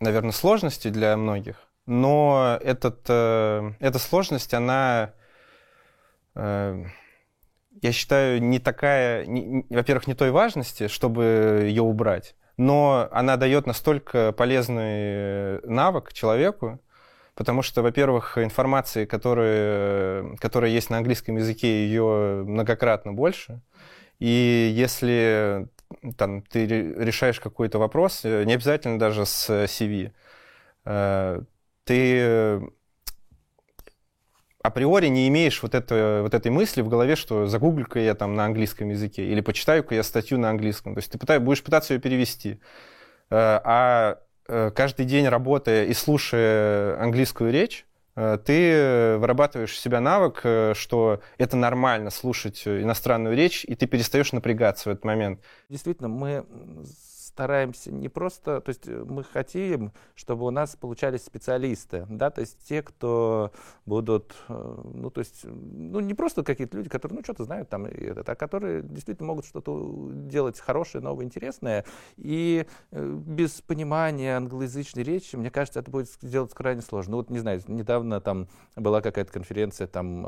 наверное, 0.00 0.32
сложности 0.32 0.88
для 0.88 1.16
многих, 1.16 1.68
но 1.86 2.58
этот, 2.60 3.04
э, 3.08 3.72
эта 3.78 3.98
сложность, 4.00 4.52
она... 4.52 5.14
Э, 6.34 6.84
я 7.82 7.92
считаю, 7.92 8.42
не 8.42 8.58
такая, 8.58 9.24
во-первых, 9.70 10.06
не 10.06 10.14
той 10.14 10.30
важности, 10.30 10.88
чтобы 10.88 11.62
ее 11.64 11.82
убрать, 11.82 12.34
но 12.56 13.08
она 13.12 13.36
дает 13.36 13.66
настолько 13.66 14.32
полезный 14.32 15.60
навык 15.62 16.12
человеку, 16.12 16.80
потому 17.34 17.62
что, 17.62 17.82
во-первых, 17.82 18.36
информации, 18.38 19.06
которая, 19.06 20.36
которая 20.36 20.70
есть 20.70 20.90
на 20.90 20.98
английском 20.98 21.36
языке, 21.36 21.86
ее 21.86 22.44
многократно 22.46 23.12
больше, 23.12 23.62
и 24.18 24.70
если 24.74 25.68
там, 26.16 26.42
ты 26.42 26.66
решаешь 26.66 27.40
какой-то 27.40 27.78
вопрос, 27.78 28.24
не 28.24 28.52
обязательно 28.52 28.98
даже 28.98 29.24
с 29.24 29.48
CV, 29.48 30.12
э, 30.84 31.40
ты 31.84 32.60
априори 34.62 35.08
не 35.08 35.28
имеешь 35.28 35.62
вот, 35.62 35.74
это, 35.74 36.20
вот 36.22 36.34
этой 36.34 36.50
мысли 36.50 36.82
в 36.82 36.88
голове, 36.88 37.16
что 37.16 37.46
загуглю-ка 37.46 37.98
я 37.98 38.14
там 38.14 38.34
на 38.34 38.44
английском 38.44 38.90
языке 38.90 39.24
или 39.26 39.40
почитаю-ка 39.40 39.94
я 39.94 40.02
статью 40.02 40.38
на 40.38 40.50
английском. 40.50 40.94
То 40.94 40.98
есть 40.98 41.10
ты 41.10 41.18
пытаешь, 41.18 41.42
будешь 41.42 41.62
пытаться 41.62 41.94
ее 41.94 42.00
перевести. 42.00 42.60
Э, 43.30 43.60
а 43.64 44.18
э, 44.48 44.70
каждый 44.74 45.06
день 45.06 45.28
работая 45.28 45.84
и 45.84 45.94
слушая 45.94 47.00
английскую 47.00 47.52
речь, 47.52 47.86
э, 48.16 48.38
ты 48.44 49.16
вырабатываешь 49.18 49.72
в 49.72 49.78
себя 49.78 50.00
навык, 50.00 50.40
что 50.76 51.20
это 51.38 51.56
нормально 51.56 52.10
слушать 52.10 52.66
иностранную 52.66 53.36
речь, 53.36 53.64
и 53.64 53.74
ты 53.74 53.86
перестаешь 53.86 54.32
напрягаться 54.32 54.90
в 54.90 54.92
этот 54.92 55.04
момент. 55.04 55.40
Действительно, 55.68 56.08
мы 56.08 56.44
стараемся 57.30 57.92
не 57.92 58.08
просто, 58.08 58.60
то 58.60 58.68
есть 58.70 58.88
э, 58.88 59.04
мы 59.04 59.22
хотим, 59.22 59.92
чтобы 60.16 60.46
у 60.46 60.50
нас 60.50 60.74
получались 60.74 61.24
специалисты, 61.24 62.06
да, 62.08 62.30
то 62.30 62.40
есть 62.40 62.58
те, 62.68 62.82
кто 62.82 63.52
будут, 63.86 64.34
э, 64.48 64.82
ну, 64.94 65.10
то 65.10 65.20
есть, 65.20 65.44
ну, 65.44 66.00
не 66.00 66.14
просто 66.14 66.42
какие-то 66.42 66.76
люди, 66.76 66.88
которые, 66.88 67.18
ну, 67.18 67.24
что-то 67.24 67.44
знают 67.44 67.68
там, 67.68 67.86
это, 67.86 68.32
а 68.32 68.34
которые 68.34 68.82
действительно 68.82 69.28
могут 69.28 69.46
что-то 69.46 70.10
делать 70.10 70.58
хорошее, 70.58 71.04
новое, 71.04 71.24
интересное, 71.24 71.84
и 72.16 72.66
э, 72.90 73.18
без 73.26 73.60
понимания 73.60 74.36
англоязычной 74.36 75.04
речи, 75.04 75.36
мне 75.36 75.50
кажется, 75.50 75.78
это 75.78 75.90
будет 75.90 76.08
сделать 76.20 76.52
крайне 76.52 76.82
сложно. 76.82 77.12
Ну, 77.12 77.16
вот, 77.18 77.30
не 77.30 77.38
знаю, 77.38 77.62
недавно 77.68 78.20
там 78.20 78.48
была 78.76 79.00
какая-то 79.00 79.32
конференция, 79.32 79.86
там, 79.86 80.22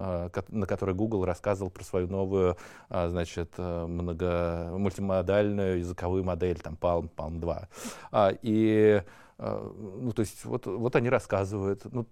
на 0.48 0.66
которой 0.66 0.94
Google 0.94 1.24
рассказывал 1.24 1.70
про 1.70 1.84
свою 1.84 2.09
новую, 2.09 2.57
значит, 2.88 3.59
много, 3.59 4.70
мультимодальную 4.76 5.78
языковую 5.78 6.24
модель, 6.24 6.59
там, 6.59 6.76
Palm, 6.93 7.11
Palm 7.16 7.40
2. 7.40 7.68
А, 8.11 8.32
и 8.43 9.03
а, 9.38 9.72
ну, 10.01 10.12
то 10.12 10.20
есть 10.20 10.45
вот, 10.45 10.66
вот 10.66 10.95
они 10.95 11.09
рассказывают. 11.09 11.82
Ну, 11.93 12.07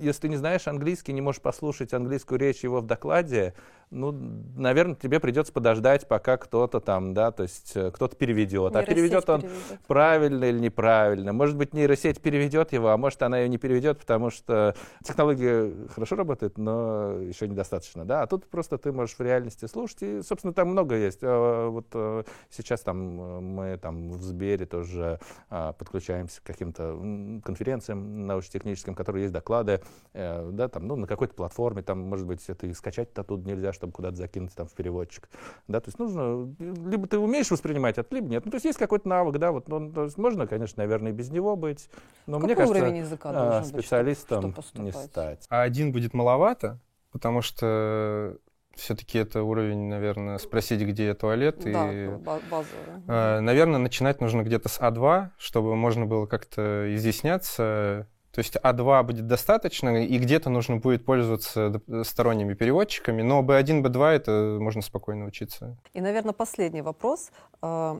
если 0.00 0.22
ты 0.22 0.28
не 0.28 0.36
знаешь 0.36 0.66
английский, 0.66 1.12
не 1.12 1.20
можешь 1.20 1.40
послушать 1.40 1.92
английскую 1.94 2.40
речь 2.40 2.64
его 2.64 2.80
в 2.80 2.86
докладе, 2.86 3.54
ну, 3.90 4.12
наверное, 4.56 4.96
тебе 4.96 5.20
придется 5.20 5.52
подождать, 5.52 6.08
пока 6.08 6.36
кто-то 6.36 6.80
там, 6.80 7.14
да, 7.14 7.30
то 7.30 7.44
есть 7.44 7.72
э, 7.76 7.90
кто-то 7.92 8.16
переведет. 8.16 8.74
А 8.74 8.82
переведет 8.82 9.28
он 9.30 9.42
переведет. 9.42 9.80
правильно 9.86 10.44
или 10.44 10.58
неправильно. 10.58 11.32
Может 11.32 11.56
быть, 11.56 11.72
нейросеть 11.72 12.20
переведет 12.20 12.72
его, 12.72 12.88
а 12.88 12.96
может, 12.96 13.22
она 13.22 13.38
ее 13.38 13.48
не 13.48 13.58
переведет, 13.58 14.00
потому 14.00 14.30
что 14.30 14.74
технология 15.04 15.72
хорошо 15.94 16.16
работает, 16.16 16.58
но 16.58 17.12
еще 17.20 17.46
недостаточно, 17.46 18.04
да. 18.04 18.22
А 18.22 18.26
тут 18.26 18.46
просто 18.46 18.76
ты 18.76 18.90
можешь 18.90 19.16
в 19.16 19.20
реальности 19.20 19.66
слушать, 19.66 20.02
и, 20.02 20.22
собственно, 20.22 20.52
там 20.52 20.68
много 20.68 20.96
есть. 20.96 21.20
А, 21.22 21.68
вот 21.68 21.86
э, 21.94 22.24
сейчас 22.50 22.80
там 22.80 22.96
мы 23.06 23.78
там 23.78 24.10
в 24.10 24.22
Сбере 24.22 24.66
тоже 24.66 25.20
а, 25.48 25.72
подключаемся 25.72 26.40
к 26.40 26.44
каким-то 26.44 27.40
конференциям 27.44 28.26
научно-техническим, 28.26 28.94
которые 28.94 29.22
есть 29.22 29.32
доклады, 29.32 29.80
э, 30.12 30.50
да, 30.52 30.68
там, 30.68 30.88
ну, 30.88 30.96
на 30.96 31.06
какой-то 31.06 31.34
платформе, 31.34 31.82
там, 31.82 32.00
может 32.00 32.26
быть, 32.26 32.42
это 32.48 32.66
и 32.66 32.72
скачать 32.72 33.16
оттуда 33.16 33.48
нельзя, 33.48 33.72
чтобы 33.76 33.92
куда-то 33.92 34.16
закинуть 34.16 34.54
там 34.54 34.66
в 34.66 34.72
переводчик, 34.72 35.28
да, 35.68 35.80
то 35.80 35.88
есть 35.88 35.98
нужно, 35.98 36.52
либо 36.58 37.06
ты 37.06 37.18
умеешь 37.18 37.50
воспринимать 37.50 37.98
это, 37.98 38.12
либо 38.14 38.28
нет, 38.28 38.44
ну, 38.44 38.50
то 38.50 38.56
есть 38.56 38.64
есть 38.64 38.78
какой-то 38.78 39.08
навык, 39.08 39.38
да, 39.38 39.52
вот, 39.52 39.68
ну, 39.68 39.92
то 39.92 40.04
есть 40.04 40.18
можно, 40.18 40.46
конечно, 40.46 40.82
наверное, 40.82 41.12
и 41.12 41.14
без 41.14 41.30
него 41.30 41.54
быть, 41.54 41.88
но 42.26 42.40
Какой 42.40 42.46
мне 42.46 42.56
кажется, 42.56 42.86
языка 42.86 43.30
а, 43.32 43.62
специалистом 43.62 44.40
быть, 44.40 44.52
чтобы, 44.52 44.66
чтобы 44.66 44.84
не 44.84 44.92
стать. 44.92 45.46
А 45.48 45.62
один 45.62 45.92
будет 45.92 46.14
маловато, 46.14 46.80
потому 47.12 47.42
что 47.42 48.38
все-таки 48.76 49.18
это 49.18 49.42
уровень, 49.42 49.88
наверное, 49.88 50.38
спросить, 50.38 50.82
где 50.82 51.14
туалет. 51.14 51.60
Да, 51.64 51.90
и, 51.90 52.08
базовый. 52.08 52.66
Э, 53.08 53.40
наверное, 53.40 53.78
начинать 53.78 54.20
нужно 54.20 54.42
где-то 54.42 54.68
с 54.68 54.78
А2, 54.78 55.30
чтобы 55.38 55.74
можно 55.76 56.06
было 56.06 56.26
как-то 56.26 56.94
изъясняться. 56.94 58.06
То 58.36 58.40
есть 58.40 58.54
А2 58.56 59.02
будет 59.02 59.26
достаточно, 59.26 60.04
и 60.04 60.18
где-то 60.18 60.50
нужно 60.50 60.76
будет 60.76 61.06
пользоваться 61.06 61.80
сторонними 62.04 62.52
переводчиками, 62.52 63.22
но 63.22 63.42
B1, 63.42 63.80
B2 63.82 64.08
это 64.08 64.58
можно 64.60 64.82
спокойно 64.82 65.24
учиться. 65.24 65.78
И, 65.94 66.02
наверное, 66.02 66.34
последний 66.34 66.82
вопрос. 66.82 67.30
А, 67.62 67.98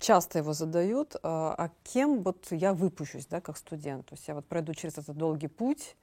часто 0.00 0.38
его 0.38 0.54
задают, 0.54 1.14
а, 1.22 1.54
а 1.58 1.70
кем 1.84 2.22
вот 2.22 2.46
я 2.50 2.72
выпущусь, 2.72 3.26
да, 3.26 3.42
как 3.42 3.58
студент? 3.58 4.06
То 4.06 4.14
есть 4.14 4.26
я 4.28 4.34
вот 4.34 4.46
пройду 4.46 4.72
через 4.72 4.96
этот 4.96 5.14
долгий 5.14 5.48
путь, 5.48 5.94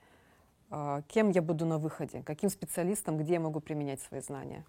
а, 0.69 1.01
кем 1.07 1.31
я 1.31 1.41
буду 1.41 1.65
на 1.65 1.79
выходе, 1.79 2.21
каким 2.23 2.51
специалистом, 2.51 3.17
где 3.17 3.33
я 3.33 3.39
могу 3.39 3.59
применять 3.59 4.01
свои 4.01 4.21
знания? 4.21 4.63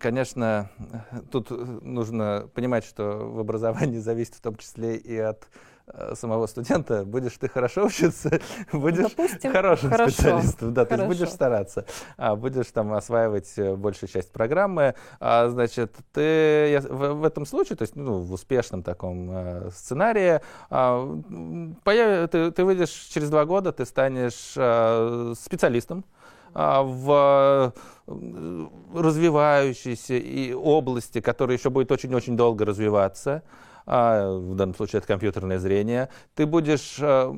Конечно, 0.00 0.68
тут 1.30 1.50
нужно 1.50 2.50
понимать, 2.54 2.82
что 2.82 3.18
в 3.18 3.38
образовании 3.38 3.98
зависит 4.00 4.34
в 4.34 4.40
том 4.40 4.56
числе 4.56 4.96
и 4.96 5.16
от 5.16 5.46
Э, 5.46 5.73
самого 6.14 6.46
студента, 6.46 7.04
будешь 7.04 7.36
ты 7.38 7.48
хорошо 7.48 7.86
учиться, 7.86 8.40
будешь 8.72 9.10
Допустим, 9.10 9.52
хорошим 9.52 9.90
хорошо, 9.90 10.12
специалистом, 10.12 10.74
да, 10.74 10.84
хорошо. 10.84 10.96
то 10.96 11.08
есть 11.08 11.18
будешь 11.20 11.32
стараться, 11.32 11.84
а, 12.16 12.36
будешь 12.36 12.66
там 12.68 12.92
осваивать 12.94 13.52
э, 13.56 13.74
большую 13.76 14.08
часть 14.08 14.32
программы, 14.32 14.94
а, 15.20 15.48
значит, 15.48 15.94
ты 16.12 16.70
я, 16.70 16.80
в, 16.80 17.14
в 17.14 17.24
этом 17.24 17.44
случае, 17.44 17.76
то 17.76 17.82
есть 17.82 17.96
ну, 17.96 18.20
в 18.20 18.32
успешном 18.32 18.82
таком 18.82 19.28
а, 19.30 19.68
сценарии, 19.74 20.40
а, 20.70 21.20
появ, 21.84 22.30
ты, 22.30 22.50
ты 22.50 22.64
выйдешь 22.64 22.90
через 22.90 23.28
два 23.28 23.44
года, 23.44 23.72
ты 23.72 23.84
станешь 23.84 24.54
а, 24.56 25.32
специалистом, 25.38 26.04
в 26.54 27.72
развивающейся 28.94 30.14
и 30.14 30.52
области, 30.52 31.20
которая 31.20 31.56
еще 31.56 31.68
будет 31.68 31.90
очень-очень 31.90 32.36
долго 32.36 32.64
развиваться 32.64 33.42
а, 33.86 34.36
в 34.38 34.54
данном 34.54 34.74
случае 34.74 34.98
это 34.98 35.08
компьютерное 35.08 35.58
зрение, 35.58 36.08
ты 36.34 36.46
будешь 36.46 36.96
а, 37.00 37.34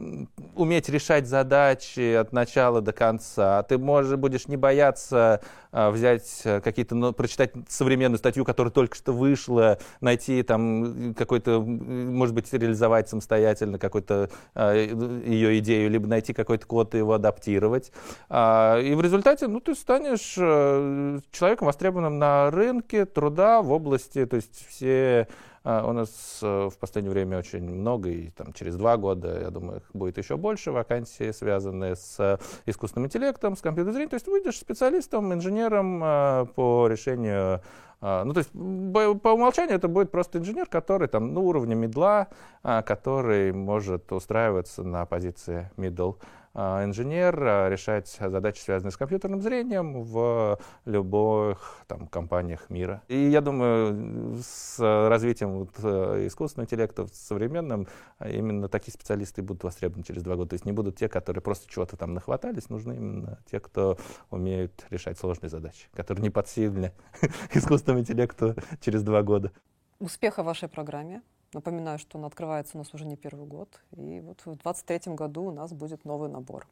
уметь 0.54 0.88
решать 0.88 1.26
задачи 1.26 2.14
от 2.14 2.32
начала 2.32 2.80
до 2.80 2.92
конца, 2.92 3.62
ты 3.64 3.78
можешь, 3.78 4.16
будешь 4.16 4.46
не 4.46 4.56
бояться 4.56 5.40
а, 5.72 5.90
взять 5.90 6.42
какие-то, 6.62 6.94
ну, 6.94 7.12
прочитать 7.12 7.52
современную 7.68 8.18
статью, 8.18 8.44
которая 8.44 8.70
только 8.70 8.96
что 8.96 9.12
вышла, 9.12 9.78
найти 10.00 10.42
там 10.42 11.14
какой-то, 11.14 11.60
может 11.60 12.34
быть, 12.34 12.52
реализовать 12.52 13.08
самостоятельно 13.08 13.78
какую-то 13.78 14.30
ее 14.54 15.58
идею, 15.58 15.90
либо 15.90 16.06
найти 16.06 16.32
какой-то 16.32 16.66
код 16.66 16.94
и 16.94 16.98
его 16.98 17.14
адаптировать. 17.14 17.92
И 18.30 18.92
в 18.96 19.00
результате, 19.00 19.48
ну, 19.48 19.60
ты 19.60 19.74
станешь 19.74 20.34
человеком, 20.34 21.66
востребованным 21.66 22.18
на 22.18 22.50
рынке 22.50 23.04
труда 23.04 23.62
в 23.62 23.72
области, 23.72 24.24
то 24.26 24.36
есть 24.36 24.66
все 24.68 25.16
а, 25.16 25.26
у 25.66 25.92
нас 25.92 26.38
э, 26.42 26.68
в 26.72 26.78
последнее 26.78 27.12
время 27.12 27.38
очень 27.38 27.68
много, 27.68 28.08
и 28.08 28.30
там, 28.30 28.52
через 28.52 28.76
два 28.76 28.96
года, 28.96 29.40
я 29.40 29.50
думаю, 29.50 29.78
их 29.78 29.90
будет 29.92 30.16
еще 30.16 30.36
больше 30.36 30.70
вакансий, 30.70 31.32
связанные 31.32 31.96
с 31.96 32.20
э, 32.20 32.38
искусственным 32.66 33.06
интеллектом, 33.06 33.56
с 33.56 33.62
компьютерным. 33.62 34.08
То 34.08 34.14
есть 34.14 34.28
выйдешь 34.28 34.58
специалистом, 34.58 35.32
инженером 35.34 36.02
э, 36.04 36.46
по 36.54 36.86
решению 36.86 37.62
ну, 38.02 38.34
то 38.34 38.40
есть 38.40 38.52
по 38.52 39.30
умолчанию 39.30 39.74
это 39.74 39.88
будет 39.88 40.10
просто 40.10 40.38
инженер, 40.38 40.66
который 40.66 41.08
там 41.08 41.32
на 41.32 41.40
уровне 41.40 41.74
медла, 41.74 42.28
который 42.62 43.52
может 43.52 44.12
устраиваться 44.12 44.84
на 44.84 45.06
позиции 45.06 45.70
middle 45.78 46.16
а, 46.20 46.45
инженер 46.56 47.38
а, 47.42 47.68
решать 47.68 48.08
задачи, 48.08 48.60
связанные 48.60 48.92
с 48.92 48.96
компьютерным 48.96 49.42
зрением 49.42 50.02
в 50.02 50.58
любых 50.86 51.84
там, 51.86 52.06
компаниях 52.08 52.70
мира. 52.70 53.02
И 53.08 53.28
я 53.28 53.40
думаю, 53.40 54.38
с 54.42 54.78
развитием 55.08 55.58
вот, 55.58 55.70
э, 55.82 56.26
искусственного 56.26 56.64
интеллекта 56.64 57.06
современным 57.12 57.88
именно 58.24 58.68
такие 58.68 58.92
специалисты 58.92 59.42
будут 59.42 59.64
востребованы 59.64 60.04
через 60.04 60.22
два 60.22 60.36
года. 60.36 60.50
То 60.50 60.54
есть 60.54 60.64
не 60.64 60.72
будут 60.72 60.96
те, 60.96 61.08
которые 61.08 61.42
просто 61.42 61.70
чего-то 61.70 61.96
там 61.96 62.14
нахватались, 62.14 62.70
нужны 62.70 62.94
именно 62.94 63.38
те, 63.50 63.60
кто 63.60 63.98
умеют 64.30 64.86
решать 64.90 65.18
сложные 65.18 65.50
задачи, 65.50 65.88
которые 65.94 66.22
не 66.22 66.30
подсильны 66.30 66.92
искусственному 67.52 68.00
интеллекту 68.00 68.54
через 68.80 69.02
два 69.02 69.22
года. 69.22 69.52
Успеха 69.98 70.42
вашей 70.42 70.68
программе. 70.68 71.22
Напоминаю, 71.52 71.98
что 71.98 72.18
он 72.18 72.24
открывается 72.24 72.76
у 72.76 72.78
нас 72.78 72.92
уже 72.92 73.06
не 73.06 73.16
первый 73.16 73.46
год, 73.46 73.80
и 73.92 74.20
вот 74.20 74.40
в 74.40 74.44
2023 74.44 75.14
году 75.14 75.44
у 75.44 75.50
нас 75.52 75.72
будет 75.72 76.04
новый 76.04 76.28
набор. 76.28 76.66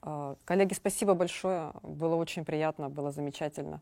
А, 0.00 0.36
коллеги, 0.44 0.74
спасибо 0.74 1.14
большое, 1.14 1.72
было 1.82 2.16
очень 2.16 2.44
приятно, 2.44 2.88
было 2.88 3.12
замечательно. 3.12 3.80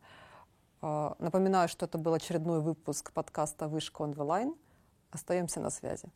А, 0.83 1.15
напоминаю, 1.19 1.69
что 1.69 1.87
это 1.87 1.99
был 1.99 2.15
очередной 2.15 2.61
выпуск 2.61 3.13
подкаста 3.13 3.69
«Вышка 3.69 4.03
онлайн». 4.03 4.55
Остаемся 5.11 5.61
на 5.61 5.71
связи. 5.71 6.09